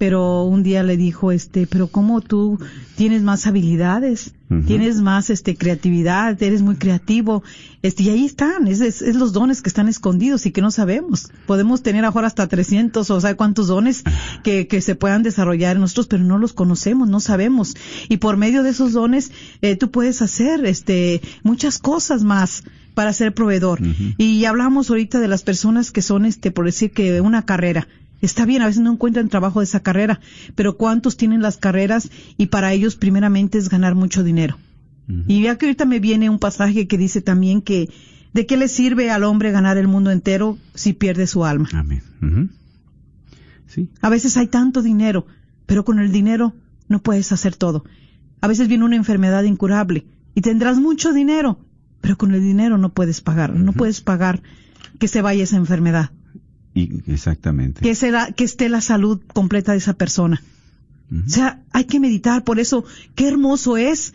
pero 0.00 0.44
un 0.44 0.62
día 0.62 0.82
le 0.82 0.96
dijo, 0.96 1.30
este, 1.30 1.66
pero 1.66 1.88
cómo 1.88 2.22
tú 2.22 2.58
tienes 2.96 3.20
más 3.20 3.46
habilidades, 3.46 4.32
tienes 4.66 5.02
más, 5.02 5.28
este, 5.28 5.56
creatividad, 5.56 6.42
eres 6.42 6.62
muy 6.62 6.76
creativo, 6.76 7.42
este, 7.82 8.04
y 8.04 8.08
ahí 8.08 8.24
están, 8.24 8.66
es, 8.66 8.80
es, 8.80 9.14
los 9.14 9.34
dones 9.34 9.60
que 9.60 9.68
están 9.68 9.88
escondidos 9.88 10.46
y 10.46 10.52
que 10.52 10.62
no 10.62 10.70
sabemos. 10.70 11.30
Podemos 11.46 11.82
tener 11.82 12.06
ahora 12.06 12.28
hasta 12.28 12.46
300 12.46 13.10
o 13.10 13.20
sea 13.20 13.36
cuántos 13.36 13.66
dones 13.66 14.02
que, 14.42 14.66
que 14.66 14.80
se 14.80 14.94
puedan 14.94 15.22
desarrollar 15.22 15.76
en 15.76 15.82
nosotros, 15.82 16.06
pero 16.06 16.24
no 16.24 16.38
los 16.38 16.54
conocemos, 16.54 17.06
no 17.10 17.20
sabemos. 17.20 17.76
Y 18.08 18.16
por 18.16 18.38
medio 18.38 18.62
de 18.62 18.70
esos 18.70 18.94
dones, 18.94 19.32
eh, 19.60 19.76
tú 19.76 19.90
puedes 19.90 20.22
hacer, 20.22 20.64
este, 20.64 21.20
muchas 21.42 21.76
cosas 21.76 22.24
más 22.24 22.64
para 22.94 23.12
ser 23.12 23.34
proveedor. 23.34 23.80
Y 24.16 24.46
hablamos 24.46 24.88
ahorita 24.88 25.20
de 25.20 25.28
las 25.28 25.42
personas 25.42 25.92
que 25.92 26.00
son, 26.00 26.24
este, 26.24 26.50
por 26.50 26.64
decir 26.64 26.90
que 26.90 27.20
una 27.20 27.44
carrera, 27.44 27.86
Está 28.20 28.44
bien, 28.44 28.62
a 28.62 28.66
veces 28.66 28.82
no 28.82 28.92
encuentran 28.92 29.28
trabajo 29.28 29.60
de 29.60 29.64
esa 29.64 29.80
carrera, 29.80 30.20
pero 30.54 30.76
¿cuántos 30.76 31.16
tienen 31.16 31.42
las 31.42 31.56
carreras 31.56 32.10
y 32.36 32.46
para 32.46 32.72
ellos 32.72 32.96
primeramente 32.96 33.58
es 33.58 33.68
ganar 33.68 33.94
mucho 33.94 34.22
dinero? 34.22 34.58
Y 35.26 35.42
ya 35.42 35.58
que 35.58 35.66
ahorita 35.66 35.86
me 35.86 35.98
viene 35.98 36.30
un 36.30 36.38
pasaje 36.38 36.86
que 36.86 36.96
dice 36.96 37.20
también 37.20 37.62
que 37.62 37.88
¿de 38.32 38.46
qué 38.46 38.56
le 38.56 38.68
sirve 38.68 39.10
al 39.10 39.24
hombre 39.24 39.50
ganar 39.50 39.76
el 39.76 39.88
mundo 39.88 40.12
entero 40.12 40.56
si 40.74 40.92
pierde 40.92 41.26
su 41.26 41.44
alma? 41.44 41.68
Amén. 41.72 42.02
sí. 43.66 43.88
A 44.00 44.08
veces 44.08 44.36
hay 44.36 44.46
tanto 44.46 44.82
dinero, 44.82 45.26
pero 45.66 45.84
con 45.84 45.98
el 45.98 46.12
dinero 46.12 46.54
no 46.88 47.02
puedes 47.02 47.32
hacer 47.32 47.56
todo. 47.56 47.84
A 48.40 48.46
veces 48.46 48.68
viene 48.68 48.84
una 48.84 48.96
enfermedad 48.96 49.42
incurable 49.42 50.06
y 50.34 50.42
tendrás 50.42 50.78
mucho 50.78 51.12
dinero, 51.12 51.58
pero 52.00 52.16
con 52.16 52.32
el 52.32 52.40
dinero 52.40 52.78
no 52.78 52.92
puedes 52.92 53.20
pagar, 53.20 53.54
no 53.54 53.72
puedes 53.72 54.00
pagar 54.00 54.42
que 54.98 55.08
se 55.08 55.22
vaya 55.22 55.42
esa 55.42 55.56
enfermedad. 55.56 56.10
Y, 56.74 57.10
exactamente. 57.10 57.80
Que, 57.80 57.94
será, 57.94 58.32
que 58.32 58.44
esté 58.44 58.68
la 58.68 58.80
salud 58.80 59.20
completa 59.32 59.72
de 59.72 59.78
esa 59.78 59.94
persona. 59.94 60.42
O 61.12 61.28
sea, 61.28 61.60
hay 61.72 61.84
que 61.84 61.98
meditar. 61.98 62.44
Por 62.44 62.60
eso, 62.60 62.84
qué 63.16 63.26
hermoso 63.26 63.76
es 63.76 64.14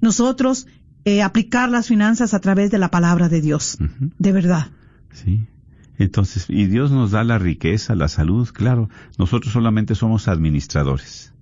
nosotros 0.00 0.68
eh, 1.04 1.22
aplicar 1.22 1.68
las 1.68 1.88
finanzas 1.88 2.34
a 2.34 2.40
través 2.40 2.70
de 2.70 2.78
la 2.78 2.90
palabra 2.90 3.28
de 3.28 3.40
Dios. 3.40 3.78
De 4.18 4.32
verdad. 4.32 4.70
Sí. 5.12 5.46
Entonces, 5.98 6.46
y 6.48 6.66
Dios 6.66 6.90
nos 6.90 7.10
da 7.10 7.24
la 7.24 7.38
riqueza, 7.38 7.94
la 7.94 8.08
salud, 8.08 8.48
claro. 8.52 8.88
Nosotros 9.18 9.52
solamente 9.52 9.94
somos 9.94 10.28
administradores. 10.28 11.32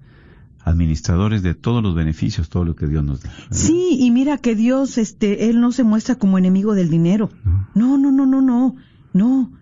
Administradores 0.60 1.42
de 1.42 1.54
todos 1.54 1.82
los 1.82 1.94
beneficios, 1.94 2.48
todo 2.48 2.64
lo 2.64 2.74
que 2.74 2.86
Dios 2.86 3.04
nos 3.04 3.22
da. 3.22 3.30
Sí, 3.50 3.98
y 4.00 4.10
mira 4.10 4.38
que 4.38 4.54
Dios, 4.54 4.96
este, 4.96 5.50
Él 5.50 5.60
no 5.60 5.72
se 5.72 5.84
muestra 5.84 6.14
como 6.14 6.38
enemigo 6.38 6.74
del 6.74 6.88
dinero. 6.88 7.30
No, 7.74 7.98
no, 7.98 8.10
no, 8.12 8.24
no, 8.24 8.40
no. 8.40 8.76
No. 9.12 9.52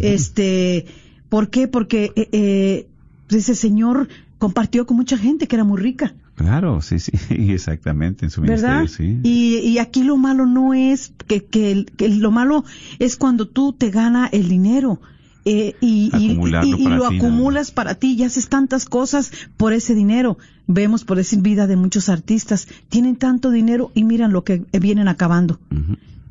Este, 0.00 0.86
¿por 1.28 1.50
qué? 1.50 1.68
Porque 1.68 2.12
eh, 2.16 2.28
eh, 2.32 2.86
ese 3.28 3.54
señor 3.54 4.08
compartió 4.38 4.86
con 4.86 4.96
mucha 4.96 5.16
gente 5.16 5.46
que 5.46 5.56
era 5.56 5.64
muy 5.64 5.80
rica. 5.80 6.14
Claro, 6.34 6.82
sí, 6.82 6.98
sí, 6.98 7.12
exactamente, 7.30 8.26
en 8.26 8.30
su 8.30 8.42
ministerio, 8.42 8.88
sí. 8.88 9.20
Y, 9.22 9.58
y, 9.58 9.78
aquí 9.78 10.02
lo 10.02 10.16
malo 10.16 10.44
no 10.44 10.74
es 10.74 11.12
que, 11.26 11.44
que, 11.44 11.86
lo 12.08 12.30
malo 12.30 12.64
es 12.98 13.16
cuando 13.16 13.48
tú 13.48 13.72
te 13.72 13.90
gana 13.90 14.26
el 14.26 14.48
dinero. 14.48 15.00
Eh, 15.48 15.76
y, 15.80 16.10
y, 16.18 16.34
lo 16.34 17.06
acumulas 17.06 17.70
para 17.70 17.94
ti 17.94 18.16
y 18.18 18.24
haces 18.24 18.48
tantas 18.48 18.84
cosas 18.84 19.30
por 19.56 19.72
ese 19.72 19.94
dinero. 19.94 20.38
Vemos 20.66 21.04
por 21.04 21.16
decir 21.16 21.40
vida 21.40 21.68
de 21.68 21.76
muchos 21.76 22.08
artistas, 22.08 22.66
tienen 22.88 23.14
tanto 23.14 23.52
dinero 23.52 23.92
y 23.94 24.02
miran 24.02 24.32
lo 24.32 24.42
que 24.42 24.64
vienen 24.72 25.06
acabando 25.06 25.60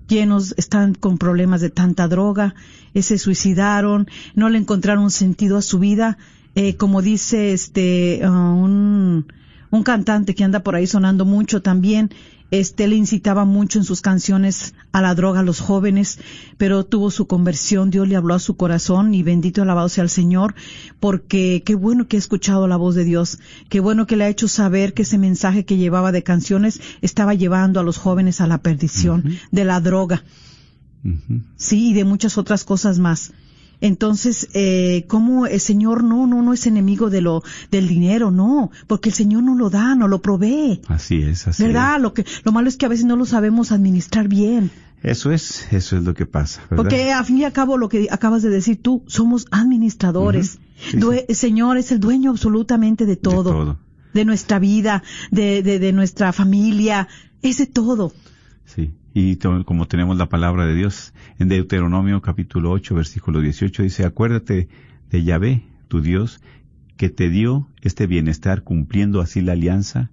llenos, 0.08 0.54
están 0.58 0.94
con 0.94 1.18
problemas 1.18 1.62
de 1.62 1.70
tanta 1.70 2.08
droga, 2.08 2.56
eh, 2.94 3.02
se 3.02 3.18
suicidaron, 3.18 4.08
no 4.36 4.50
le 4.50 4.58
encontraron 4.58 5.12
sentido 5.12 5.58
a 5.58 5.62
su 5.62 5.80
vida, 5.80 6.18
eh, 6.56 6.76
como 6.76 7.02
dice 7.02 7.54
este 7.54 8.22
uh, 8.24 8.30
un, 8.30 9.28
un 9.72 9.84
cantante 9.84 10.36
que 10.36 10.44
anda 10.44 10.62
por 10.62 10.76
ahí 10.76 10.88
sonando 10.88 11.26
mucho 11.26 11.62
también, 11.62 12.12
este 12.60 12.88
le 12.88 12.96
incitaba 12.96 13.46
mucho 13.46 13.80
en 13.80 13.86
sus 13.86 14.02
canciones 14.02 14.74
a 14.92 15.02
la 15.02 15.16
droga 15.16 15.42
a 15.42 15.44
los 15.44 15.60
jóvenes, 15.60 16.20
pero 16.58 16.86
tuvo 16.86 17.12
su 17.12 17.28
conversión, 17.28 17.90
Dios 17.90 18.08
le 18.08 18.16
habló 18.16 18.34
a 18.34 18.40
su 18.40 18.58
corazón 18.58 19.14
y 19.14 19.24
bendito 19.24 19.62
alabado 19.62 19.90
sea 19.90 20.04
el 20.04 20.10
Señor, 20.10 20.56
porque 21.00 21.64
qué 21.66 21.76
bueno 21.76 22.08
que 22.08 22.18
ha 22.18 22.20
escuchado 22.20 22.68
la 22.68 22.78
voz 22.78 22.96
de 22.96 23.04
Dios, 23.04 23.40
qué 23.70 23.80
bueno 23.80 24.08
que 24.08 24.16
le 24.16 24.26
ha 24.26 24.30
hecho 24.30 24.48
saber 24.48 24.94
que 24.94 25.04
ese 25.04 25.18
mensaje 25.18 25.66
que 25.66 25.78
llevaba 25.78 26.12
de 26.12 26.24
canciones 26.24 26.82
estaba 27.02 27.34
llevando 27.34 27.80
a 27.80 27.84
los 27.84 27.98
jóvenes 27.98 28.42
a 28.42 28.48
la 28.48 28.60
perdición 28.60 29.38
de 29.52 29.66
la 29.66 29.80
droga. 29.80 30.24
Sí, 31.58 31.90
y 31.90 31.94
de 31.94 32.04
muchas 32.04 32.38
otras 32.38 32.64
cosas 32.64 32.98
más. 32.98 33.32
Entonces, 33.82 34.50
eh, 34.54 35.06
¿cómo 35.08 35.48
el 35.48 35.60
Señor 35.60 36.04
no, 36.04 36.28
no, 36.28 36.42
no 36.42 36.54
es 36.54 36.66
enemigo 36.68 37.10
de 37.10 37.22
lo, 37.22 37.44
del 37.72 37.88
dinero? 37.88 38.32
No, 38.32 38.72
porque 38.88 39.10
el 39.10 39.16
Señor 39.16 39.44
no 39.44 39.56
lo 39.56 39.70
da, 39.70 39.96
no 39.96 40.08
lo 40.08 40.22
provee. 40.22 40.82
Así 40.88 41.22
es, 41.22 41.48
así 41.48 41.64
¿Verdad? 41.64 42.00
Lo 42.00 42.14
que, 42.14 42.26
lo 42.44 42.52
malo 42.52 42.70
es 42.70 42.78
que 42.78 42.86
a 42.86 42.90
veces 42.90 43.06
no 43.06 43.16
lo 43.16 43.26
sabemos 43.26 43.72
administrar 43.72 44.28
bien. 44.28 44.72
Eso 45.04 45.32
es, 45.32 45.72
eso 45.72 45.98
es 45.98 46.04
lo 46.04 46.16
que 46.16 46.26
pasa. 46.26 46.64
Porque 46.76 47.12
a 47.12 47.24
fin 47.24 47.38
y 47.38 47.44
a 47.44 47.52
cabo 47.52 47.78
lo 47.78 47.90
que 47.90 48.08
acabas 48.10 48.42
de 48.42 48.50
decir 48.50 48.82
tú, 48.82 49.04
somos 49.06 49.46
administradores. 49.52 50.58
El 50.94 51.36
Señor 51.36 51.78
es 51.78 51.92
el 51.92 52.00
dueño 52.00 52.32
absolutamente 52.32 53.06
de 53.06 53.16
todo. 53.16 53.44
De 53.44 53.52
todo. 53.52 53.80
De 54.14 54.26
nuestra 54.26 54.60
vida, 54.60 55.04
de, 55.30 55.62
de, 55.62 55.78
de 55.78 55.94
nuestra 55.94 56.34
familia, 56.34 57.08
es 57.42 57.58
de 57.58 57.68
todo. 57.68 58.14
Sí. 58.66 58.94
Y 59.18 59.38
como 59.38 59.88
tenemos 59.88 60.18
la 60.18 60.28
palabra 60.28 60.66
de 60.66 60.76
Dios 60.76 61.14
en 61.40 61.48
Deuteronomio 61.48 62.22
capítulo 62.22 62.72
8 62.72 62.96
versículo 62.96 63.40
18 63.40 63.84
dice, 63.84 64.04
acuérdate 64.04 64.68
de 65.10 65.24
Yahvé, 65.24 65.64
tu 65.88 66.02
Dios, 66.02 66.42
que 66.98 67.08
te 67.08 67.30
dio 67.30 67.70
este 67.82 68.08
bienestar 68.08 68.64
cumpliendo 68.64 69.22
así 69.22 69.40
la 69.40 69.54
alianza 69.54 70.12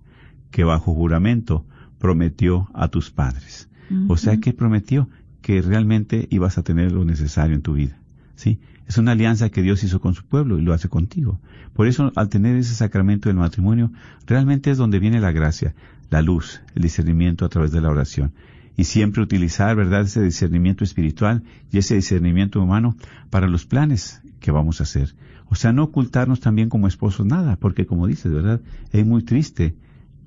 que 0.53 0.63
bajo 0.63 0.95
juramento 0.95 1.67
prometió 1.99 2.71
a 2.75 2.87
tus 2.87 3.11
padres. 3.11 3.69
O 4.07 4.17
sea 4.17 4.37
que 4.37 4.53
prometió 4.53 5.09
que 5.41 5.61
realmente 5.63 6.29
ibas 6.31 6.57
a 6.57 6.63
tener 6.63 6.93
lo 6.93 7.05
necesario 7.05 7.57
en 7.57 7.63
tu 7.63 7.73
vida. 7.73 7.99
¿Sí? 8.37 8.61
Es 8.87 8.99
una 8.99 9.13
alianza 9.13 9.51
que 9.51 9.63
Dios 9.63 9.83
hizo 9.83 10.01
con 10.01 10.15
su 10.15 10.25
pueblo 10.25 10.61
y 10.61 10.63
lo 10.63 10.75
hace 10.75 10.89
contigo. 10.89 11.41
Por 11.75 11.89
eso, 11.89 12.13
al 12.15 12.29
tener 12.29 12.55
ese 12.55 12.77
sacramento 12.77 13.29
del 13.29 13.37
matrimonio, 13.37 13.91
realmente 14.29 14.71
es 14.71 14.79
donde 14.79 15.01
viene 15.01 15.21
la 15.21 15.33
gracia, 15.33 15.75
la 16.09 16.23
luz, 16.23 16.63
el 16.77 16.83
discernimiento 16.83 17.45
a 17.45 17.49
través 17.49 17.73
de 17.73 17.81
la 17.81 17.91
oración 17.91 18.33
y 18.77 18.85
siempre 18.85 19.23
utilizar, 19.23 19.77
¿verdad?, 19.77 20.03
ese 20.03 20.23
discernimiento 20.23 20.85
espiritual 20.85 21.43
y 21.71 21.79
ese 21.79 21.95
discernimiento 21.95 22.61
humano 22.61 22.97
para 23.31 23.47
los 23.47 23.67
planes 23.67 24.23
que 24.41 24.51
vamos 24.51 24.81
a 24.81 24.85
hacer. 24.85 25.15
O 25.49 25.55
sea, 25.55 25.73
no 25.73 25.85
ocultarnos 25.85 26.41
también 26.41 26.69
como 26.69 26.89
esposos 26.89 27.27
nada, 27.27 27.57
porque 27.57 27.87
como 27.87 28.07
dices, 28.07 28.33
¿verdad?, 28.33 28.61
es 28.93 29.07
muy 29.07 29.23
triste, 29.23 29.75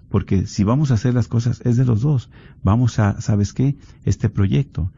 porque 0.10 0.46
si 0.46 0.64
vamos 0.64 0.91
a 0.91 0.96
hacer 0.96 1.14
las 1.14 1.28
cosas 1.28 1.62
es 1.66 1.78
de 1.78 1.86
los 1.86 2.02
dos. 2.02 2.30
Vamos 2.64 3.00
a, 3.00 3.20
¿sabes 3.22 3.54
qué?, 3.54 3.76
este 4.04 4.30
proyecto, 4.30 4.91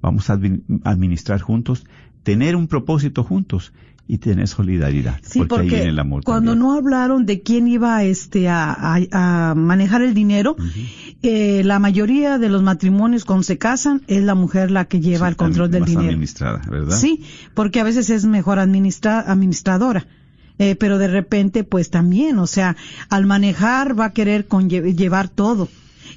vamos 0.00 0.30
a 0.30 0.40
administrar 0.84 1.40
juntos, 1.40 1.84
tener 2.22 2.56
un 2.56 2.66
propósito 2.66 3.22
juntos 3.22 3.72
y 4.08 4.18
tener 4.18 4.46
solidaridad. 4.46 5.18
Sí, 5.22 5.40
porque, 5.40 5.62
ahí 5.64 5.68
viene 5.68 5.88
el 5.88 5.98
amor. 5.98 6.22
cuando 6.24 6.52
también. 6.52 6.68
no 6.68 6.74
hablaron 6.76 7.26
de 7.26 7.42
quién 7.42 7.66
iba 7.66 8.02
este, 8.04 8.48
a, 8.48 8.72
a, 8.72 9.50
a 9.50 9.54
manejar 9.56 10.02
el 10.02 10.14
dinero, 10.14 10.54
eh, 11.22 11.62
la 11.64 11.78
mayoría 11.78 12.38
de 12.38 12.48
los 12.48 12.62
matrimonios 12.62 13.24
cuando 13.24 13.42
se 13.42 13.58
casan 13.58 14.02
es 14.06 14.22
la 14.22 14.34
mujer 14.36 14.70
la 14.70 14.84
que 14.84 15.00
lleva 15.00 15.26
Sí, 15.26 15.30
el 15.30 15.36
control 15.36 15.70
del 15.70 15.80
más 15.80 15.90
dinero. 15.90 16.08
administrada, 16.08 16.62
¿verdad? 16.70 16.96
Sí, 16.96 17.24
porque 17.54 17.80
a 17.80 17.84
veces 17.84 18.10
es 18.10 18.24
mejor 18.26 18.58
administra 18.60 19.20
administradora. 19.20 20.06
Eh, 20.58 20.74
pero 20.74 20.96
de 20.98 21.08
repente, 21.08 21.64
pues 21.64 21.90
también, 21.90 22.38
o 22.38 22.46
sea, 22.46 22.76
al 23.10 23.26
manejar 23.26 23.98
va 23.98 24.06
a 24.06 24.12
querer 24.12 24.48
conlle- 24.48 24.94
llevar 24.96 25.28
todo. 25.28 25.68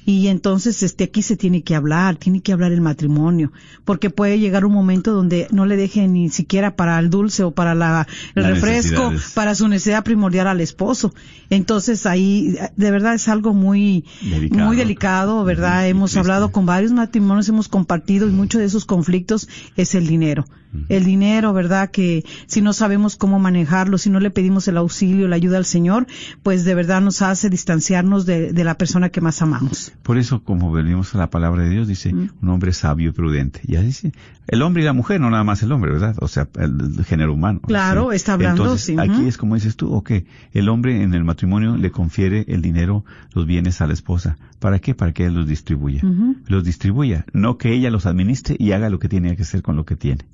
Y 0.06 0.28
entonces, 0.28 0.82
este, 0.82 1.04
aquí 1.04 1.22
se 1.22 1.36
tiene 1.36 1.62
que 1.62 1.74
hablar, 1.74 2.16
tiene 2.16 2.40
que 2.40 2.52
hablar 2.52 2.72
el 2.72 2.80
matrimonio, 2.80 3.52
porque 3.84 4.10
puede 4.10 4.38
llegar 4.38 4.64
un 4.64 4.72
momento 4.72 5.12
donde 5.12 5.46
no 5.50 5.66
le 5.66 5.76
deje 5.76 6.08
ni 6.08 6.30
siquiera 6.30 6.74
para 6.76 6.98
el 6.98 7.10
dulce 7.10 7.44
o 7.44 7.50
para 7.50 7.74
la, 7.74 8.06
el 8.34 8.42
Las 8.42 8.52
refresco, 8.52 9.12
para 9.34 9.54
su 9.54 9.68
necesidad 9.68 10.02
primordial 10.02 10.46
al 10.46 10.60
esposo. 10.60 11.14
Entonces 11.50 12.06
ahí, 12.06 12.56
de 12.76 12.90
verdad 12.90 13.14
es 13.14 13.28
algo 13.28 13.52
muy, 13.52 14.04
Delicado. 14.22 14.66
muy 14.66 14.76
delicado, 14.76 15.44
¿verdad? 15.44 15.86
Hemos 15.88 16.10
triste. 16.10 16.20
hablado 16.20 16.50
con 16.50 16.66
varios 16.66 16.92
matrimonios, 16.92 17.48
hemos 17.48 17.68
compartido 17.68 18.28
y 18.28 18.32
muchos 18.32 18.60
de 18.60 18.66
esos 18.66 18.84
conflictos 18.84 19.48
es 19.76 19.94
el 19.94 20.06
dinero. 20.06 20.44
El 20.88 21.04
dinero, 21.04 21.52
¿verdad? 21.52 21.90
Que 21.90 22.24
si 22.46 22.62
no 22.62 22.72
sabemos 22.72 23.16
cómo 23.16 23.38
manejarlo, 23.38 23.98
si 23.98 24.10
no 24.10 24.20
le 24.20 24.30
pedimos 24.30 24.68
el 24.68 24.76
auxilio, 24.76 25.28
la 25.28 25.36
ayuda 25.36 25.58
al 25.58 25.64
Señor, 25.64 26.06
pues 26.42 26.64
de 26.64 26.74
verdad 26.74 27.00
nos 27.00 27.22
hace 27.22 27.50
distanciarnos 27.50 28.26
de, 28.26 28.52
de 28.52 28.64
la 28.64 28.76
persona 28.76 29.08
que 29.08 29.20
más 29.20 29.42
amamos. 29.42 29.92
Por 30.02 30.18
eso, 30.18 30.42
como 30.44 30.72
venimos 30.72 31.14
a 31.14 31.18
la 31.18 31.30
palabra 31.30 31.64
de 31.64 31.70
Dios, 31.70 31.88
dice 31.88 32.12
un 32.12 32.48
hombre 32.48 32.72
sabio 32.72 33.10
y 33.10 33.12
prudente. 33.12 33.60
Ya 33.64 33.80
dice, 33.82 34.12
el 34.46 34.62
hombre 34.62 34.82
y 34.82 34.84
la 34.84 34.92
mujer, 34.92 35.20
no 35.20 35.30
nada 35.30 35.44
más 35.44 35.62
el 35.62 35.72
hombre, 35.72 35.92
¿verdad? 35.92 36.16
O 36.20 36.28
sea, 36.28 36.48
el, 36.56 36.96
el 36.98 37.04
género 37.04 37.34
humano. 37.34 37.60
Claro, 37.66 38.12
está 38.12 38.34
hablando, 38.34 38.62
Entonces, 38.62 38.86
sí, 38.86 38.96
aquí 38.98 39.26
es 39.26 39.36
como 39.36 39.54
dices 39.54 39.76
tú, 39.76 39.92
ok, 39.92 40.12
el 40.52 40.68
hombre 40.68 41.02
en 41.02 41.14
el 41.14 41.24
matrimonio 41.24 41.76
le 41.76 41.90
confiere 41.90 42.44
el 42.48 42.62
dinero, 42.62 43.04
los 43.32 43.46
bienes 43.46 43.80
a 43.80 43.86
la 43.86 43.92
esposa. 43.92 44.38
¿Para 44.58 44.78
qué? 44.78 44.94
Para 44.94 45.12
que 45.12 45.26
él 45.26 45.34
los 45.34 45.46
distribuya. 45.46 46.02
Los 46.46 46.64
distribuya, 46.64 47.24
no 47.32 47.58
que 47.58 47.72
ella 47.72 47.90
los 47.90 48.06
administre 48.06 48.56
y 48.58 48.72
haga 48.72 48.90
lo 48.90 48.98
que 48.98 49.08
tiene 49.08 49.34
que 49.36 49.42
hacer 49.42 49.62
con 49.62 49.76
lo 49.76 49.84
que 49.84 49.96
tiene. 49.96 50.24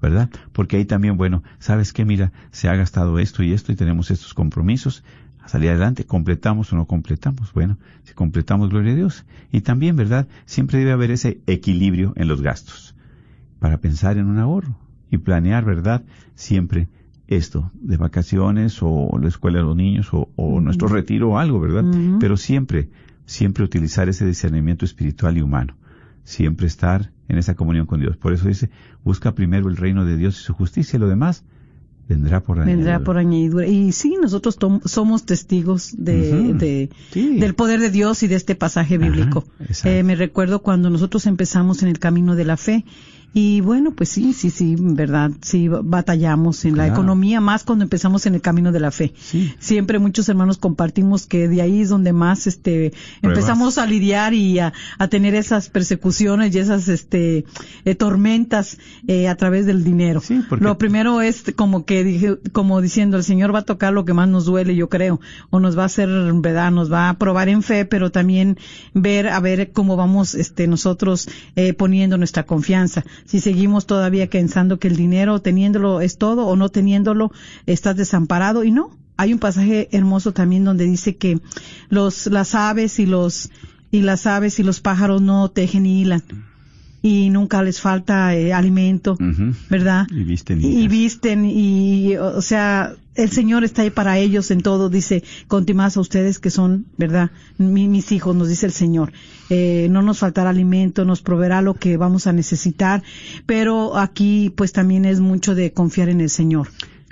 ¿Verdad? 0.00 0.30
Porque 0.52 0.76
ahí 0.76 0.84
también, 0.84 1.16
bueno, 1.16 1.42
sabes 1.58 1.92
que 1.92 2.04
mira, 2.04 2.32
se 2.50 2.68
ha 2.68 2.76
gastado 2.76 3.18
esto 3.18 3.42
y 3.42 3.52
esto 3.52 3.72
y 3.72 3.76
tenemos 3.76 4.10
estos 4.10 4.34
compromisos, 4.34 5.04
a 5.42 5.48
salir 5.48 5.70
adelante, 5.70 6.04
completamos 6.04 6.72
o 6.72 6.76
no 6.76 6.86
completamos. 6.86 7.52
Bueno, 7.52 7.78
si 8.04 8.12
completamos, 8.14 8.70
gloria 8.70 8.92
a 8.92 8.96
Dios. 8.96 9.24
Y 9.50 9.62
también, 9.62 9.96
¿verdad? 9.96 10.28
Siempre 10.44 10.78
debe 10.78 10.92
haber 10.92 11.10
ese 11.10 11.40
equilibrio 11.46 12.12
en 12.16 12.28
los 12.28 12.42
gastos 12.42 12.94
para 13.58 13.78
pensar 13.78 14.18
en 14.18 14.26
un 14.26 14.38
ahorro 14.38 14.76
y 15.10 15.18
planear, 15.18 15.64
¿verdad? 15.64 16.04
Siempre 16.34 16.88
esto 17.26 17.70
de 17.74 17.96
vacaciones 17.96 18.78
o 18.82 19.18
la 19.20 19.28
escuela 19.28 19.58
de 19.58 19.64
los 19.64 19.76
niños 19.76 20.12
o, 20.12 20.30
o 20.36 20.60
nuestro 20.60 20.88
retiro 20.88 21.30
o 21.30 21.38
algo, 21.38 21.60
¿verdad? 21.60 21.84
Pero 22.18 22.36
siempre, 22.36 22.90
siempre 23.24 23.64
utilizar 23.64 24.08
ese 24.08 24.26
discernimiento 24.26 24.84
espiritual 24.84 25.38
y 25.38 25.40
humano. 25.40 25.76
Siempre 26.30 26.66
estar 26.68 27.10
en 27.28 27.38
esa 27.38 27.54
comunión 27.56 27.86
con 27.86 27.98
Dios. 28.00 28.16
Por 28.16 28.32
eso 28.32 28.46
dice, 28.46 28.70
busca 29.04 29.34
primero 29.34 29.68
el 29.68 29.76
reino 29.76 30.04
de 30.04 30.16
Dios 30.16 30.38
y 30.40 30.44
su 30.44 30.54
justicia 30.54 30.96
y 30.96 31.00
lo 31.00 31.08
demás 31.08 31.42
vendrá 32.08 32.40
por 32.40 32.56
Vendrá 32.58 32.72
añadidura. 32.74 33.00
por 33.04 33.18
añadidura. 33.18 33.66
Y 33.66 33.90
sí, 33.92 34.16
nosotros 34.20 34.56
somos 34.84 35.26
testigos 35.26 35.92
de, 35.96 36.52
de- 36.54 36.90
Sí. 37.12 37.38
del 37.38 37.54
poder 37.54 37.80
de 37.80 37.90
Dios 37.90 38.22
y 38.22 38.28
de 38.28 38.36
este 38.36 38.54
pasaje 38.54 38.96
bíblico. 38.98 39.44
Eh, 39.84 40.02
me 40.04 40.14
recuerdo 40.14 40.60
cuando 40.62 40.88
nosotros 40.90 41.26
empezamos 41.26 41.82
en 41.82 41.88
el 41.88 41.98
camino 41.98 42.36
de 42.36 42.44
la 42.44 42.56
fe. 42.56 42.84
Y 43.32 43.60
bueno, 43.60 43.92
pues 43.92 44.08
sí, 44.08 44.32
sí, 44.32 44.50
sí, 44.50 44.74
verdad, 44.78 45.30
sí 45.40 45.68
batallamos 45.68 46.64
en 46.64 46.76
la 46.76 46.88
economía, 46.88 47.40
más 47.40 47.62
cuando 47.62 47.84
empezamos 47.84 48.26
en 48.26 48.34
el 48.34 48.40
camino 48.40 48.72
de 48.72 48.80
la 48.80 48.90
fe. 48.90 49.12
Sí. 49.16 49.54
Siempre 49.60 50.00
muchos 50.00 50.28
hermanos 50.28 50.58
compartimos 50.58 51.26
que 51.26 51.46
de 51.46 51.62
ahí 51.62 51.80
es 51.80 51.90
donde 51.90 52.12
más 52.12 52.48
este 52.48 52.90
Pruebas. 53.20 53.38
empezamos 53.38 53.78
a 53.78 53.86
lidiar 53.86 54.34
y 54.34 54.58
a, 54.58 54.72
a 54.98 55.06
tener 55.08 55.36
esas 55.36 55.68
persecuciones 55.68 56.52
y 56.54 56.58
esas 56.58 56.88
este 56.88 57.44
eh, 57.84 57.94
tormentas 57.94 58.78
eh, 59.06 59.28
a 59.28 59.36
través 59.36 59.64
del 59.64 59.84
dinero. 59.84 60.20
Sí, 60.20 60.40
porque- 60.48 60.64
Lo 60.64 60.76
primero 60.76 61.20
es 61.20 61.44
como 61.54 61.84
que 61.84 62.02
dije, 62.02 62.36
como 62.52 62.80
diciendo 62.80 63.16
el 63.16 63.22
Señor 63.22 63.54
va 63.54 63.60
a 63.60 63.64
tocar 63.64 63.92
lo 63.92 64.04
que 64.04 64.12
más 64.12 64.28
nos 64.28 64.44
duele, 64.44 64.74
yo 64.74 64.88
creo, 64.88 65.20
o 65.50 65.60
nos 65.60 65.78
va 65.78 65.82
a 65.84 65.86
hacer, 65.86 66.08
verdad, 66.34 66.72
nos 66.72 66.92
va 66.92 67.08
a 67.08 67.18
probar 67.18 67.48
en 67.48 67.62
fe, 67.62 67.84
pero 67.84 68.10
también 68.10 68.58
ver 68.92 69.28
a 69.28 69.38
ver 69.38 69.70
cómo 69.70 69.94
vamos 69.96 70.34
este 70.34 70.66
nosotros 70.66 71.28
eh, 71.54 71.74
poniendo 71.74 72.18
nuestra 72.18 72.42
confianza. 72.44 73.04
Si 73.24 73.40
seguimos 73.40 73.86
todavía 73.86 74.28
pensando 74.28 74.78
que 74.78 74.88
el 74.88 74.96
dinero 74.96 75.40
teniéndolo 75.40 76.00
es 76.00 76.18
todo 76.18 76.46
o 76.46 76.56
no 76.56 76.68
teniéndolo 76.68 77.32
estás 77.66 77.96
desamparado 77.96 78.64
y 78.64 78.70
no. 78.70 78.96
Hay 79.16 79.32
un 79.32 79.38
pasaje 79.38 79.88
hermoso 79.92 80.32
también 80.32 80.64
donde 80.64 80.84
dice 80.84 81.16
que 81.16 81.40
los 81.88 82.26
las 82.26 82.54
aves 82.54 82.98
y 82.98 83.06
los 83.06 83.50
y 83.90 84.02
las 84.02 84.26
aves 84.26 84.58
y 84.58 84.62
los 84.62 84.80
pájaros 84.80 85.20
no 85.20 85.50
tejen 85.50 85.82
ni 85.82 86.00
hilan 86.00 86.22
y 87.02 87.30
nunca 87.30 87.62
les 87.62 87.80
falta 87.80 88.34
eh, 88.36 88.52
alimento. 88.52 89.16
¿verdad? 89.70 90.06
Y 90.10 90.22
visten 90.24 90.60
y 90.60 90.88
visten 90.88 91.44
y 91.46 92.16
o 92.16 92.40
sea 92.42 92.92
el 93.16 93.30
Señor 93.30 93.64
está 93.64 93.82
ahí 93.82 93.90
para 93.90 94.18
ellos 94.18 94.50
en 94.50 94.60
todo 94.62 94.88
dice 94.88 95.22
conti 95.48 95.74
más 95.74 95.96
a 95.96 96.00
ustedes 96.00 96.38
que 96.38 96.48
son 96.50 96.86
verdad 96.96 97.30
Mi- 97.58 97.88
mis 97.88 98.12
hijos 98.12 98.34
nos 98.36 98.48
dice 98.48 98.66
el 98.66 98.72
Señor 98.72 99.12
Eh, 99.50 99.88
no 99.90 100.00
nos 100.02 100.18
faltará 100.18 100.50
alimento 100.50 101.04
nos 101.04 101.20
proveerá 101.22 101.60
lo 101.60 101.74
que 101.74 101.96
vamos 101.96 102.26
a 102.28 102.32
necesitar 102.32 103.02
pero 103.46 103.96
aquí 103.98 104.52
pues 104.56 104.72
también 104.72 105.04
es 105.06 105.18
mucho 105.20 105.54
de 105.54 105.72
confiar 105.72 106.08
en 106.08 106.20
el 106.20 106.30
Señor 106.30 106.68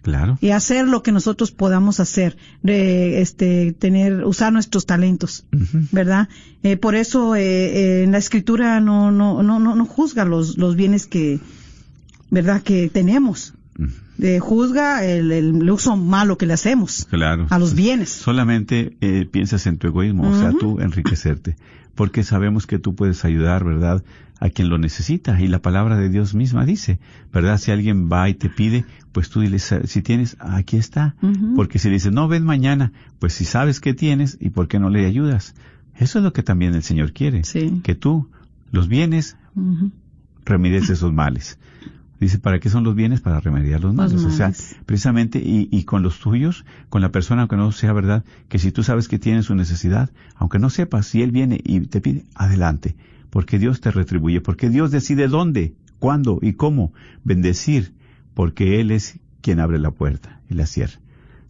Claro. 0.08 0.38
y 0.40 0.50
hacer 0.50 0.88
lo 0.88 1.02
que 1.02 1.12
nosotros 1.12 1.50
podamos 1.52 2.00
hacer 2.00 2.36
de 2.62 3.20
este 3.20 3.72
tener 3.72 4.24
usar 4.24 4.52
nuestros 4.52 4.84
talentos 4.86 5.44
verdad 5.92 6.28
Eh, 6.62 6.76
por 6.76 6.94
eso 6.94 7.36
eh, 7.36 7.42
eh, 7.42 8.02
en 8.04 8.10
la 8.12 8.18
escritura 8.18 8.80
no 8.80 9.10
no 9.12 9.42
no 9.42 9.58
no, 9.60 9.74
no 9.74 9.84
juzga 9.86 10.24
los 10.24 10.56
los 10.58 10.74
bienes 10.76 11.06
que 11.06 11.40
verdad 12.30 12.62
que 12.62 12.88
tenemos. 12.88 13.54
Eh, 14.20 14.40
juzga 14.40 15.04
el, 15.04 15.30
el 15.30 15.70
uso 15.70 15.96
malo 15.96 16.36
que 16.36 16.46
le 16.46 16.52
hacemos 16.54 17.06
Claro. 17.08 17.46
a 17.50 17.58
los 17.60 17.74
bienes 17.74 18.08
Solamente 18.10 18.96
eh, 19.00 19.24
piensas 19.30 19.66
en 19.68 19.78
tu 19.78 19.86
egoísmo, 19.86 20.28
o 20.28 20.36
sea, 20.40 20.50
tú 20.50 20.80
enriquecerte, 20.80 21.54
porque 21.94 22.24
sabemos 22.24 22.66
que 22.66 22.80
tú 22.80 22.96
puedes 22.96 23.24
ayudar, 23.24 23.62
¿verdad?, 23.64 24.02
a 24.40 24.50
quien 24.50 24.68
lo 24.68 24.78
necesita. 24.78 25.40
Y 25.40 25.48
la 25.48 25.60
palabra 25.60 25.96
de 25.96 26.08
Dios 26.08 26.34
misma 26.34 26.64
dice, 26.64 26.98
¿verdad? 27.32 27.58
Si 27.58 27.70
alguien 27.70 28.08
va 28.10 28.28
y 28.28 28.34
te 28.34 28.48
pide, 28.48 28.84
pues 29.12 29.30
tú 29.30 29.40
diles, 29.40 29.74
si 29.84 30.02
tienes, 30.02 30.36
aquí 30.40 30.76
está. 30.76 31.16
Porque 31.56 31.78
si 31.78 31.88
le 31.88 31.94
dices, 31.94 32.12
no, 32.12 32.28
ven 32.28 32.44
mañana, 32.44 32.92
pues 33.18 33.32
si 33.34 33.44
sabes 33.44 33.80
que 33.80 33.94
tienes, 33.94 34.38
¿y 34.40 34.50
por 34.50 34.68
qué 34.68 34.78
no 34.78 34.90
le 34.90 35.06
ayudas? 35.06 35.54
Eso 35.96 36.18
es 36.18 36.24
lo 36.24 36.32
que 36.32 36.42
también 36.42 36.74
el 36.74 36.82
Señor 36.82 37.12
quiere. 37.12 37.44
Sí. 37.44 37.80
Que 37.82 37.94
tú, 37.94 38.28
los 38.70 38.88
bienes, 38.88 39.36
remedies 40.44 40.90
esos 40.90 41.12
males. 41.12 41.58
Dice, 42.20 42.40
¿para 42.40 42.58
qué 42.58 42.68
son 42.68 42.82
los 42.82 42.96
bienes? 42.96 43.20
Para 43.20 43.38
remediar 43.38 43.80
los 43.80 43.94
males. 43.94 44.24
O 44.24 44.30
sea, 44.30 44.52
precisamente, 44.86 45.38
y, 45.38 45.68
y 45.70 45.84
con 45.84 46.02
los 46.02 46.18
tuyos, 46.18 46.64
con 46.88 47.00
la 47.00 47.12
persona, 47.12 47.42
aunque 47.42 47.56
no 47.56 47.70
sea 47.70 47.92
verdad, 47.92 48.24
que 48.48 48.58
si 48.58 48.72
tú 48.72 48.82
sabes 48.82 49.06
que 49.06 49.20
tiene 49.20 49.42
su 49.42 49.54
necesidad, 49.54 50.10
aunque 50.34 50.58
no 50.58 50.68
sepas, 50.70 51.06
si 51.06 51.22
él 51.22 51.30
viene 51.30 51.60
y 51.62 51.80
te 51.80 52.00
pide, 52.00 52.24
adelante, 52.34 52.96
porque 53.30 53.58
Dios 53.58 53.80
te 53.80 53.90
retribuye, 53.90 54.40
porque 54.40 54.70
Dios 54.70 54.90
decide 54.90 55.28
dónde, 55.28 55.74
cuándo 55.98 56.38
y 56.42 56.54
cómo 56.54 56.92
bendecir, 57.24 57.92
porque 58.34 58.80
Él 58.80 58.90
es 58.90 59.18
quien 59.40 59.60
abre 59.60 59.78
la 59.78 59.90
puerta 59.90 60.40
y 60.48 60.54
la 60.54 60.66
cierra. 60.66 61.00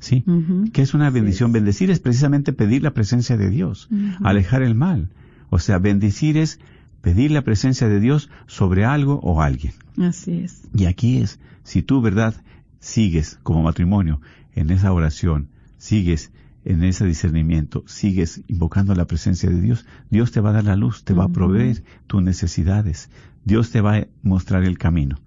¿Sí? 0.00 0.24
Que 0.72 0.82
es 0.82 0.94
una 0.94 1.10
bendición. 1.10 1.50
Bendecir 1.50 1.90
es 1.90 1.98
precisamente 1.98 2.52
pedir 2.52 2.84
la 2.84 2.94
presencia 2.94 3.36
de 3.36 3.50
Dios, 3.50 3.88
alejar 4.22 4.62
el 4.62 4.76
mal. 4.76 5.10
O 5.50 5.58
sea, 5.58 5.78
bendecir 5.78 6.36
es 6.36 6.60
pedir 7.00 7.32
la 7.32 7.42
presencia 7.42 7.88
de 7.88 7.98
Dios 7.98 8.30
sobre 8.46 8.84
algo 8.84 9.18
o 9.22 9.42
alguien. 9.42 9.72
así 10.00 10.38
es 10.38 10.68
Y 10.72 10.84
aquí 10.86 11.18
es, 11.18 11.40
si 11.64 11.82
tú, 11.82 12.00
verdad, 12.00 12.34
sigues 12.78 13.40
como 13.42 13.62
matrimonio 13.62 14.20
en 14.54 14.70
esa 14.70 14.92
oración, 14.92 15.48
sigues 15.78 16.32
en 16.64 16.82
ese 16.82 17.06
discernimiento, 17.06 17.84
sigues 17.86 18.42
invocando 18.48 18.94
la 18.94 19.06
presencia 19.06 19.48
de 19.48 19.60
Dios, 19.60 19.86
Dios 20.10 20.32
te 20.32 20.40
va 20.40 20.50
a 20.50 20.54
dar 20.54 20.64
la 20.64 20.76
luz, 20.76 21.04
te 21.04 21.14
va 21.14 21.24
a 21.24 21.28
proveer 21.32 21.82
tus 22.06 22.22
necesidades, 22.22 23.10
Dios 23.44 23.70
te 23.70 23.80
va 23.80 23.96
a 23.96 24.06
mostrar 24.22 24.64
el 24.64 24.76
camino. 24.78 25.18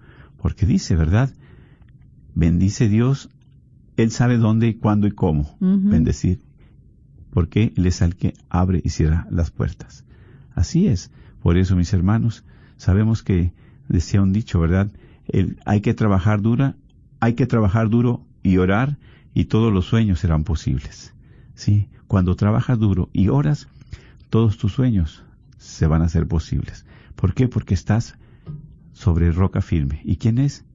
Porque 0.41 0.65
dice, 0.65 0.95
¿verdad? 0.95 1.31
Bendice 2.35 2.87
Dios, 2.89 3.29
Él 3.97 4.11
sabe 4.11 4.37
dónde 4.37 4.67
y 4.67 4.73
cuándo 4.75 5.07
y 5.07 5.11
cómo 5.11 5.55
bendecir, 5.89 6.41
porque 7.31 7.73
Él 7.75 7.85
es 7.85 8.01
el 8.01 8.15
que 8.15 8.33
abre 8.49 8.81
y 8.83 8.89
cierra 8.89 9.27
las 9.29 9.51
puertas. 9.51 10.03
Así 10.55 10.87
es. 10.87 11.11
Por 11.41 11.57
eso, 11.57 11.75
mis 11.75 11.93
hermanos, 11.93 12.43
sabemos 12.77 13.23
que 13.23 13.53
decía 13.87 14.21
un 14.21 14.33
dicho, 14.33 14.59
¿verdad? 14.59 14.91
El- 15.27 15.57
hay 15.65 15.81
que 15.81 15.93
trabajar 15.93 16.41
dura, 16.41 16.75
hay 17.19 17.33
que 17.33 17.47
trabajar 17.47 17.89
duro 17.89 18.25
y 18.43 18.57
orar 18.57 18.97
y 19.33 19.45
todos 19.45 19.71
los 19.73 19.85
sueños 19.85 20.19
serán 20.19 20.43
posibles. 20.43 21.13
Sí, 21.55 21.89
cuando 22.07 22.35
trabajas 22.35 22.79
duro 22.79 23.09
y 23.13 23.29
oras, 23.29 23.67
todos 24.29 24.57
tus 24.57 24.73
sueños 24.73 25.23
se 25.57 25.87
van 25.87 26.01
a 26.01 26.05
hacer 26.05 26.27
posibles. 26.27 26.85
¿Por 27.15 27.33
qué? 27.33 27.47
Porque 27.47 27.73
estás 27.73 28.15
sobre 28.93 29.31
roca 29.31 29.61
firme. 29.61 30.01
¿Y 30.03 30.17
quién 30.17 30.37
es? 30.37 30.65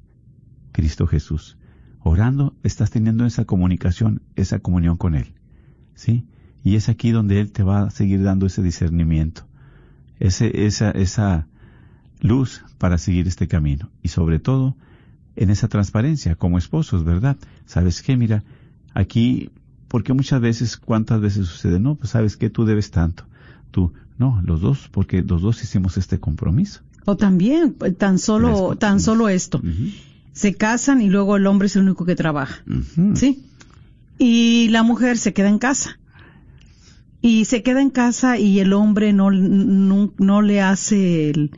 Cristo 0.73 1.07
Jesús. 1.07 1.57
orando, 2.01 2.55
estás 2.63 2.91
teniendo 2.91 3.27
esa 3.27 3.47
comunicación, 3.47 4.23
esa 4.37 4.61
comunión 4.61 4.97
con 4.97 5.17
Él. 5.17 5.35
¿Sí? 5.95 6.25
Y 6.63 6.77
es 6.77 6.89
aquí 6.89 7.11
donde 7.11 7.41
Él 7.41 7.51
te 7.51 7.65
va 7.65 7.83
a 7.83 7.91
seguir 7.91 8.23
dando 8.23 8.47
ese 8.47 8.63
discernimiento, 8.63 9.47
ese, 10.21 10.67
esa, 10.67 10.91
esa 10.93 11.49
luz 12.21 12.65
para 12.79 12.99
seguir 12.99 13.27
este 13.27 13.49
camino. 13.49 13.91
Y 14.03 14.09
sobre 14.09 14.39
todo, 14.39 14.77
en 15.35 15.51
esa 15.51 15.69
transparencia 15.69 16.35
como 16.37 16.59
esposos, 16.59 17.05
¿verdad? 17.05 17.37
¿Sabes 17.65 18.03
qué? 18.03 18.17
Mira, 18.17 18.45
aquí, 18.95 19.51
porque 19.89 20.13
muchas 20.13 20.41
veces, 20.41 20.77
¿cuántas 20.77 21.21
veces 21.21 21.47
sucede? 21.47 21.81
No, 21.81 21.95
pues 21.95 22.11
sabes 22.11 22.37
que 22.37 22.51
tú 22.51 22.65
debes 22.65 22.91
tanto. 22.91 23.25
Tú, 23.71 23.93
no, 24.19 24.43
los 24.45 24.61
dos, 24.61 24.89
porque 24.91 25.23
los 25.23 25.43
dos 25.43 25.63
hicimos 25.63 25.97
este 25.97 26.19
compromiso. 26.19 26.81
O 27.05 27.17
también, 27.17 27.75
tan 27.99 28.19
solo, 28.19 28.77
tan 28.77 29.01
solo 29.01 29.29
esto. 29.29 29.63
Se 30.33 30.55
casan 30.55 31.01
y 31.01 31.09
luego 31.09 31.37
el 31.37 31.47
hombre 31.47 31.67
es 31.67 31.77
el 31.77 31.83
único 31.83 32.05
que 32.05 32.17
trabaja. 32.17 32.63
¿Sí? 33.15 33.45
Y 34.19 34.69
la 34.71 34.83
mujer 34.83 35.19
se 35.19 35.33
queda 35.33 35.49
en 35.49 35.59
casa. 35.59 35.99
Y 37.23 37.45
se 37.45 37.63
queda 37.63 37.81
en 37.81 37.91
casa 37.91 38.39
y 38.39 38.61
el 38.61 38.73
hombre 38.73 39.13
no, 39.13 39.31
no, 39.31 40.43
le 40.43 40.61
hace 40.61 41.31
el, 41.31 41.51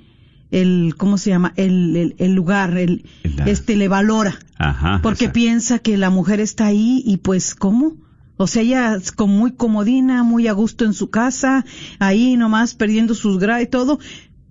el, 0.50 0.94
¿cómo 0.96 1.18
se 1.18 1.30
llama? 1.30 1.52
El, 1.56 2.14
el, 2.18 2.34
lugar, 2.34 2.76
el, 2.76 3.04
este, 3.46 3.76
le 3.76 3.88
valora. 3.88 4.38
Ajá, 4.56 5.00
porque 5.02 5.28
piensa 5.28 5.78
que 5.78 5.96
la 5.96 6.10
mujer 6.10 6.40
está 6.40 6.66
ahí 6.66 7.02
y 7.04 7.18
pues, 7.18 7.54
¿cómo? 7.54 7.96
O 8.38 8.46
sea, 8.46 8.62
ella 8.62 8.94
es 8.94 9.10
como 9.10 9.34
muy 9.34 9.52
comodina, 9.52 10.22
muy 10.22 10.46
a 10.46 10.52
gusto 10.52 10.84
en 10.84 10.94
su 10.94 11.10
casa, 11.10 11.66
ahí 11.98 12.36
nomás 12.36 12.74
perdiendo 12.74 13.14
sus 13.14 13.38
grados 13.38 13.64
y 13.64 13.66
todo, 13.66 13.98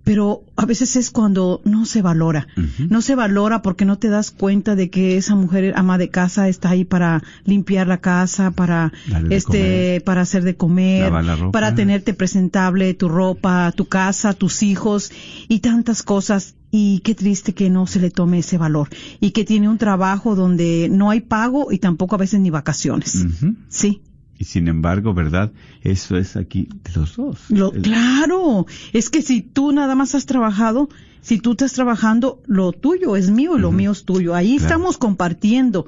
pero 0.08 0.42
a 0.56 0.64
veces 0.64 0.96
es 0.96 1.10
cuando 1.10 1.60
no 1.66 1.84
se 1.84 2.00
valora. 2.00 2.46
No 2.88 3.02
se 3.02 3.14
valora 3.14 3.60
porque 3.60 3.84
no 3.84 3.98
te 3.98 4.08
das 4.08 4.30
cuenta 4.30 4.74
de 4.74 4.88
que 4.88 5.18
esa 5.18 5.34
mujer 5.34 5.74
ama 5.76 5.98
de 5.98 6.08
casa 6.08 6.48
está 6.48 6.70
ahí 6.70 6.86
para 6.86 7.22
limpiar 7.44 7.88
la 7.88 7.98
casa, 7.98 8.50
para 8.52 8.90
este 9.28 10.00
para 10.00 10.22
hacer 10.22 10.44
de 10.44 10.56
comer, 10.56 11.12
para 11.52 11.74
tenerte 11.74 12.14
presentable 12.14 12.94
tu 12.94 13.10
ropa, 13.10 13.70
tu 13.72 13.84
casa, 13.84 14.32
tus 14.32 14.62
hijos 14.62 15.12
y 15.46 15.58
tantas 15.58 16.02
cosas 16.02 16.54
y 16.70 17.00
qué 17.00 17.14
triste 17.14 17.52
que 17.52 17.68
no 17.68 17.86
se 17.86 18.00
le 18.00 18.10
tome 18.10 18.38
ese 18.38 18.56
valor 18.56 18.88
y 19.20 19.32
que 19.32 19.44
tiene 19.44 19.68
un 19.68 19.76
trabajo 19.76 20.34
donde 20.34 20.88
no 20.90 21.10
hay 21.10 21.20
pago 21.20 21.70
y 21.70 21.80
tampoco 21.80 22.14
a 22.14 22.18
veces 22.18 22.40
ni 22.40 22.48
vacaciones. 22.48 23.26
Sí. 23.68 24.00
Y 24.38 24.44
sin 24.44 24.68
embargo, 24.68 25.14
¿verdad? 25.14 25.52
Eso 25.82 26.16
es 26.16 26.36
aquí 26.36 26.68
de 26.84 26.92
los 26.94 27.16
dos. 27.16 27.40
Lo, 27.48 27.72
Claro, 27.72 28.66
es 28.92 29.10
que 29.10 29.20
si 29.20 29.42
tú 29.42 29.72
nada 29.72 29.96
más 29.96 30.14
has 30.14 30.26
trabajado, 30.26 30.88
si 31.20 31.38
tú 31.38 31.52
estás 31.52 31.72
trabajando, 31.72 32.40
lo 32.46 32.70
tuyo 32.70 33.16
es 33.16 33.30
mío 33.30 33.58
y 33.58 33.60
lo 33.60 33.72
mío 33.72 33.90
es 33.90 34.04
tuyo. 34.04 34.36
Ahí 34.36 34.54
estamos 34.54 34.96
compartiendo. 34.96 35.86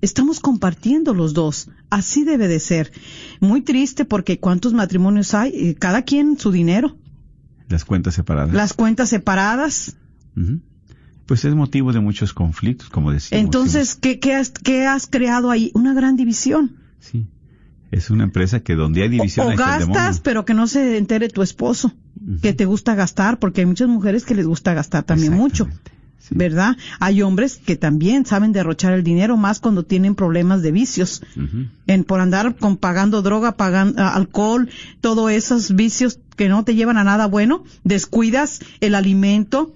Estamos 0.00 0.40
compartiendo 0.40 1.14
los 1.14 1.34
dos. 1.34 1.70
Así 1.88 2.24
debe 2.24 2.48
de 2.48 2.58
ser. 2.58 2.90
Muy 3.38 3.62
triste 3.62 4.04
porque 4.04 4.40
cuántos 4.40 4.74
matrimonios 4.74 5.32
hay, 5.32 5.52
eh, 5.54 5.74
cada 5.76 6.02
quien 6.02 6.36
su 6.36 6.50
dinero. 6.50 6.96
Las 7.68 7.84
cuentas 7.84 8.14
separadas. 8.14 8.52
Las 8.52 8.72
cuentas 8.72 9.08
separadas. 9.08 9.96
Pues 11.26 11.44
es 11.44 11.54
motivo 11.54 11.92
de 11.92 12.00
muchos 12.00 12.34
conflictos, 12.34 12.90
como 12.90 13.12
decía. 13.12 13.38
Entonces, 13.38 13.94
¿qué, 13.94 14.18
qué, 14.18 14.34
has, 14.34 14.50
¿qué 14.50 14.84
has 14.84 15.06
creado 15.06 15.50
ahí? 15.50 15.70
Una 15.74 15.94
gran 15.94 16.16
división. 16.16 16.76
Sí 16.98 17.28
es 17.94 18.10
una 18.10 18.24
empresa 18.24 18.60
que 18.60 18.74
donde 18.74 19.02
hay 19.02 19.08
división. 19.08 19.52
O, 19.52 19.56
gastas, 19.56 20.20
pero 20.20 20.44
que 20.44 20.52
no 20.52 20.66
se 20.66 20.98
entere 20.98 21.28
tu 21.28 21.42
esposo, 21.42 21.92
que 22.42 22.52
te 22.52 22.64
gusta 22.64 22.94
gastar, 22.94 23.38
porque 23.38 23.60
hay 23.60 23.66
muchas 23.66 23.88
mujeres 23.88 24.24
que 24.24 24.34
les 24.34 24.46
gusta 24.46 24.74
gastar 24.74 25.04
también 25.04 25.32
mucho. 25.32 25.68
¿Verdad? 26.30 26.76
Hay 27.00 27.20
hombres 27.20 27.58
que 27.58 27.76
también 27.76 28.24
saben 28.24 28.52
derrochar 28.52 28.94
el 28.94 29.04
dinero 29.04 29.36
más 29.36 29.60
cuando 29.60 29.84
tienen 29.84 30.14
problemas 30.14 30.62
de 30.62 30.72
vicios. 30.72 31.22
En 31.86 32.04
por 32.04 32.20
andar 32.20 32.56
con 32.56 32.78
pagando 32.78 33.20
droga, 33.20 33.56
pagando 33.56 34.02
alcohol, 34.02 34.70
todos 35.00 35.30
esos 35.30 35.76
vicios 35.76 36.18
que 36.36 36.48
no 36.48 36.64
te 36.64 36.74
llevan 36.74 36.96
a 36.96 37.04
nada 37.04 37.26
bueno, 37.26 37.64
descuidas 37.84 38.60
el 38.80 38.94
alimento, 38.94 39.74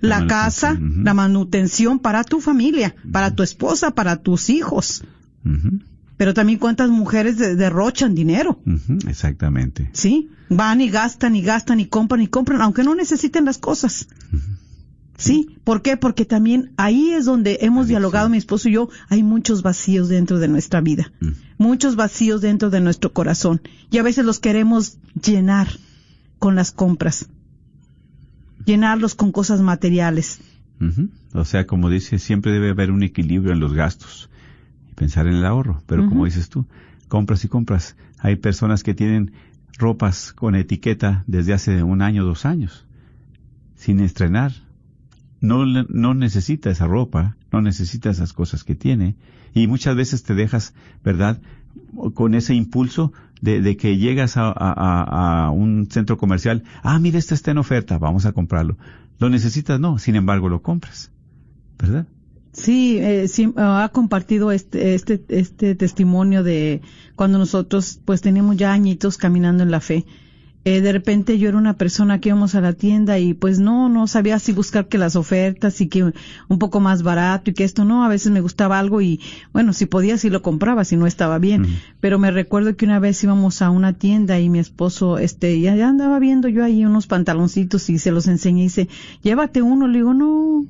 la, 0.00 0.26
casa, 0.28 0.78
la 0.80 1.12
manutención 1.12 1.98
para 1.98 2.22
tu 2.22 2.40
familia, 2.40 2.94
para 3.12 3.34
tu 3.34 3.42
esposa, 3.42 3.90
para 3.90 4.22
tus 4.22 4.48
hijos 4.48 5.02
pero 6.20 6.34
también 6.34 6.58
cuántas 6.58 6.90
mujeres 6.90 7.38
derrochan 7.38 8.14
dinero. 8.14 8.60
exactamente. 9.08 9.88
Sí, 9.94 10.28
van 10.50 10.82
y 10.82 10.90
gastan 10.90 11.34
y 11.34 11.40
gastan 11.40 11.80
y 11.80 11.86
compran 11.86 12.20
y 12.20 12.26
compran, 12.26 12.60
aunque 12.60 12.84
no 12.84 12.94
necesiten 12.94 13.46
las 13.46 13.56
cosas. 13.56 14.06
Sí, 15.16 15.56
¿por 15.64 15.80
qué? 15.80 15.96
Porque 15.96 16.26
también 16.26 16.74
ahí 16.76 17.12
es 17.12 17.24
donde 17.24 17.60
hemos 17.62 17.88
dialogado 17.88 18.28
mi 18.28 18.36
esposo 18.36 18.68
y 18.68 18.72
yo, 18.72 18.90
hay 19.08 19.22
muchos 19.22 19.62
vacíos 19.62 20.10
dentro 20.10 20.38
de 20.38 20.48
nuestra 20.48 20.82
vida, 20.82 21.10
muchos 21.56 21.96
vacíos 21.96 22.42
dentro 22.42 22.68
de 22.68 22.82
nuestro 22.82 23.14
corazón 23.14 23.62
y 23.90 23.96
a 23.96 24.02
veces 24.02 24.26
los 24.26 24.40
queremos 24.40 24.98
llenar 25.14 25.68
con 26.38 26.54
las 26.54 26.70
compras, 26.70 27.30
llenarlos 28.66 29.14
con 29.14 29.32
cosas 29.32 29.62
materiales. 29.62 30.40
O 31.32 31.46
sea, 31.46 31.66
como 31.66 31.88
dice, 31.88 32.18
siempre 32.18 32.52
debe 32.52 32.72
haber 32.72 32.90
un 32.90 33.04
equilibrio 33.04 33.54
en 33.54 33.60
los 33.60 33.72
gastos 33.72 34.29
pensar 35.00 35.26
en 35.26 35.36
el 35.36 35.46
ahorro. 35.46 35.82
Pero 35.86 36.06
como 36.06 36.26
dices 36.26 36.50
tú, 36.50 36.66
compras 37.08 37.42
y 37.46 37.48
compras. 37.48 37.96
Hay 38.18 38.36
personas 38.36 38.82
que 38.82 38.92
tienen 38.92 39.32
ropas 39.78 40.34
con 40.34 40.54
etiqueta 40.54 41.24
desde 41.26 41.54
hace 41.54 41.82
un 41.82 42.02
año, 42.02 42.22
dos 42.22 42.44
años, 42.44 42.86
sin 43.76 44.00
estrenar. 44.00 44.52
No, 45.40 45.64
no 45.64 46.12
necesita 46.12 46.68
esa 46.68 46.86
ropa, 46.86 47.38
no 47.50 47.62
necesita 47.62 48.10
esas 48.10 48.34
cosas 48.34 48.62
que 48.62 48.74
tiene. 48.74 49.16
Y 49.54 49.68
muchas 49.68 49.96
veces 49.96 50.22
te 50.22 50.34
dejas, 50.34 50.74
¿verdad? 51.02 51.40
Con 52.12 52.34
ese 52.34 52.54
impulso 52.54 53.14
de, 53.40 53.78
que 53.78 53.96
llegas 53.96 54.36
a, 54.36 54.52
a, 54.52 55.50
un 55.50 55.88
centro 55.90 56.18
comercial. 56.18 56.64
Ah, 56.82 56.98
mira, 56.98 57.18
este 57.18 57.34
está 57.34 57.52
en 57.52 57.58
oferta, 57.58 57.96
vamos 57.96 58.26
a 58.26 58.32
comprarlo. 58.32 58.76
¿Lo 59.18 59.30
necesitas? 59.30 59.80
No, 59.80 59.98
sin 59.98 60.16
embargo 60.16 60.50
lo 60.50 60.60
compras. 60.60 61.10
¿Verdad? 61.78 62.06
Sí, 62.60 62.98
eh, 63.00 63.26
ha 63.56 63.88
compartido 63.90 64.52
este, 64.52 64.94
este, 64.94 65.22
este 65.28 65.74
testimonio 65.74 66.42
de 66.42 66.82
cuando 67.16 67.38
nosotros 67.38 68.00
pues 68.04 68.20
teníamos 68.20 68.56
ya 68.56 68.72
añitos 68.72 69.16
caminando 69.16 69.62
en 69.62 69.70
la 69.70 69.80
fe. 69.80 70.04
Eh, 70.66 70.82
de 70.82 70.92
repente 70.92 71.38
yo 71.38 71.48
era 71.48 71.56
una 71.56 71.78
persona 71.78 72.20
que 72.20 72.28
íbamos 72.28 72.54
a 72.54 72.60
la 72.60 72.74
tienda 72.74 73.18
y 73.18 73.32
pues 73.32 73.60
no, 73.60 73.88
no 73.88 74.06
sabía 74.06 74.38
si 74.38 74.52
buscar 74.52 74.88
que 74.88 74.98
las 74.98 75.16
ofertas 75.16 75.80
y 75.80 75.88
que 75.88 76.04
un 76.04 76.58
poco 76.58 76.80
más 76.80 77.02
barato 77.02 77.48
y 77.48 77.54
que 77.54 77.64
esto 77.64 77.86
no, 77.86 78.04
a 78.04 78.08
veces 78.08 78.30
me 78.30 78.42
gustaba 78.42 78.78
algo 78.78 79.00
y 79.00 79.20
bueno, 79.54 79.72
si 79.72 79.86
podía 79.86 80.18
si 80.18 80.28
lo 80.28 80.42
compraba, 80.42 80.84
si 80.84 80.98
no 80.98 81.06
estaba 81.06 81.38
bien. 81.38 81.66
Pero 82.00 82.18
me 82.18 82.30
recuerdo 82.30 82.76
que 82.76 82.84
una 82.84 82.98
vez 82.98 83.24
íbamos 83.24 83.62
a 83.62 83.70
una 83.70 83.94
tienda 83.94 84.38
y 84.38 84.50
mi 84.50 84.58
esposo, 84.58 85.16
este, 85.16 85.58
ya, 85.60 85.74
ya 85.76 85.88
andaba 85.88 86.18
viendo 86.18 86.46
yo 86.48 86.62
ahí 86.62 86.84
unos 86.84 87.06
pantaloncitos 87.06 87.88
y 87.88 87.98
se 87.98 88.10
los 88.10 88.26
enseñé 88.26 88.60
y 88.60 88.64
dice, 88.64 88.88
llévate 89.22 89.62
uno, 89.62 89.88
le 89.88 89.96
digo, 89.96 90.12
no, 90.12 90.66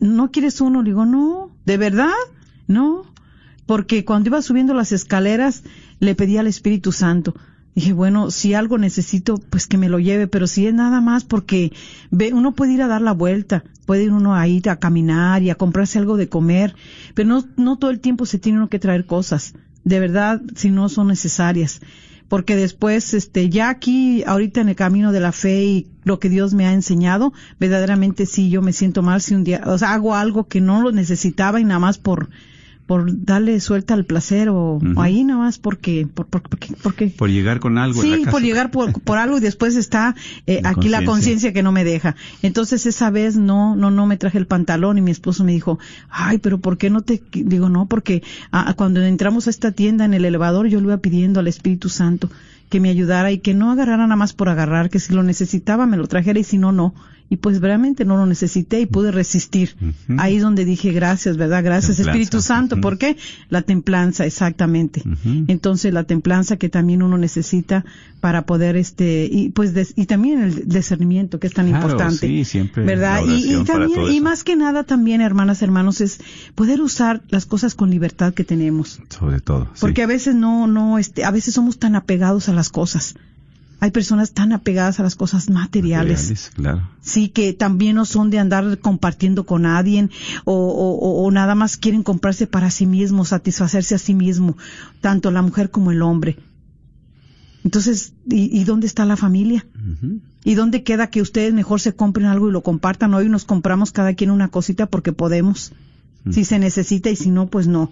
¿no 0.00 0.30
quieres 0.30 0.60
uno? 0.60 0.82
Le 0.82 0.90
digo, 0.90 1.06
no, 1.06 1.50
¿de 1.64 1.76
verdad? 1.76 2.10
No, 2.66 3.04
porque 3.66 4.04
cuando 4.04 4.28
iba 4.28 4.42
subiendo 4.42 4.74
las 4.74 4.92
escaleras 4.92 5.62
le 6.00 6.14
pedí 6.14 6.36
al 6.36 6.46
Espíritu 6.46 6.92
Santo. 6.92 7.34
Dije, 7.74 7.92
bueno, 7.92 8.30
si 8.32 8.54
algo 8.54 8.76
necesito, 8.76 9.38
pues 9.50 9.66
que 9.68 9.78
me 9.78 9.88
lo 9.88 10.00
lleve, 10.00 10.26
pero 10.26 10.48
si 10.48 10.66
es 10.66 10.74
nada 10.74 11.00
más 11.00 11.24
porque 11.24 11.72
ve, 12.10 12.32
uno 12.32 12.54
puede 12.54 12.72
ir 12.72 12.82
a 12.82 12.88
dar 12.88 13.02
la 13.02 13.12
vuelta, 13.12 13.62
puede 13.86 14.04
ir 14.04 14.12
uno 14.12 14.34
a 14.34 14.48
ir 14.48 14.68
a 14.68 14.80
caminar 14.80 15.42
y 15.42 15.50
a 15.50 15.54
comprarse 15.54 15.98
algo 15.98 16.16
de 16.16 16.28
comer, 16.28 16.74
pero 17.14 17.28
no, 17.28 17.44
no 17.56 17.78
todo 17.78 17.92
el 17.92 18.00
tiempo 18.00 18.26
se 18.26 18.38
tiene 18.38 18.58
uno 18.58 18.68
que 18.68 18.80
traer 18.80 19.06
cosas, 19.06 19.54
de 19.84 20.00
verdad, 20.00 20.42
si 20.56 20.70
no 20.70 20.88
son 20.88 21.08
necesarias 21.08 21.80
porque 22.28 22.56
después, 22.56 23.14
este, 23.14 23.48
ya 23.48 23.70
aquí, 23.70 24.22
ahorita 24.26 24.60
en 24.60 24.68
el 24.68 24.76
camino 24.76 25.12
de 25.12 25.20
la 25.20 25.32
fe 25.32 25.64
y 25.64 25.86
lo 26.08 26.18
que 26.18 26.28
Dios 26.28 26.54
me 26.54 26.66
ha 26.66 26.72
enseñado, 26.72 27.32
verdaderamente 27.60 28.26
sí, 28.26 28.50
yo 28.50 28.62
me 28.62 28.72
siento 28.72 29.02
mal 29.02 29.20
si 29.20 29.34
un 29.34 29.44
día, 29.44 29.62
o 29.66 29.78
sea, 29.78 29.92
hago 29.92 30.16
algo 30.16 30.48
que 30.48 30.60
no 30.60 30.82
lo 30.82 30.90
necesitaba 30.90 31.60
y 31.60 31.64
nada 31.64 31.78
más 31.78 31.98
por, 31.98 32.30
por 32.88 33.24
darle 33.26 33.60
suelta 33.60 33.92
al 33.92 34.06
placer 34.06 34.48
o, 34.48 34.80
ahí 34.96 35.22
nada 35.22 35.40
más 35.40 35.58
porque 35.58 36.08
por, 36.12 36.26
por, 36.26 36.40
porque, 36.82 37.08
por 37.08 37.28
llegar 37.28 37.60
con 37.60 37.76
algo 37.76 38.00
sí 38.00 38.24
por 38.30 38.40
llegar 38.40 38.70
por, 38.70 38.98
por 39.02 39.18
algo 39.18 39.36
y 39.36 39.40
después 39.40 39.76
está 39.76 40.16
eh, 40.46 40.62
aquí 40.64 40.88
la 40.88 41.04
conciencia. 41.04 41.52
que 41.52 41.62
no 41.62 41.70
me 41.70 41.84
deja. 41.84 42.16
Entonces 42.40 42.86
esa 42.86 43.10
vez 43.10 43.36
no 43.36 43.76
no 43.76 43.90
no 43.90 44.06
me 44.06 44.16
traje 44.16 44.38
el 44.38 44.46
pantalón 44.46 44.96
y 44.96 45.02
mi 45.02 45.10
esposo 45.10 45.44
me 45.44 45.52
dijo 45.52 45.78
ay 46.08 46.38
pero 46.38 46.58
por 46.58 46.78
qué 46.78 46.88
no 46.88 47.02
te 47.02 47.22
digo 47.30 47.68
no 47.68 47.84
porque 47.84 48.22
ah, 48.52 48.72
cuando 48.74 49.02
entramos 49.02 49.46
a 49.46 49.50
esta 49.50 49.72
tienda 49.72 50.06
en 50.06 50.14
el 50.14 50.24
elevador 50.24 50.66
yo 50.68 50.80
le 50.80 50.86
iba 50.86 50.96
pidiendo 50.96 51.40
al 51.40 51.46
Espíritu 51.46 51.90
Santo 51.90 52.30
que 52.68 52.80
me 52.80 52.90
ayudara 52.90 53.30
y 53.30 53.38
que 53.38 53.54
no 53.54 53.70
agarrara 53.70 54.04
nada 54.04 54.16
más 54.16 54.32
por 54.32 54.48
agarrar, 54.48 54.90
que 54.90 55.00
si 55.00 55.12
lo 55.12 55.22
necesitaba 55.22 55.86
me 55.86 55.96
lo 55.96 56.06
trajera 56.06 56.38
y 56.38 56.44
si 56.44 56.58
no, 56.58 56.72
no. 56.72 56.94
Y 57.30 57.36
pues 57.36 57.60
realmente 57.60 58.04
no 58.04 58.16
lo 58.16 58.24
necesité 58.24 58.80
y 58.80 58.86
pude 58.86 59.10
resistir. 59.10 59.76
Ahí 60.16 60.36
es 60.36 60.42
donde 60.42 60.64
dije 60.64 60.92
gracias, 60.92 61.36
¿verdad? 61.36 61.62
Gracias 61.62 62.00
Espíritu 62.00 62.40
Santo. 62.40 62.80
¿Por 62.80 62.96
qué? 62.96 63.16
La 63.50 63.62
templanza, 63.62 64.24
exactamente. 64.24 65.02
Entonces 65.46 65.92
la 65.92 66.04
templanza 66.04 66.56
que 66.56 66.68
también 66.68 67.02
uno 67.02 67.18
necesita 67.18 67.84
para 68.20 68.46
poder 68.46 68.76
este 68.76 69.28
y 69.30 69.50
pues 69.50 69.94
y 69.94 70.06
también 70.06 70.42
el 70.42 70.68
discernimiento 70.68 71.38
que 71.38 71.46
es 71.46 71.54
tan 71.54 71.68
importante. 71.68 72.26
Sí, 72.26 72.44
siempre. 72.44 72.84
¿Verdad? 72.84 73.22
Y, 73.26 73.54
y, 73.54 73.64
también 73.64 74.10
y 74.10 74.20
más 74.20 74.42
que 74.42 74.56
nada 74.56 74.84
también 74.84 75.20
hermanas, 75.20 75.62
hermanos 75.62 76.00
es 76.00 76.20
poder 76.54 76.80
usar 76.80 77.22
las 77.28 77.46
cosas 77.46 77.74
con 77.74 77.90
libertad 77.90 78.32
que 78.32 78.44
tenemos. 78.44 79.00
Sobre 79.10 79.40
todo. 79.40 79.68
Porque 79.80 80.02
a 80.02 80.06
veces 80.06 80.34
no 80.34 80.66
no 80.66 80.98
este 80.98 81.24
a 81.24 81.30
veces 81.30 81.54
somos 81.54 81.78
tan 81.78 81.94
apegados 81.94 82.48
a 82.48 82.52
las 82.52 82.70
cosas 82.70 83.14
hay 83.80 83.90
personas 83.90 84.32
tan 84.32 84.52
apegadas 84.52 84.98
a 84.98 85.02
las 85.02 85.14
cosas 85.14 85.48
materiales. 85.48 86.20
materiales 86.20 86.50
claro. 86.54 86.88
Sí, 87.00 87.28
que 87.28 87.52
también 87.52 87.96
no 87.96 88.04
son 88.04 88.30
de 88.30 88.38
andar 88.38 88.78
compartiendo 88.78 89.44
con 89.44 89.62
nadie 89.62 90.08
o, 90.44 90.52
o, 90.52 91.24
o, 91.24 91.30
nada 91.30 91.54
más 91.54 91.76
quieren 91.76 92.02
comprarse 92.02 92.46
para 92.46 92.70
sí 92.70 92.86
mismo, 92.86 93.24
satisfacerse 93.24 93.94
a 93.94 93.98
sí 93.98 94.14
mismo, 94.14 94.56
tanto 95.00 95.30
la 95.30 95.42
mujer 95.42 95.70
como 95.70 95.92
el 95.92 96.02
hombre. 96.02 96.38
Entonces, 97.64 98.14
¿y, 98.28 98.58
y 98.58 98.64
dónde 98.64 98.86
está 98.86 99.04
la 99.04 99.16
familia? 99.16 99.66
¿Y 100.44 100.54
dónde 100.54 100.82
queda 100.82 101.10
que 101.10 101.22
ustedes 101.22 101.52
mejor 101.52 101.80
se 101.80 101.94
compren 101.94 102.26
algo 102.26 102.48
y 102.48 102.52
lo 102.52 102.62
compartan? 102.62 103.14
Hoy 103.14 103.28
nos 103.28 103.44
compramos 103.44 103.92
cada 103.92 104.14
quien 104.14 104.30
una 104.30 104.48
cosita 104.48 104.86
porque 104.86 105.12
podemos. 105.12 105.72
Si 106.30 106.44
se 106.44 106.58
necesita 106.58 107.10
y 107.10 107.16
si 107.16 107.30
no, 107.30 107.46
pues 107.46 107.66
no 107.66 107.90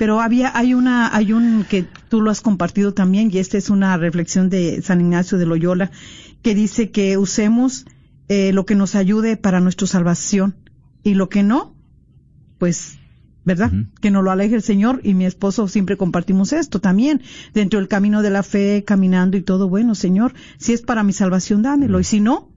pero 0.00 0.22
había 0.22 0.50
hay 0.56 0.72
una 0.72 1.14
hay 1.14 1.34
un 1.34 1.66
que 1.68 1.84
tú 2.08 2.22
lo 2.22 2.30
has 2.30 2.40
compartido 2.40 2.94
también 2.94 3.28
y 3.30 3.36
esta 3.36 3.58
es 3.58 3.68
una 3.68 3.98
reflexión 3.98 4.48
de 4.48 4.80
San 4.80 5.02
Ignacio 5.02 5.36
de 5.36 5.44
Loyola 5.44 5.90
que 6.40 6.54
dice 6.54 6.90
que 6.90 7.18
usemos 7.18 7.84
eh, 8.28 8.54
lo 8.54 8.64
que 8.64 8.74
nos 8.74 8.94
ayude 8.94 9.36
para 9.36 9.60
nuestra 9.60 9.86
salvación 9.86 10.56
y 11.02 11.12
lo 11.12 11.28
que 11.28 11.42
no 11.42 11.76
pues 12.56 12.96
¿verdad? 13.44 13.72
Que 14.00 14.10
nos 14.10 14.24
lo 14.24 14.30
aleje 14.30 14.54
el 14.54 14.62
Señor 14.62 15.02
y 15.04 15.12
mi 15.12 15.26
esposo 15.26 15.68
siempre 15.68 15.98
compartimos 15.98 16.54
esto 16.54 16.80
también, 16.80 17.20
dentro 17.52 17.78
del 17.78 17.88
camino 17.88 18.22
de 18.22 18.30
la 18.30 18.42
fe, 18.42 18.84
caminando 18.86 19.36
y 19.36 19.42
todo, 19.42 19.68
bueno, 19.68 19.94
Señor, 19.94 20.34
si 20.58 20.72
es 20.72 20.82
para 20.82 21.02
mi 21.02 21.12
salvación, 21.14 21.62
dámelo, 21.62 22.00
y 22.00 22.04
si 22.04 22.20
no, 22.20 22.49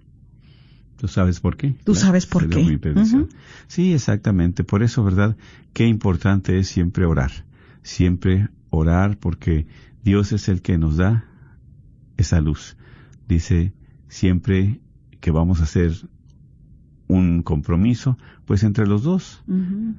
Tú 0.98 1.08
sabes 1.08 1.40
por 1.40 1.58
qué. 1.58 1.76
Tú 1.84 1.96
sabes 1.96 2.26
por 2.26 2.48
qué. 2.50 2.80
Sí, 3.68 3.94
exactamente. 3.94 4.64
Por 4.64 4.84
eso, 4.84 5.04
¿verdad? 5.04 5.36
Qué 5.74 5.88
importante 5.88 6.60
es 6.60 6.68
siempre 6.68 7.06
orar. 7.06 7.32
Siempre 7.82 8.50
orar 8.70 9.18
porque 9.18 9.68
Dios 10.04 10.32
es 10.32 10.48
el 10.50 10.62
que 10.62 10.78
nos 10.78 10.98
da 10.98 11.26
esa 12.18 12.40
luz. 12.42 12.78
Dice 13.28 13.74
siempre 14.08 14.80
que 15.20 15.32
vamos 15.32 15.60
a 15.60 15.64
hacer 15.64 15.94
un 17.08 17.44
compromiso, 17.44 18.18
pues 18.46 18.64
entre 18.64 18.88
los 18.88 19.04
dos. 19.04 19.44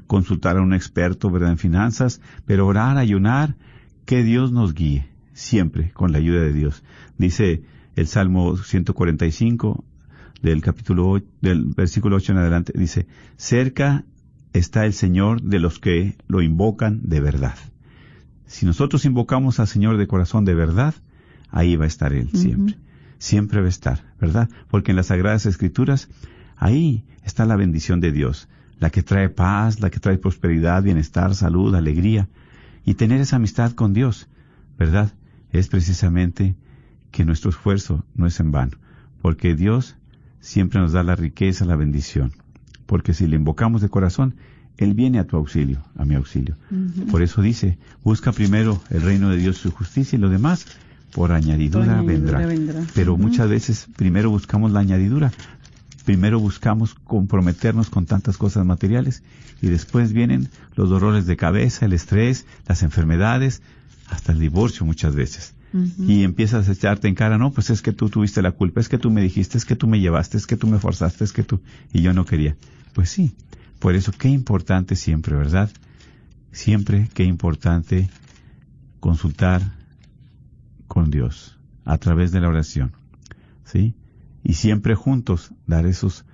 Consultar 0.06 0.56
a 0.56 0.62
un 0.62 0.74
experto, 0.74 1.30
¿verdad? 1.30 1.50
En 1.50 1.58
finanzas, 1.58 2.20
pero 2.46 2.66
orar, 2.66 2.98
ayunar, 2.98 3.56
que 4.04 4.22
Dios 4.22 4.52
nos 4.52 4.74
guíe. 4.74 5.08
Siempre 5.32 5.90
con 5.92 6.12
la 6.12 6.18
ayuda 6.18 6.42
de 6.42 6.52
Dios. 6.52 6.84
Dice 7.18 7.62
el 7.96 8.06
Salmo 8.06 8.56
145, 8.56 9.84
del 10.50 10.60
capítulo, 10.60 11.22
del 11.40 11.64
versículo 11.64 12.16
8 12.16 12.32
en 12.32 12.38
adelante, 12.38 12.72
dice, 12.76 13.06
cerca 13.36 14.04
está 14.52 14.84
el 14.84 14.92
Señor 14.92 15.42
de 15.42 15.58
los 15.58 15.78
que 15.78 16.16
lo 16.28 16.42
invocan 16.42 17.00
de 17.02 17.20
verdad. 17.20 17.56
Si 18.46 18.66
nosotros 18.66 19.06
invocamos 19.06 19.58
al 19.58 19.66
Señor 19.66 19.96
de 19.96 20.06
corazón 20.06 20.44
de 20.44 20.54
verdad, 20.54 20.94
ahí 21.50 21.76
va 21.76 21.84
a 21.84 21.88
estar 21.88 22.12
Él 22.12 22.28
siempre. 22.34 22.76
Siempre 23.18 23.60
va 23.60 23.66
a 23.66 23.70
estar, 23.70 24.14
¿verdad? 24.20 24.50
Porque 24.68 24.92
en 24.92 24.96
las 24.96 25.06
Sagradas 25.06 25.46
Escrituras, 25.46 26.08
ahí 26.56 27.04
está 27.24 27.46
la 27.46 27.56
bendición 27.56 28.00
de 28.00 28.12
Dios, 28.12 28.48
la 28.78 28.90
que 28.90 29.02
trae 29.02 29.30
paz, 29.30 29.80
la 29.80 29.88
que 29.88 29.98
trae 29.98 30.18
prosperidad, 30.18 30.82
bienestar, 30.82 31.34
salud, 31.34 31.74
alegría. 31.74 32.28
Y 32.84 32.94
tener 32.94 33.22
esa 33.22 33.36
amistad 33.36 33.72
con 33.72 33.94
Dios, 33.94 34.28
¿verdad? 34.78 35.14
Es 35.52 35.68
precisamente 35.68 36.54
que 37.10 37.24
nuestro 37.24 37.48
esfuerzo 37.48 38.04
no 38.14 38.26
es 38.26 38.38
en 38.40 38.52
vano, 38.52 38.76
porque 39.22 39.54
Dios 39.54 39.96
siempre 40.44 40.78
nos 40.78 40.92
da 40.92 41.02
la 41.02 41.16
riqueza, 41.16 41.64
la 41.64 41.74
bendición. 41.74 42.32
Porque 42.86 43.14
si 43.14 43.26
le 43.26 43.36
invocamos 43.36 43.80
de 43.80 43.88
corazón, 43.88 44.34
Él 44.76 44.92
viene 44.94 45.18
a 45.18 45.26
tu 45.26 45.36
auxilio, 45.36 45.82
a 45.96 46.04
mi 46.04 46.14
auxilio. 46.14 46.56
Por 47.10 47.22
eso 47.22 47.40
dice, 47.40 47.78
busca 48.02 48.30
primero 48.30 48.80
el 48.90 49.00
reino 49.00 49.30
de 49.30 49.38
Dios 49.38 49.56
y 49.56 49.62
su 49.62 49.70
justicia 49.72 50.16
y 50.16 50.20
lo 50.20 50.28
demás 50.28 50.66
por 51.12 51.32
añadidura, 51.32 52.02
vendrá. 52.02 52.46
Pero 52.94 53.16
muchas 53.16 53.48
veces 53.48 53.86
primero 53.96 54.30
buscamos 54.30 54.70
la 54.70 54.80
añadidura, 54.80 55.32
primero 56.04 56.38
buscamos 56.38 56.94
comprometernos 56.94 57.88
con 57.88 58.04
tantas 58.04 58.36
cosas 58.36 58.66
materiales 58.66 59.22
y 59.62 59.68
después 59.68 60.12
vienen 60.12 60.50
los 60.74 60.90
dolores 60.90 61.24
de 61.24 61.36
cabeza, 61.36 61.86
el 61.86 61.94
estrés, 61.94 62.44
las 62.66 62.82
enfermedades, 62.82 63.62
hasta 64.08 64.32
el 64.32 64.40
divorcio 64.40 64.84
muchas 64.84 65.14
veces 65.14 65.54
y 65.98 66.22
empiezas 66.22 66.68
a 66.68 66.72
echarte 66.72 67.08
en 67.08 67.14
cara, 67.14 67.36
no, 67.36 67.50
pues 67.50 67.70
es 67.70 67.82
que 67.82 67.92
tú 67.92 68.08
tuviste 68.08 68.42
la 68.42 68.52
culpa, 68.52 68.80
es 68.80 68.88
que 68.88 68.98
tú 68.98 69.10
me 69.10 69.20
dijiste, 69.20 69.58
es 69.58 69.64
que 69.64 69.74
tú 69.74 69.88
me 69.88 69.98
llevaste, 69.98 70.36
es 70.36 70.46
que 70.46 70.56
tú 70.56 70.68
me 70.68 70.78
forzaste, 70.78 71.24
es 71.24 71.32
que 71.32 71.42
tú, 71.42 71.60
y 71.92 72.02
yo 72.02 72.12
no 72.12 72.24
quería. 72.24 72.56
Pues 72.92 73.10
sí, 73.10 73.34
por 73.80 73.96
eso 73.96 74.12
qué 74.16 74.28
importante 74.28 74.94
siempre, 74.94 75.34
¿verdad? 75.34 75.70
Siempre 76.52 77.08
qué 77.12 77.24
importante 77.24 78.08
consultar 79.00 79.62
con 80.86 81.10
Dios 81.10 81.58
a 81.84 81.98
través 81.98 82.30
de 82.30 82.40
la 82.40 82.48
oración, 82.48 82.92
¿sí? 83.64 83.94
Y 84.44 84.54
siempre 84.54 84.94
juntos 84.94 85.52
dar 85.66 85.86
esos, 85.86 86.24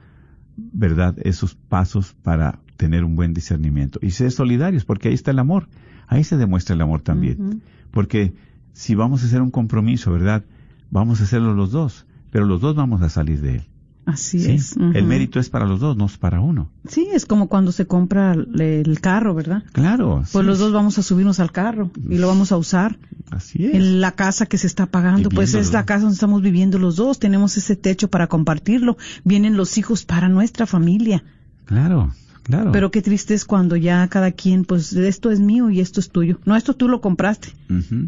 ¿verdad? 0.56 1.16
Esos 1.22 1.54
pasos 1.54 2.14
para 2.22 2.58
tener 2.76 3.04
un 3.04 3.16
buen 3.16 3.32
discernimiento. 3.32 4.00
Y 4.02 4.10
ser 4.10 4.32
solidarios, 4.32 4.84
porque 4.84 5.08
ahí 5.08 5.14
está 5.14 5.30
el 5.30 5.38
amor. 5.38 5.68
Ahí 6.08 6.24
se 6.24 6.36
demuestra 6.36 6.74
el 6.74 6.80
amor 6.82 7.02
también. 7.02 7.62
Porque 7.90 8.34
si 8.80 8.94
vamos 8.94 9.22
a 9.22 9.26
hacer 9.26 9.42
un 9.42 9.50
compromiso, 9.50 10.10
¿verdad? 10.10 10.42
Vamos 10.90 11.20
a 11.20 11.24
hacerlo 11.24 11.52
los 11.52 11.70
dos, 11.70 12.06
pero 12.30 12.46
los 12.46 12.62
dos 12.62 12.74
vamos 12.74 13.02
a 13.02 13.10
salir 13.10 13.42
de 13.42 13.56
él. 13.56 13.62
Así 14.06 14.50
es. 14.50 14.74
El 14.74 15.04
mérito 15.04 15.38
es 15.38 15.50
para 15.50 15.66
los 15.66 15.80
dos, 15.80 15.98
no 15.98 16.06
es 16.06 16.16
para 16.16 16.40
uno. 16.40 16.70
Sí, 16.88 17.06
es 17.12 17.26
como 17.26 17.48
cuando 17.48 17.72
se 17.72 17.86
compra 17.86 18.32
el 18.32 19.00
carro, 19.02 19.34
¿verdad? 19.34 19.64
Claro. 19.72 20.24
Pues 20.32 20.46
los 20.46 20.58
dos 20.58 20.72
vamos 20.72 20.98
a 20.98 21.02
subirnos 21.02 21.40
al 21.40 21.52
carro 21.52 21.90
y 22.08 22.16
lo 22.16 22.26
vamos 22.26 22.52
a 22.52 22.56
usar. 22.56 22.98
Así 23.30 23.66
es. 23.66 23.74
En 23.74 24.00
la 24.00 24.12
casa 24.12 24.46
que 24.46 24.56
se 24.56 24.66
está 24.66 24.86
pagando, 24.86 25.28
pues 25.28 25.52
es 25.52 25.74
la 25.74 25.84
casa 25.84 26.04
donde 26.04 26.14
estamos 26.14 26.40
viviendo 26.40 26.78
los 26.78 26.96
dos, 26.96 27.18
tenemos 27.18 27.58
ese 27.58 27.76
techo 27.76 28.08
para 28.08 28.28
compartirlo, 28.28 28.96
vienen 29.24 29.58
los 29.58 29.76
hijos 29.76 30.06
para 30.06 30.30
nuestra 30.30 30.64
familia. 30.64 31.22
Claro. 31.66 32.14
Pero 32.72 32.90
qué 32.90 33.02
triste 33.02 33.34
es 33.34 33.44
cuando 33.44 33.76
ya 33.76 34.06
cada 34.08 34.32
quien, 34.32 34.64
pues 34.64 34.92
esto 34.92 35.30
es 35.30 35.40
mío 35.40 35.70
y 35.70 35.80
esto 35.80 36.00
es 36.00 36.10
tuyo. 36.10 36.40
No, 36.44 36.56
esto 36.56 36.74
tú 36.74 36.88
lo 36.88 37.00
compraste. 37.00 37.48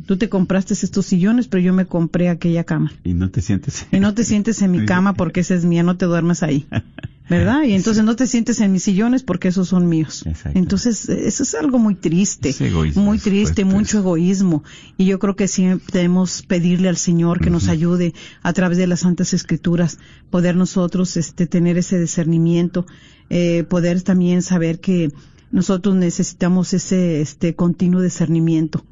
Tú 0.06 0.16
te 0.16 0.28
compraste 0.28 0.74
estos 0.74 1.06
sillones, 1.06 1.48
pero 1.48 1.62
yo 1.62 1.72
me 1.72 1.86
compré 1.86 2.28
aquella 2.28 2.64
cama. 2.64 2.92
Y 3.04 3.14
no 3.14 3.30
te 3.30 3.40
sientes. 3.40 3.86
Y 3.92 4.00
no 4.00 4.14
te 4.14 4.24
sientes 4.24 4.62
en 4.62 4.70
mi 4.72 4.84
cama 4.86 5.14
porque 5.14 5.40
esa 5.40 5.54
es 5.54 5.64
mía, 5.64 5.82
no 5.82 5.96
te 5.96 6.06
duermes 6.06 6.42
ahí. 6.42 6.66
¿Verdad? 7.30 7.62
Y 7.62 7.72
entonces 7.72 8.04
no 8.04 8.16
te 8.16 8.26
sientes 8.26 8.60
en 8.60 8.72
mis 8.72 8.82
sillones 8.82 9.22
porque 9.22 9.48
esos 9.48 9.68
son 9.68 9.88
míos. 9.88 10.24
Entonces, 10.54 11.08
eso 11.08 11.42
es 11.44 11.54
algo 11.54 11.78
muy 11.78 11.94
triste. 11.94 12.54
muy 12.94 13.18
triste, 13.18 13.64
mucho 13.64 13.98
egoísmo. 13.98 14.64
Y 14.98 15.06
yo 15.06 15.18
creo 15.18 15.36
que 15.36 15.48
siempre 15.48 15.86
debemos 15.92 16.42
pedirle 16.42 16.88
al 16.88 16.96
Señor 16.96 17.40
que 17.40 17.48
nos 17.48 17.68
ayude 17.68 18.12
a 18.42 18.52
través 18.52 18.76
de 18.76 18.86
las 18.86 19.00
Santas 19.00 19.32
Escrituras, 19.32 19.98
poder 20.30 20.56
nosotros 20.56 21.16
este, 21.16 21.46
tener 21.46 21.78
ese 21.78 21.98
discernimiento 21.98 22.86
eh, 23.34 23.64
poder 23.64 24.02
también 24.02 24.42
saber 24.42 24.78
que 24.78 25.10
nosotros 25.50 25.94
necesitamos 25.94 26.74
ese 26.74 27.22
este 27.22 27.54
continuo 27.54 28.02
discernimiento, 28.02 28.84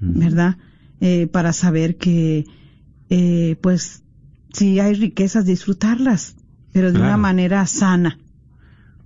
¿verdad? 0.00 0.58
Eh, 1.00 1.28
para 1.28 1.54
saber 1.54 1.96
que, 1.96 2.44
eh, 3.08 3.56
pues, 3.62 4.02
si 4.52 4.80
hay 4.80 4.92
riquezas, 4.92 5.46
disfrutarlas, 5.46 6.36
pero 6.76 6.92
de 6.92 7.00
una 7.00 7.16
manera 7.16 7.66
sana, 7.66 8.18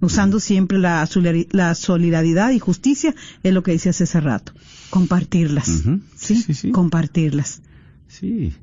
usando 0.01 0.41
siempre 0.41 0.77
la, 0.77 1.09
la, 1.53 1.75
solidaridad 1.77 2.51
y 2.51 2.59
justicia, 2.59 3.14
es 3.45 3.55
lo 3.55 3.62
que 3.62 3.71
dice 3.71 3.91
hace 3.91 4.21
rato, 4.21 4.53
compartirlas, 4.91 5.85
¿sí? 6.16 6.43
Sí, 6.43 6.53
sí, 6.53 6.73
Compartirlas. 6.73 7.62
Sí, 8.09 8.55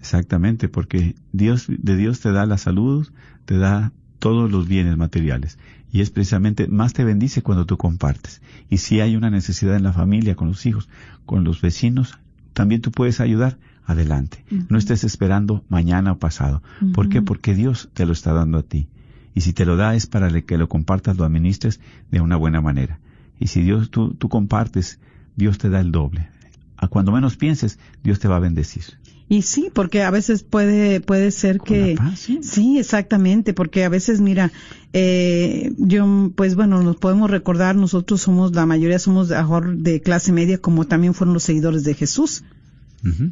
exactamente, 0.00 0.68
porque 0.68 1.14
Dios, 1.30 1.66
de 1.68 1.96
Dios 1.96 2.18
te 2.18 2.32
da 2.32 2.44
la 2.44 2.58
salud, 2.58 3.06
te 3.44 3.56
da 3.56 3.92
todos 4.18 4.50
los 4.50 4.66
bienes 4.66 4.96
materiales. 4.96 5.58
Y 5.92 6.00
es 6.00 6.10
precisamente 6.10 6.66
más 6.66 6.92
te 6.92 7.04
bendice 7.04 7.42
cuando 7.42 7.66
tú 7.66 7.76
compartes. 7.76 8.42
Y 8.68 8.78
si 8.78 8.98
hay 8.98 9.14
una 9.14 9.30
necesidad 9.30 9.76
en 9.76 9.84
la 9.84 9.92
familia, 9.92 10.34
con 10.34 10.48
los 10.48 10.66
hijos, 10.66 10.88
con 11.24 11.44
los 11.44 11.60
vecinos, 11.60 12.18
también 12.52 12.80
tú 12.80 12.90
puedes 12.90 13.20
ayudar. 13.20 13.58
Adelante. 13.86 14.44
No 14.68 14.78
estés 14.78 15.04
esperando 15.04 15.64
mañana 15.68 16.12
o 16.12 16.18
pasado. 16.18 16.62
¿Por 16.92 17.08
qué? 17.08 17.22
Porque 17.22 17.54
Dios 17.54 17.88
te 17.94 18.04
lo 18.04 18.12
está 18.12 18.32
dando 18.32 18.58
a 18.58 18.62
ti. 18.62 18.88
Y 19.32 19.42
si 19.42 19.52
te 19.52 19.64
lo 19.64 19.76
da 19.76 19.94
es 19.94 20.06
para 20.06 20.28
que 20.42 20.58
lo 20.58 20.68
compartas, 20.68 21.16
lo 21.16 21.24
administres 21.24 21.80
de 22.10 22.20
una 22.20 22.36
buena 22.36 22.60
manera. 22.60 22.98
Y 23.38 23.46
si 23.46 23.62
Dios 23.62 23.90
tú, 23.90 24.14
tú 24.14 24.28
compartes, 24.28 24.98
Dios 25.36 25.58
te 25.58 25.68
da 25.68 25.80
el 25.80 25.92
doble. 25.92 26.28
A 26.76 26.88
cuando 26.88 27.12
menos 27.12 27.36
pienses, 27.36 27.78
Dios 28.02 28.18
te 28.18 28.28
va 28.28 28.36
a 28.36 28.40
bendecir. 28.40 28.84
Y 29.28 29.42
sí, 29.42 29.70
porque 29.72 30.02
a 30.02 30.10
veces 30.10 30.44
puede 30.44 31.00
puede 31.00 31.32
ser 31.32 31.58
Con 31.58 31.66
que 31.66 31.94
la 31.94 32.04
paz, 32.04 32.20
sí. 32.20 32.38
sí, 32.42 32.78
exactamente, 32.78 33.54
porque 33.54 33.84
a 33.84 33.88
veces 33.88 34.20
mira, 34.20 34.52
eh, 34.92 35.72
yo 35.78 36.30
pues 36.36 36.54
bueno 36.54 36.82
nos 36.82 36.96
podemos 36.96 37.28
recordar 37.28 37.74
nosotros 37.74 38.20
somos 38.20 38.54
la 38.54 38.66
mayoría 38.66 39.00
somos 39.00 39.28
de 39.28 40.00
clase 40.00 40.32
media 40.32 40.58
como 40.58 40.86
también 40.86 41.12
fueron 41.12 41.34
los 41.34 41.42
seguidores 41.42 41.82
de 41.82 41.94
Jesús, 41.94 42.44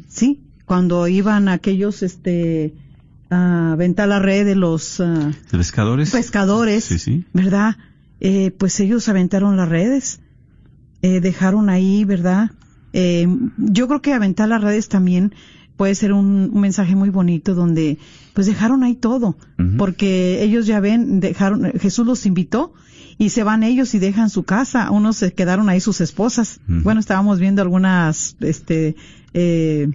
Sí, 0.07 0.41
cuando 0.65 1.07
iban 1.07 1.47
aquellos 1.49 2.03
este 2.03 2.73
a 3.29 3.73
aventar 3.73 4.07
la 4.07 4.19
red 4.19 4.45
de 4.45 4.55
los 4.55 4.99
ah, 4.99 5.31
¿De 5.51 5.57
pescadores? 5.57 6.11
pescadores, 6.11 6.83
Sí, 6.85 6.99
sí. 6.99 7.25
¿verdad? 7.33 7.75
Eh, 8.19 8.51
pues 8.57 8.79
ellos 8.79 9.09
aventaron 9.09 9.57
las 9.57 9.67
redes, 9.67 10.21
eh, 11.01 11.19
dejaron 11.19 11.69
ahí, 11.69 12.05
¿verdad? 12.05 12.51
Eh, 12.93 13.27
yo 13.57 13.87
creo 13.87 14.01
que 14.01 14.13
aventar 14.13 14.47
las 14.47 14.61
redes 14.63 14.87
también 14.87 15.33
puede 15.75 15.95
ser 15.95 16.13
un, 16.13 16.49
un 16.53 16.61
mensaje 16.61 16.95
muy 16.95 17.09
bonito 17.09 17.53
donde 17.53 17.97
pues 18.33 18.47
dejaron 18.47 18.83
ahí 18.83 18.95
todo, 18.95 19.37
porque 19.77 20.41
ellos 20.43 20.65
ya 20.67 20.79
ven, 20.79 21.19
dejaron, 21.19 21.71
Jesús 21.79 22.05
los 22.05 22.25
invitó 22.25 22.73
y 23.17 23.29
se 23.29 23.43
van 23.43 23.63
ellos 23.63 23.93
y 23.95 23.99
dejan 23.99 24.29
su 24.29 24.43
casa, 24.43 24.91
unos 24.91 25.17
se 25.17 25.33
quedaron 25.33 25.67
ahí 25.69 25.79
sus 25.79 25.99
esposas. 26.01 26.59
Bueno, 26.67 26.99
estábamos 26.99 27.39
viendo 27.39 27.61
algunas, 27.61 28.35
este, 28.41 28.95
eh, 29.35 29.89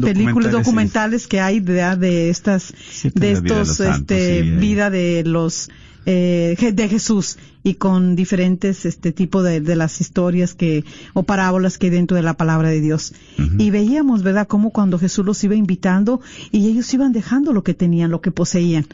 películas 0.00 0.50
Documentales, 0.50 1.26
que 1.26 1.40
hay 1.40 1.60
de, 1.60 1.96
de 1.96 2.30
estas 2.30 2.74
Sí, 2.90 3.10
de 3.14 3.34
la 3.34 3.40
vida 3.40 3.54
de 3.54 3.60
estos 3.60 3.76
santos, 3.76 4.00
este 4.00 4.42
sí, 4.42 4.50
vida 4.50 4.90
de 4.90 5.22
los 5.24 5.70
eh, 6.06 6.56
de 6.74 6.88
Jesús 6.88 7.38
y 7.62 7.74
con 7.74 8.16
diferentes 8.16 8.84
este 8.84 9.12
tipo 9.12 9.42
de, 9.42 9.60
de 9.60 9.76
las 9.76 10.00
historias 10.00 10.54
que 10.54 10.84
o 11.12 11.22
parábolas 11.22 11.78
que 11.78 11.86
hay 11.86 11.92
dentro 11.92 12.16
de 12.16 12.22
la 12.22 12.34
palabra 12.34 12.68
de 12.68 12.80
Dios 12.80 13.14
y 13.58 13.70
veíamos 13.70 14.22
verdad 14.22 14.46
cómo 14.46 14.70
cuando 14.70 14.98
Jesús 14.98 15.24
los 15.24 15.42
iba 15.44 15.54
invitando 15.54 16.20
y 16.50 16.68
ellos 16.68 16.92
iban 16.92 17.12
dejando 17.12 17.54
lo 17.54 17.62
que 17.62 17.72
tenían 17.72 18.10
lo 18.10 18.20
que 18.20 18.30
poseían 18.30 18.86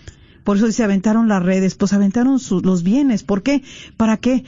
por 0.45 0.57
eso 0.57 0.71
se 0.71 0.85
aventaron 0.85 1.27
las 1.27 1.43
redes 1.43 1.75
pues 1.75 1.93
aventaron 1.93 2.39
sus, 2.39 2.65
los 2.65 2.85
bienes 2.85 3.25
¿por 3.25 3.43
qué? 3.43 3.65
¿para 3.97 4.19
qué? 4.19 4.45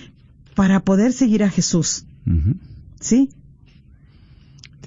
para 0.55 0.80
poder 0.80 1.12
seguir 1.12 1.43
a 1.43 1.51
Jesús. 1.51 2.05
¿sí? 3.01 3.30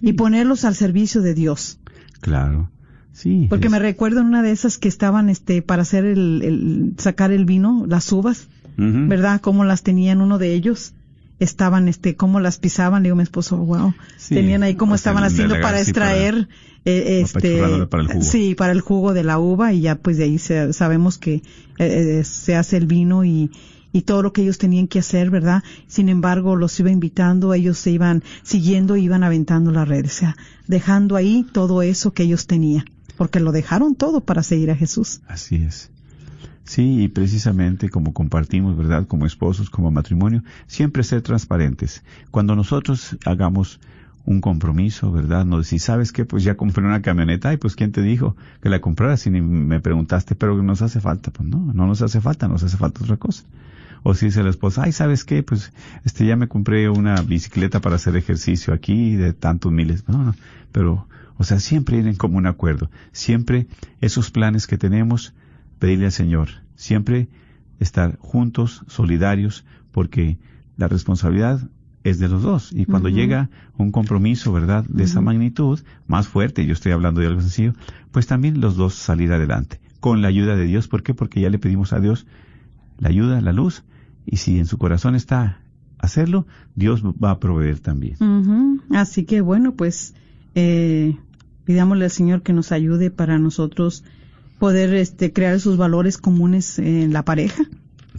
Y 0.01 0.13
ponerlos 0.13 0.65
al 0.65 0.75
servicio 0.75 1.21
de 1.21 1.33
Dios 1.33 1.79
Claro. 2.21 2.69
Sí. 3.13 3.47
porque 3.49 3.67
es- 3.67 3.71
me 3.71 3.79
recuerdo 3.79 4.19
en 4.21 4.27
una 4.27 4.41
de 4.41 4.51
esas 4.51 4.77
que 4.77 4.87
estaban 4.87 5.29
este 5.29 5.61
para 5.61 5.83
hacer 5.83 6.05
el, 6.05 6.41
el- 6.43 6.93
sacar 6.97 7.31
el 7.31 7.45
vino, 7.45 7.85
las 7.87 8.11
uvas. 8.11 8.47
¿verdad? 8.77 9.39
Cómo 9.39 9.63
las 9.63 9.83
tenían 9.83 10.19
uno 10.19 10.37
de 10.37 10.53
ellos. 10.53 10.93
Estaban 11.39 11.87
este 11.87 12.17
cómo 12.17 12.41
las 12.41 12.57
pisaban, 12.57 13.03
le 13.03 13.07
digo 13.07 13.15
mi 13.15 13.23
esposo, 13.23 13.55
wow. 13.57 13.93
Sí, 14.17 14.35
Tenían 14.35 14.63
ahí 14.63 14.75
cómo 14.75 14.91
sea, 14.97 15.11
estaban 15.11 15.23
haciendo 15.23 15.55
para 15.61 15.79
extraer 15.79 16.49
eh, 16.83 17.21
este 17.23 17.61
para 17.89 18.03
el 18.03 18.07
jugo. 18.09 18.21
sí, 18.21 18.53
para 18.53 18.73
el 18.73 18.81
jugo 18.81 19.13
de 19.13 19.23
la 19.23 19.39
uva 19.39 19.71
y 19.71 19.79
ya 19.79 19.95
pues 19.95 20.17
de 20.17 20.25
ahí 20.25 20.37
se- 20.39 20.73
sabemos 20.73 21.17
que 21.17 21.35
eh, 21.35 21.41
eh, 22.19 22.23
se 22.25 22.55
hace 22.57 22.75
el 22.75 22.85
vino 22.85 23.23
y 23.23 23.49
y 23.95 24.01
todo 24.01 24.21
lo 24.21 24.33
que 24.33 24.41
ellos 24.41 24.57
tenían 24.57 24.89
que 24.89 24.99
hacer, 24.99 25.29
¿verdad? 25.29 25.63
Sin 25.87 26.09
embargo, 26.09 26.57
los 26.57 26.77
iba 26.81 26.91
invitando, 26.91 27.53
ellos 27.53 27.77
se 27.77 27.91
iban 27.91 28.23
siguiendo, 28.43 28.97
iban 28.97 29.23
aventando 29.23 29.71
la 29.71 29.85
red, 29.85 30.03
o 30.07 30.09
sea, 30.09 30.35
dejando 30.67 31.15
ahí 31.15 31.47
todo 31.53 31.81
eso 31.81 32.11
que 32.11 32.23
ellos 32.23 32.45
tenían, 32.45 32.83
porque 33.15 33.39
lo 33.39 33.53
dejaron 33.53 33.95
todo 33.95 34.19
para 34.19 34.43
seguir 34.43 34.69
a 34.69 34.75
Jesús. 34.75 35.21
Así 35.29 35.55
es. 35.55 35.91
Sí, 36.65 37.03
y 37.03 37.07
precisamente 37.07 37.89
como 37.89 38.11
compartimos, 38.11 38.75
¿verdad? 38.75 39.07
Como 39.07 39.25
esposos, 39.25 39.69
como 39.69 39.91
matrimonio, 39.91 40.43
siempre 40.67 41.01
ser 41.03 41.21
transparentes. 41.21 42.03
Cuando 42.31 42.53
nosotros 42.53 43.15
hagamos 43.23 43.79
un 44.25 44.41
compromiso, 44.41 45.09
¿verdad? 45.13 45.45
No 45.45 45.59
decir, 45.59 45.79
¿sabes 45.79 46.11
qué? 46.11 46.25
Pues 46.25 46.43
ya 46.43 46.57
compré 46.57 46.83
una 46.83 47.01
camioneta, 47.01 47.53
y 47.53 47.57
pues 47.57 47.77
¿quién 47.77 47.93
te 47.93 48.01
dijo 48.01 48.35
que 48.61 48.67
la 48.67 48.81
compraras 48.81 49.21
si 49.21 49.29
ni 49.29 49.39
me 49.39 49.79
preguntaste, 49.79 50.35
pero 50.35 50.61
nos 50.61 50.81
hace 50.81 50.99
falta? 50.99 51.31
Pues 51.31 51.47
no, 51.47 51.71
no 51.73 51.87
nos 51.87 52.01
hace 52.01 52.19
falta, 52.19 52.49
nos 52.49 52.61
hace 52.61 52.75
falta 52.75 53.01
otra 53.01 53.15
cosa. 53.15 53.45
O 54.07 54.13
si 54.13 54.27
dice 54.27 54.43
la 54.43 54.51
esposa, 54.51 54.83
ay, 54.83 54.91
¿sabes 54.91 55.25
qué? 55.25 55.41
Pues 55.41 55.73
este 56.03 56.27
ya 56.27 56.35
me 56.35 56.47
compré 56.47 56.89
una 56.89 57.19
bicicleta 57.23 57.81
para 57.81 57.95
hacer 57.95 58.15
ejercicio 58.15 58.71
aquí 58.71 59.15
de 59.15 59.33
tantos 59.33 59.71
miles. 59.71 60.07
No, 60.07 60.23
no, 60.23 60.35
pero, 60.71 61.07
o 61.37 61.43
sea, 61.43 61.59
siempre 61.59 61.97
ir 61.97 62.07
en 62.07 62.15
común 62.15 62.45
acuerdo. 62.45 62.91
Siempre 63.13 63.65
esos 64.01 64.29
planes 64.29 64.67
que 64.67 64.77
tenemos, 64.77 65.33
pedirle 65.79 66.05
al 66.05 66.11
Señor. 66.11 66.49
Siempre 66.75 67.29
estar 67.79 68.19
juntos, 68.19 68.83
solidarios, 68.85 69.65
porque 69.91 70.37
la 70.77 70.87
responsabilidad 70.87 71.67
es 72.03 72.19
de 72.19 72.29
los 72.29 72.43
dos. 72.43 72.73
Y 72.73 72.85
cuando 72.85 73.09
llega 73.09 73.49
un 73.75 73.91
compromiso, 73.91 74.53
¿verdad?, 74.53 74.85
de 74.87 75.03
esa 75.03 75.19
magnitud, 75.19 75.79
más 76.05 76.27
fuerte, 76.27 76.67
yo 76.67 76.73
estoy 76.73 76.91
hablando 76.91 77.21
de 77.21 77.27
algo 77.27 77.41
sencillo, 77.41 77.73
pues 78.11 78.27
también 78.27 78.61
los 78.61 78.75
dos 78.75 78.93
salir 78.93 79.33
adelante. 79.33 79.81
Con 79.99 80.21
la 80.21 80.27
ayuda 80.27 80.55
de 80.55 80.65
Dios. 80.65 80.87
¿Por 80.87 81.01
qué? 81.01 81.15
Porque 81.15 81.41
ya 81.41 81.49
le 81.49 81.57
pedimos 81.57 81.91
a 81.91 81.99
Dios 81.99 82.27
la 82.99 83.09
ayuda, 83.09 83.41
la 83.41 83.51
luz. 83.51 83.83
Y 84.25 84.37
si 84.37 84.57
en 84.59 84.65
su 84.65 84.77
corazón 84.77 85.15
está 85.15 85.61
hacerlo, 85.99 86.45
Dios 86.75 87.03
va 87.03 87.31
a 87.31 87.39
proveer 87.39 87.79
también. 87.79 88.15
Ujú. 88.19 88.81
Así 88.91 89.23
que 89.25 89.41
bueno, 89.41 89.73
pues 89.75 90.13
eh, 90.55 91.17
pidámosle 91.65 92.05
al 92.05 92.11
Señor 92.11 92.41
que 92.41 92.53
nos 92.53 92.71
ayude 92.71 93.11
para 93.11 93.37
nosotros 93.39 94.03
poder 94.59 94.93
este, 94.93 95.33
crear 95.33 95.55
esos 95.55 95.77
valores 95.77 96.17
comunes 96.17 96.79
en 96.79 97.11
la 97.13 97.23
pareja 97.25 97.63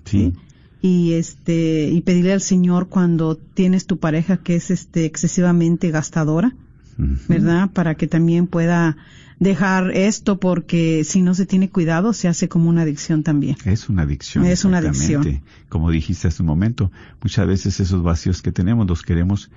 Sí. 0.04 0.34
y 0.82 1.12
este 1.14 1.88
y 1.90 2.00
pedirle 2.02 2.32
al 2.34 2.40
Señor 2.42 2.88
cuando 2.88 3.36
tienes 3.36 3.86
tu 3.86 3.98
pareja 3.98 4.36
que 4.36 4.56
es 4.56 4.70
este 4.70 5.04
excesivamente 5.06 5.90
gastadora, 5.90 6.54
¿verdad? 6.96 7.70
Para 7.70 7.94
que 7.94 8.06
también 8.06 8.46
pueda 8.46 8.96
dejar 9.38 9.90
esto 9.90 10.40
porque 10.40 11.04
si 11.04 11.20
no 11.20 11.34
se 11.34 11.44
tiene 11.44 11.68
cuidado 11.68 12.14
se 12.14 12.26
hace 12.26 12.48
como 12.48 12.70
una 12.70 12.82
adicción 12.82 13.22
también. 13.22 13.56
Es 13.64 13.88
una 13.88 14.02
adicción. 14.02 14.46
Es 14.46 14.64
una 14.64 14.78
adicción. 14.78 15.42
Como 15.68 15.90
dijiste 15.90 16.28
hace 16.28 16.42
un 16.42 16.48
momento, 16.48 16.90
muchas 17.22 17.46
veces 17.46 17.80
esos 17.80 18.02
vacíos 18.02 18.42
que 18.42 18.52
tenemos 18.52 18.86
los 18.86 19.02
queremos, 19.02 19.50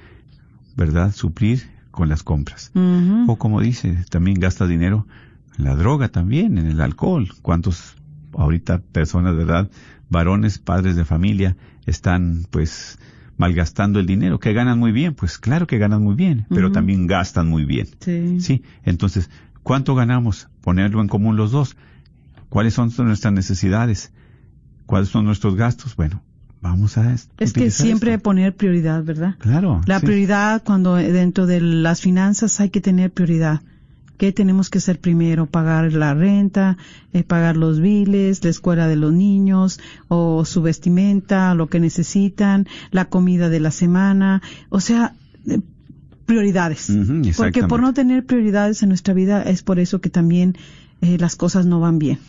¿verdad?, 0.76 1.14
suplir 1.14 1.70
con 1.92 2.10
las 2.10 2.24
compras. 2.24 2.72
O 3.28 3.38
como 3.38 3.62
dice, 3.62 4.04
también 4.10 4.40
gasta 4.40 4.68
dinero 4.68 5.08
en 5.58 5.66
la 5.66 5.76
droga 5.76 6.10
también, 6.10 6.58
en 6.58 6.68
el 6.68 6.82
alcohol. 6.82 7.30
¿Cuántos 7.42 7.96
ahorita 8.34 8.80
personas, 8.80 9.36
verdad, 9.36 9.70
varones, 10.10 10.60
padres 10.60 10.96
de 10.96 11.06
familia, 11.06 11.56
están 11.86 12.46
pues 12.50 13.00
malgastando 13.40 14.00
el 14.00 14.06
dinero, 14.06 14.40
que 14.40 14.54
ganan 14.54 14.78
muy 14.78 14.92
bien? 14.92 15.16
Pues 15.16 15.40
claro 15.40 15.66
que 15.66 15.78
ganan 15.80 16.04
muy 16.04 16.14
bien, 16.14 16.46
pero 16.50 16.72
también 16.72 17.08
gastan 17.08 17.48
muy 17.48 17.64
bien. 17.64 17.88
Sí. 18.02 18.40
Sí, 18.42 18.64
entonces, 18.84 19.30
¿cuánto 19.64 19.96
ganamos? 19.96 20.50
Ponerlo 20.62 21.02
en 21.02 21.08
común 21.08 21.38
los 21.38 21.52
dos. 21.52 21.76
¿Cuáles 22.50 22.74
son 22.74 22.92
nuestras 23.00 23.34
necesidades? 23.34 24.12
¿Cuáles 24.86 25.08
son 25.10 25.24
nuestros 25.26 25.56
gastos? 25.56 25.96
Bueno, 25.96 26.22
vamos 26.62 26.98
a 26.98 27.14
est- 27.14 27.32
Es 27.38 27.54
que 27.54 27.72
siempre 27.72 28.12
esto. 28.14 28.24
poner 28.24 28.56
prioridad, 28.56 29.04
¿verdad? 29.04 29.36
Claro. 29.40 29.80
La 29.86 30.00
sí. 30.00 30.06
prioridad 30.06 30.62
cuando 30.64 30.96
dentro 30.96 31.46
de 31.48 31.62
las 31.62 32.02
finanzas 32.02 32.60
hay 32.60 32.70
que 32.72 32.82
tener 32.82 33.12
prioridad. 33.12 33.62
¿Qué 34.20 34.32
tenemos 34.34 34.70
que 34.70 34.78
hacer 34.80 35.00
primero? 35.00 35.46
Pagar 35.48 35.92
la 35.94 36.14
renta, 36.14 36.78
eh, 37.14 37.24
pagar 37.24 37.56
los 37.58 37.80
biles, 37.80 38.44
la 38.44 38.50
escuela 38.50 38.88
de 38.90 38.98
los 38.98 39.14
niños, 39.14 39.80
o 40.10 40.44
su 40.44 40.62
vestimenta, 40.62 41.56
lo 41.56 41.68
que 41.70 41.80
necesitan, 41.80 42.68
la 42.92 43.06
comida 43.06 43.48
de 43.50 43.62
la 43.62 43.72
semana. 43.72 44.42
O 44.70 44.82
sea, 44.82 45.16
eh, 45.48 45.60
prioridades. 46.26 46.92
Porque 47.38 47.62
por 47.70 47.80
no 47.82 47.94
tener 47.94 48.26
prioridades 48.26 48.84
en 48.84 48.90
nuestra 48.90 49.14
vida 49.14 49.42
es 49.42 49.64
por 49.64 49.80
eso 49.80 50.02
que 50.02 50.10
también 50.10 50.58
eh, 51.02 51.18
las 51.18 51.36
cosas 51.38 51.66
no 51.66 51.80
van 51.80 51.98
bien. 51.98 52.20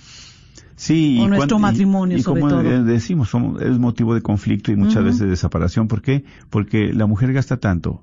Sí, 0.77 1.19
o 1.21 1.25
y 1.27 1.29
nuestro 1.29 1.57
cuan- 1.59 1.73
matrimonio, 1.73 2.17
y, 2.17 2.23
sobre 2.23 2.41
como 2.43 2.51
todo. 2.55 2.63
eh, 2.71 2.83
decimos, 2.85 3.29
somos- 3.29 3.61
es 3.61 3.79
motivo 3.79 4.15
de 4.15 4.23
conflicto 4.23 4.73
y 4.73 4.77
muchas 4.77 5.03
veces 5.05 5.29
de 5.29 5.37
separación. 5.37 5.89
¿Por 5.89 6.01
qué? 6.03 6.25
Porque 6.51 6.95
la 6.95 7.07
mujer 7.07 7.33
gasta 7.35 7.59
tanto, 7.59 8.01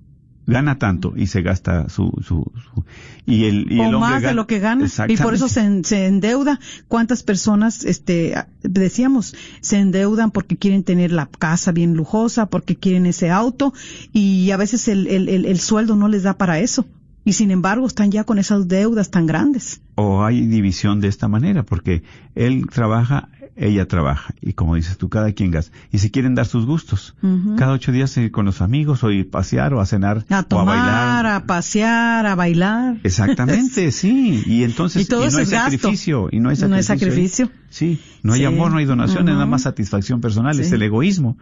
gana 0.48 0.80
tanto 0.80 1.14
y 1.16 1.28
se 1.28 1.41
gasta 1.43 1.88
su, 1.89 2.12
su, 2.26 2.52
su- 2.74 2.84
y 3.26 3.45
el, 3.45 3.72
y 3.72 3.76
el 3.82 3.93
hombre 3.93 4.00
más 4.00 4.22
de 4.22 4.28
gana- 4.30 4.34
lo 4.34 4.48
que 4.48 4.60
gana 4.60 4.86
y 5.10 5.18
por 5.18 5.34
eso 5.34 5.48
se, 5.50 5.84
se 5.84 6.08
endeuda. 6.08 6.60
Cuántas 6.88 7.22
personas 7.22 7.84
este 7.84 8.34
decíamos 8.64 9.36
se 9.62 9.78
endeudan 9.78 10.32
porque 10.32 10.58
quieren 10.58 10.84
tener 10.84 11.12
la 11.12 11.26
casa 11.28 11.72
bien 11.72 11.93
lujosa 11.95 12.45
porque 12.48 12.76
quieren 12.78 13.06
ese 13.06 13.30
auto 13.30 13.74
y 14.14 14.50
a 14.52 14.58
veces 14.58 14.88
el, 14.88 15.08
el, 15.08 15.30
el, 15.30 15.45
el 15.45 15.60
sueldo 15.60 15.95
no 15.95 16.08
les 16.08 16.24
da 16.24 16.38
para 16.38 16.60
eso 16.60 16.86
y 17.26 17.34
sin 17.34 17.52
embargo 17.52 17.86
están 17.86 18.10
ya 18.10 18.24
con 18.24 18.39
esas 18.39 18.70
deudas 18.70 19.12
tan 19.12 19.26
grandes. 19.28 19.82
O 19.95 20.24
hay 20.24 20.48
división 20.48 21.02
de 21.02 21.10
esta 21.10 21.28
manera, 21.28 21.64
porque 21.64 22.02
él 22.36 22.68
trabaja, 22.74 23.28
ella 23.60 23.88
trabaja, 23.88 24.36
y 24.39 24.53
como 24.53 24.76
dices 24.76 24.97
tú, 24.97 25.10
cada 25.10 25.32
quien 25.34 25.49
gasta, 25.51 25.76
y 25.91 25.97
se 25.97 26.12
quieren 26.12 26.36
dar 26.36 26.45
sus 26.45 26.66
gustos, 26.66 27.16
cada 27.58 27.74
ocho 27.74 27.91
días 27.91 28.16
ir 28.18 28.32
con 28.32 28.45
los 28.45 28.62
amigos, 28.62 29.03
o 29.03 29.10
ir 29.12 29.28
a 29.28 29.32
pasear, 29.32 29.74
o 29.74 29.82
a 29.82 29.86
cenar, 29.88 30.26
a 30.30 30.45
o 30.49 30.60
a 30.60 30.64
bailar. 30.64 31.26
a 31.26 31.45
pasear 31.45 32.26
a 32.28 32.36
bailar 32.36 32.97
Exactamente, 33.03 33.91
sí, 33.91 34.43
y 34.45 34.64
entonces, 34.64 35.01
Y 35.03 35.05
todo 35.05 35.30
no 35.30 35.38
hay 35.39 35.45
sacrificio, 35.45 36.30
y 36.32 36.39
no 36.39 36.49
hay 36.49 36.58
No 36.58 36.76
hay 36.76 36.84
sacrificio. 36.84 37.45
¿eh? 37.45 37.49
sacrificio. 37.49 37.51
Sí, 37.70 37.99
no 38.24 38.34
hay 38.34 38.39
Sí. 38.41 38.45
amor, 38.45 38.72
no 38.72 38.78
hay 38.78 38.86
donación, 38.86 39.28
es 39.28 39.34
nada 39.34 39.45
más 39.47 39.64
satisfacción 39.64 40.22
personal, 40.22 40.60
es 40.60 40.72
el 40.72 40.82
egoísmo. 40.84 41.38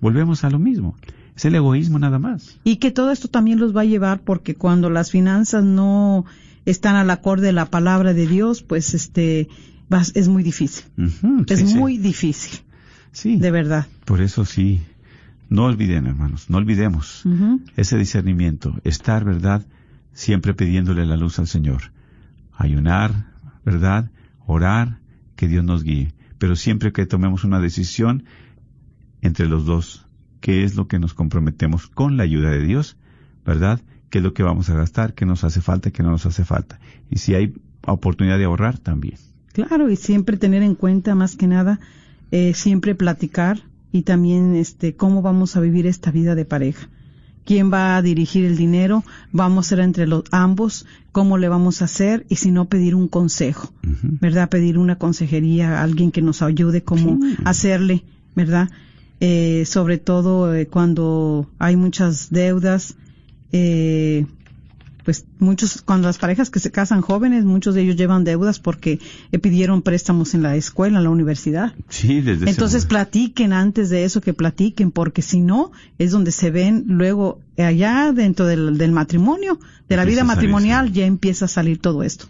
Volvemos 0.00 0.44
a 0.44 0.50
lo 0.50 0.58
mismo, 0.58 0.96
es 1.36 1.44
el 1.44 1.54
egoísmo 1.54 1.98
nada 1.98 2.18
más. 2.18 2.58
Y 2.64 2.76
que 2.76 2.90
todo 2.90 3.10
esto 3.12 3.28
también 3.28 3.60
los 3.60 3.76
va 3.76 3.82
a 3.82 3.84
llevar 3.84 4.20
porque 4.22 4.54
cuando 4.54 4.90
las 4.90 5.10
finanzas 5.10 5.62
no 5.62 6.24
están 6.66 6.96
al 6.96 7.10
acorde 7.10 7.46
de 7.46 7.52
la 7.52 7.66
palabra 7.66 8.12
de 8.14 8.26
Dios, 8.26 8.62
pues 8.62 8.94
este 8.94 9.48
vas- 9.90 10.12
es 10.14 10.28
muy 10.28 10.42
difícil. 10.42 10.84
Es 11.46 11.58
sí, 11.60 11.66
sí. 11.66 11.76
muy 11.76 11.98
difícil, 11.98 12.60
Sí, 13.12 13.36
de 13.36 13.50
verdad. 13.50 13.86
por 14.06 14.20
eso 14.22 14.44
sí, 14.46 14.80
no 15.50 15.64
olviden, 15.64 16.06
hermanos, 16.06 16.48
no 16.48 16.56
olvidemos 16.58 17.24
ese 17.76 17.98
discernimiento, 17.98 18.74
estar, 18.84 19.24
¿verdad? 19.24 19.66
Siempre 20.14 20.54
pidiéndole 20.54 21.04
la 21.06 21.16
luz 21.16 21.38
al 21.38 21.46
Señor. 21.46 21.92
Ayunar, 22.56 23.26
¿verdad? 23.64 24.10
Orar, 24.46 24.98
que 25.36 25.48
Dios 25.48 25.64
nos 25.64 25.82
guíe. 25.82 26.12
Pero 26.38 26.56
siempre 26.56 26.92
que 26.92 27.04
tomemos 27.06 27.44
una 27.44 27.60
decisión 27.60 28.24
entre 29.22 29.46
los 29.48 29.64
dos, 29.66 30.06
¿qué 30.40 30.64
es 30.64 30.74
lo 30.76 30.86
que 30.88 30.98
nos 30.98 31.14
comprometemos 31.14 31.86
con 31.88 32.16
la 32.16 32.22
ayuda 32.24 32.50
de 32.50 32.62
Dios? 32.62 32.96
¿Verdad? 33.44 33.80
¿Qué 34.10 34.18
es 34.18 34.24
lo 34.24 34.34
que 34.34 34.42
vamos 34.42 34.68
a 34.70 34.74
gastar? 34.74 35.14
¿Qué 35.14 35.26
nos 35.26 35.44
hace 35.44 35.60
falta? 35.60 35.90
¿Qué 35.90 36.02
no 36.02 36.10
nos 36.10 36.26
hace 36.26 36.44
falta? 36.44 36.80
Y 37.10 37.18
si 37.18 37.34
hay 37.34 37.54
oportunidad 37.86 38.38
de 38.38 38.44
ahorrar, 38.44 38.78
también. 38.78 39.16
Claro, 39.52 39.90
y 39.90 39.96
siempre 39.96 40.36
tener 40.36 40.62
en 40.62 40.74
cuenta 40.74 41.14
más 41.14 41.36
que 41.36 41.46
nada, 41.46 41.80
eh, 42.30 42.52
siempre 42.54 42.94
platicar 42.94 43.60
y 43.92 44.02
también 44.02 44.54
este 44.54 44.94
cómo 44.94 45.22
vamos 45.22 45.56
a 45.56 45.60
vivir 45.60 45.86
esta 45.86 46.10
vida 46.10 46.34
de 46.34 46.44
pareja. 46.44 46.88
¿Quién 47.44 47.72
va 47.72 47.96
a 47.96 48.02
dirigir 48.02 48.44
el 48.44 48.56
dinero? 48.56 49.02
Vamos 49.32 49.66
a 49.66 49.68
ser 49.70 49.80
entre 49.80 50.06
los 50.06 50.22
ambos, 50.30 50.86
cómo 51.10 51.36
le 51.38 51.48
vamos 51.48 51.82
a 51.82 51.86
hacer 51.86 52.24
y 52.28 52.36
si 52.36 52.52
no 52.52 52.66
pedir 52.66 52.94
un 52.94 53.08
consejo. 53.08 53.72
¿verdad? 54.20 54.48
Pedir 54.48 54.78
una 54.78 54.96
consejería 54.96 55.78
a 55.78 55.82
alguien 55.82 56.12
que 56.12 56.22
nos 56.22 56.42
ayude 56.42 56.82
cómo 56.82 57.18
Sí. 57.20 57.36
hacerle, 57.44 58.04
¿verdad? 58.36 58.70
Eh, 59.18 59.64
sobre 59.66 59.98
todo 59.98 60.54
eh, 60.54 60.66
cuando 60.68 61.50
hay 61.58 61.76
muchas 61.76 62.30
deudas, 62.30 62.94
eh, 63.52 64.26
pues 65.04 65.26
muchos, 65.38 65.82
cuando 65.82 66.08
las 66.08 66.18
parejas 66.18 66.50
que 66.50 66.60
se 66.60 66.70
casan 66.70 67.00
jóvenes, 67.00 67.44
muchos 67.44 67.74
de 67.74 67.82
ellos 67.82 67.96
llevan 67.96 68.24
deudas 68.24 68.58
porque 68.58 68.98
eh, 69.32 69.38
pidieron 69.38 69.82
préstamos 69.82 70.34
en 70.34 70.42
la 70.42 70.56
escuela, 70.56 70.98
en 70.98 71.04
la 71.04 71.10
universidad. 71.10 71.74
Sí, 71.88 72.20
desde 72.20 72.48
Entonces 72.48 72.86
platiquen 72.86 73.52
antes 73.52 73.90
de 73.90 74.04
eso, 74.04 74.20
que 74.20 74.34
platiquen, 74.34 74.90
porque 74.90 75.22
si 75.22 75.40
no, 75.40 75.72
es 75.98 76.10
donde 76.10 76.32
se 76.32 76.50
ven 76.50 76.84
luego 76.86 77.40
eh, 77.56 77.64
allá 77.64 78.12
dentro 78.12 78.46
del, 78.46 78.78
del 78.78 78.92
matrimonio, 78.92 79.58
de 79.88 79.96
la 79.96 80.04
vida 80.04 80.18
salir, 80.18 80.26
matrimonial, 80.26 80.88
sí. 80.88 80.94
ya 80.94 81.06
empieza 81.06 81.46
a 81.46 81.48
salir 81.48 81.78
todo 81.78 82.02
esto. 82.02 82.26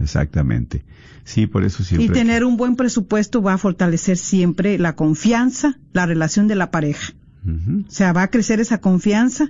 Exactamente. 0.00 0.84
Sí, 1.24 1.46
por 1.46 1.64
eso 1.64 1.84
siempre. 1.84 2.06
Y 2.06 2.08
tener 2.08 2.44
un 2.44 2.56
buen 2.56 2.76
presupuesto 2.76 3.42
va 3.42 3.54
a 3.54 3.58
fortalecer 3.58 4.16
siempre 4.16 4.78
la 4.78 4.96
confianza, 4.96 5.78
la 5.92 6.06
relación 6.06 6.48
de 6.48 6.56
la 6.56 6.70
pareja. 6.70 7.12
Ujú. 7.44 7.84
O 7.86 7.90
sea, 7.90 8.12
va 8.12 8.24
a 8.24 8.28
crecer 8.28 8.60
esa 8.60 8.78
confianza, 8.78 9.48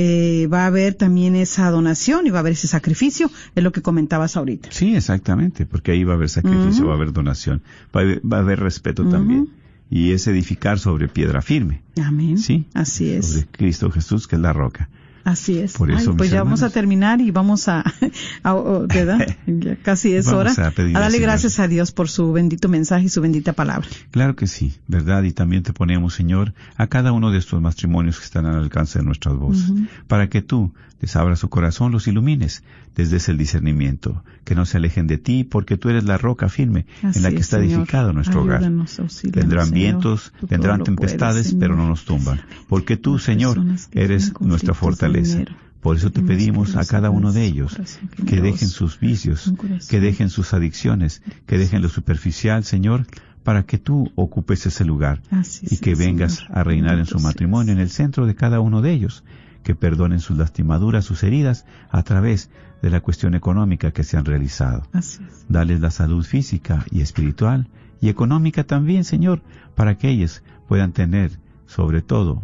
eh, 0.00 0.46
va 0.46 0.62
a 0.62 0.66
haber 0.66 0.94
también 0.94 1.34
esa 1.34 1.68
donación 1.70 2.26
y 2.26 2.30
va 2.30 2.38
a 2.38 2.40
haber 2.40 2.52
ese 2.52 2.68
sacrificio, 2.68 3.30
es 3.56 3.64
lo 3.64 3.72
que 3.72 3.82
comentabas 3.82 4.36
ahorita. 4.36 4.68
Sí, 4.70 4.94
exactamente, 4.94 5.66
porque 5.66 5.90
ahí 5.90 6.04
va 6.04 6.12
a 6.12 6.16
haber 6.16 6.28
sacrificio, 6.30 6.86
va 6.86 6.92
a 6.92 6.96
haber 6.96 7.12
donación, 7.12 7.62
va 7.94 8.00
a 8.00 8.04
haber, 8.04 8.22
va 8.24 8.36
a 8.38 8.40
haber 8.40 8.60
respeto 8.60 9.06
también. 9.08 9.48
Y 9.90 10.12
es 10.12 10.26
edificar 10.26 10.78
sobre 10.78 11.08
piedra 11.08 11.40
firme. 11.40 11.80
Amén. 12.02 12.36
Sí. 12.36 12.66
Así 12.74 13.10
es. 13.10 13.26
Sobre 13.26 13.46
Cristo 13.46 13.90
Jesús, 13.90 14.28
que 14.28 14.36
es 14.36 14.42
la 14.42 14.52
roca. 14.52 14.90
Así 15.28 15.58
es. 15.58 15.74
Por 15.74 15.90
eso, 15.90 16.12
Ay, 16.12 16.16
pues 16.16 16.30
ya 16.30 16.42
vamos 16.42 16.62
a 16.62 16.70
terminar 16.70 17.20
y 17.20 17.30
vamos 17.30 17.68
a, 17.68 17.84
a- 18.42 18.54
o- 18.54 18.86
¿verdad? 18.86 19.36
Ya 19.46 19.76
casi 19.76 20.14
es 20.14 20.28
hora. 20.28 20.52
a 20.52 20.70
darle 21.00 21.18
gracias 21.18 21.58
a 21.58 21.68
Dios 21.68 21.92
por 21.92 22.08
su 22.08 22.32
bendito 22.32 22.70
mensaje 22.70 23.04
y 23.04 23.08
su 23.10 23.20
bendita 23.20 23.52
palabra. 23.52 23.86
Claro 24.10 24.36
que 24.36 24.46
sí, 24.46 24.78
¿verdad? 24.86 25.24
Y 25.24 25.32
también 25.32 25.62
te 25.62 25.74
ponemos, 25.74 26.14
Señor, 26.14 26.54
a 26.78 26.86
cada 26.86 27.12
uno 27.12 27.30
de 27.30 27.36
estos 27.38 27.60
matrimonios 27.60 28.18
que 28.18 28.24
están 28.24 28.46
al 28.46 28.56
alcance 28.56 29.00
de 29.00 29.04
nuestras 29.04 29.34
voces, 29.36 29.70
para 30.06 30.28
que 30.30 30.40
tú 30.40 30.72
les 31.00 31.14
abras 31.14 31.38
su 31.40 31.50
corazón, 31.50 31.92
los 31.92 32.08
ilumines, 32.08 32.62
les 32.98 33.10
des 33.10 33.28
el 33.28 33.38
discernimiento, 33.38 34.24
que 34.44 34.56
no 34.56 34.66
se 34.66 34.76
alejen 34.76 35.06
de 35.06 35.18
ti, 35.18 35.44
porque 35.44 35.76
tú 35.76 35.88
eres 35.88 36.02
la 36.04 36.18
roca 36.18 36.48
firme 36.48 36.84
Así 37.04 37.18
en 37.18 37.22
la 37.22 37.30
que 37.30 37.36
es, 37.36 37.42
está 37.42 37.58
edificado 37.58 38.12
nuestro 38.12 38.42
hogar. 38.42 38.56
Ayúdanos, 38.58 39.00
Vendrán 39.22 39.70
vientos, 39.70 40.32
vendrán 40.42 40.80
puedes, 40.80 40.96
tempestades, 40.96 41.54
pero 41.54 41.76
no 41.76 41.86
nos 41.86 42.04
tumban, 42.04 42.40
porque 42.68 42.96
tú, 42.96 43.20
Señor, 43.20 43.64
eres 43.92 44.32
nuestra 44.40 44.74
fortaleza. 44.74 45.44
Por 45.80 45.96
eso 45.96 46.10
te 46.10 46.22
tenemos 46.22 46.36
pedimos 46.36 46.76
a 46.76 46.84
cada 46.84 47.08
uno 47.10 47.32
de 47.32 47.44
ellos 47.44 47.72
corazón 47.72 48.08
que 48.26 48.40
dejen 48.40 48.68
sus 48.68 48.98
vicios, 48.98 49.52
corazón. 49.56 49.88
que 49.88 50.00
dejen 50.00 50.28
sus 50.28 50.52
adicciones, 50.52 51.22
que 51.46 51.56
dejen 51.56 51.82
lo 51.82 51.88
superficial, 51.88 52.64
Señor, 52.64 53.06
para 53.44 53.62
que 53.62 53.78
tú 53.78 54.10
ocupes 54.16 54.66
ese 54.66 54.84
lugar 54.84 55.22
y 55.62 55.76
que 55.76 55.94
vengas 55.94 56.42
a 56.50 56.64
reinar 56.64 56.98
en 56.98 57.06
su 57.06 57.20
matrimonio, 57.20 57.72
en 57.72 57.78
el 57.78 57.90
centro 57.90 58.26
de 58.26 58.34
cada 58.34 58.58
uno 58.58 58.82
de 58.82 58.92
ellos, 58.92 59.22
que 59.68 59.74
perdonen 59.74 60.20
sus 60.20 60.38
lastimaduras, 60.38 61.04
sus 61.04 61.22
heridas, 61.22 61.66
a 61.90 62.02
través 62.02 62.48
de 62.80 62.88
la 62.88 63.02
cuestión 63.02 63.34
económica 63.34 63.90
que 63.90 64.02
se 64.02 64.16
han 64.16 64.24
realizado. 64.24 64.84
Así 64.94 65.22
es. 65.22 65.44
Dales 65.46 65.80
la 65.80 65.90
salud 65.90 66.24
física 66.24 66.86
y 66.90 67.02
espiritual 67.02 67.68
y 68.00 68.08
económica 68.08 68.64
también, 68.64 69.04
Señor, 69.04 69.42
para 69.74 69.98
que 69.98 70.08
ellos 70.08 70.42
puedan 70.68 70.92
tener, 70.92 71.38
sobre 71.66 72.00
todo, 72.00 72.40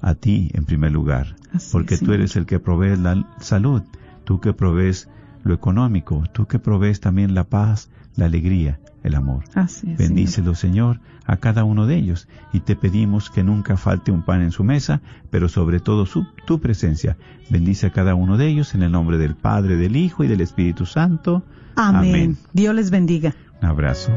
a 0.00 0.16
ti 0.16 0.50
en 0.54 0.64
primer 0.64 0.90
lugar, 0.90 1.36
Así 1.52 1.68
porque 1.70 1.94
es, 1.94 2.00
tú 2.00 2.06
Señor. 2.06 2.18
eres 2.22 2.34
el 2.34 2.46
que 2.46 2.58
provee 2.58 2.96
la 2.96 3.24
salud, 3.38 3.82
tú 4.24 4.40
que 4.40 4.52
provees 4.52 5.08
lo 5.44 5.54
económico, 5.54 6.24
tú 6.32 6.46
que 6.46 6.58
provees 6.58 6.98
también 6.98 7.32
la 7.32 7.44
paz, 7.44 7.90
la 8.16 8.24
alegría, 8.24 8.80
el 9.06 9.14
amor. 9.14 9.44
Así 9.54 9.90
es. 9.90 9.98
Bendícelo, 9.98 10.54
Señor, 10.54 11.00
a 11.24 11.36
cada 11.36 11.64
uno 11.64 11.86
de 11.86 11.96
ellos, 11.96 12.28
y 12.52 12.60
te 12.60 12.76
pedimos 12.76 13.30
que 13.30 13.42
nunca 13.42 13.76
falte 13.76 14.10
un 14.10 14.22
pan 14.22 14.42
en 14.42 14.52
su 14.52 14.64
mesa, 14.64 15.00
pero 15.30 15.48
sobre 15.48 15.80
todo 15.80 16.06
su, 16.06 16.26
tu 16.46 16.60
presencia. 16.60 17.16
Bendice 17.48 17.86
a 17.86 17.90
cada 17.90 18.14
uno 18.14 18.36
de 18.36 18.48
ellos 18.48 18.74
en 18.74 18.82
el 18.82 18.92
nombre 18.92 19.18
del 19.18 19.36
Padre, 19.36 19.76
del 19.76 19.96
Hijo 19.96 20.24
y 20.24 20.28
del 20.28 20.40
Espíritu 20.40 20.86
Santo. 20.86 21.44
Amén. 21.76 22.36
Dios 22.52 22.74
les 22.74 22.90
bendiga. 22.90 23.34
Un 23.62 23.68
abrazo 23.68 24.12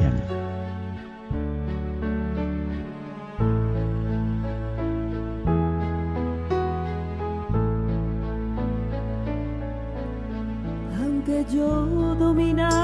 y 0.00 0.04
ánimo. 0.04 0.44
Aunque 11.00 11.46
yo 11.50 12.14
dominara 12.16 12.83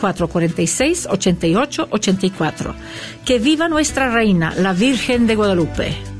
446-8884. 0.00 2.74
Que 3.24 3.38
viva 3.38 3.68
nuestra 3.68 4.10
reina, 4.10 4.54
la 4.56 4.72
Virgen 4.72 5.26
de 5.26 5.36
Guadalupe. 5.36 6.19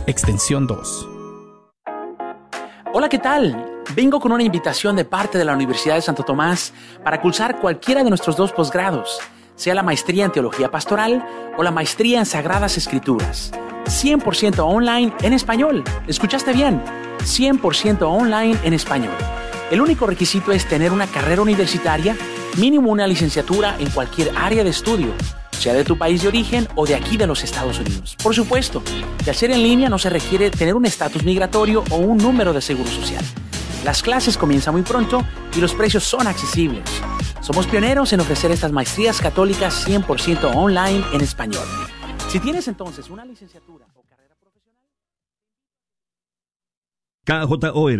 extensión 0.07 0.67
2. 0.67 1.07
Hola, 2.93 3.09
¿qué 3.09 3.19
tal? 3.19 3.83
Vengo 3.95 4.19
con 4.19 4.31
una 4.31 4.43
invitación 4.43 4.95
de 4.95 5.05
parte 5.05 5.37
de 5.37 5.45
la 5.45 5.53
Universidad 5.53 5.95
de 5.95 6.01
Santo 6.01 6.23
Tomás 6.23 6.73
para 7.03 7.21
cursar 7.21 7.59
cualquiera 7.59 8.03
de 8.03 8.09
nuestros 8.09 8.35
dos 8.35 8.51
posgrados, 8.51 9.19
sea 9.55 9.75
la 9.75 9.83
maestría 9.83 10.25
en 10.25 10.31
Teología 10.31 10.71
Pastoral 10.71 11.25
o 11.57 11.63
la 11.63 11.71
maestría 11.71 12.19
en 12.19 12.25
Sagradas 12.25 12.77
Escrituras. 12.77 13.51
100% 13.85 14.59
online 14.59 15.13
en 15.21 15.33
español. 15.33 15.83
¿Escuchaste 16.07 16.53
bien? 16.53 16.81
100% 17.19 18.01
online 18.03 18.57
en 18.63 18.73
español. 18.73 19.13
El 19.69 19.81
único 19.81 20.05
requisito 20.05 20.51
es 20.51 20.67
tener 20.67 20.91
una 20.91 21.07
carrera 21.07 21.41
universitaria, 21.41 22.15
mínimo 22.57 22.91
una 22.91 23.07
licenciatura 23.07 23.75
en 23.79 23.89
cualquier 23.89 24.31
área 24.37 24.63
de 24.63 24.69
estudio 24.69 25.13
sea 25.61 25.73
de 25.73 25.83
tu 25.83 25.95
país 25.95 26.23
de 26.23 26.27
origen 26.27 26.67
o 26.75 26.87
de 26.87 26.95
aquí 26.95 27.17
de 27.17 27.27
los 27.27 27.43
Estados 27.43 27.79
Unidos. 27.79 28.17
Por 28.21 28.33
supuesto, 28.33 28.81
de 29.23 29.29
hacer 29.29 29.51
en 29.51 29.61
línea 29.61 29.89
no 29.89 29.99
se 29.99 30.09
requiere 30.09 30.49
tener 30.49 30.73
un 30.73 30.85
estatus 30.85 31.23
migratorio 31.23 31.83
o 31.91 31.97
un 31.97 32.17
número 32.17 32.51
de 32.51 32.61
seguro 32.61 32.89
social. 32.89 33.23
Las 33.85 34.01
clases 34.01 34.37
comienzan 34.37 34.73
muy 34.73 34.83
pronto 34.83 35.23
y 35.55 35.61
los 35.61 35.73
precios 35.73 36.03
son 36.03 36.25
accesibles. 36.25 36.83
Somos 37.41 37.67
pioneros 37.67 38.11
en 38.13 38.19
ofrecer 38.19 38.51
estas 38.51 38.71
maestrías 38.71 39.21
católicas 39.21 39.87
100% 39.87 40.55
online 40.55 41.03
en 41.13 41.21
español. 41.21 41.65
Si 42.29 42.39
tienes 42.39 42.67
entonces 42.67 43.09
una 43.09 43.25
licenciatura 43.25 43.85
o 43.95 44.03
carrera 44.03 44.35
profesional... 44.39 44.87
KJOR 47.23 47.89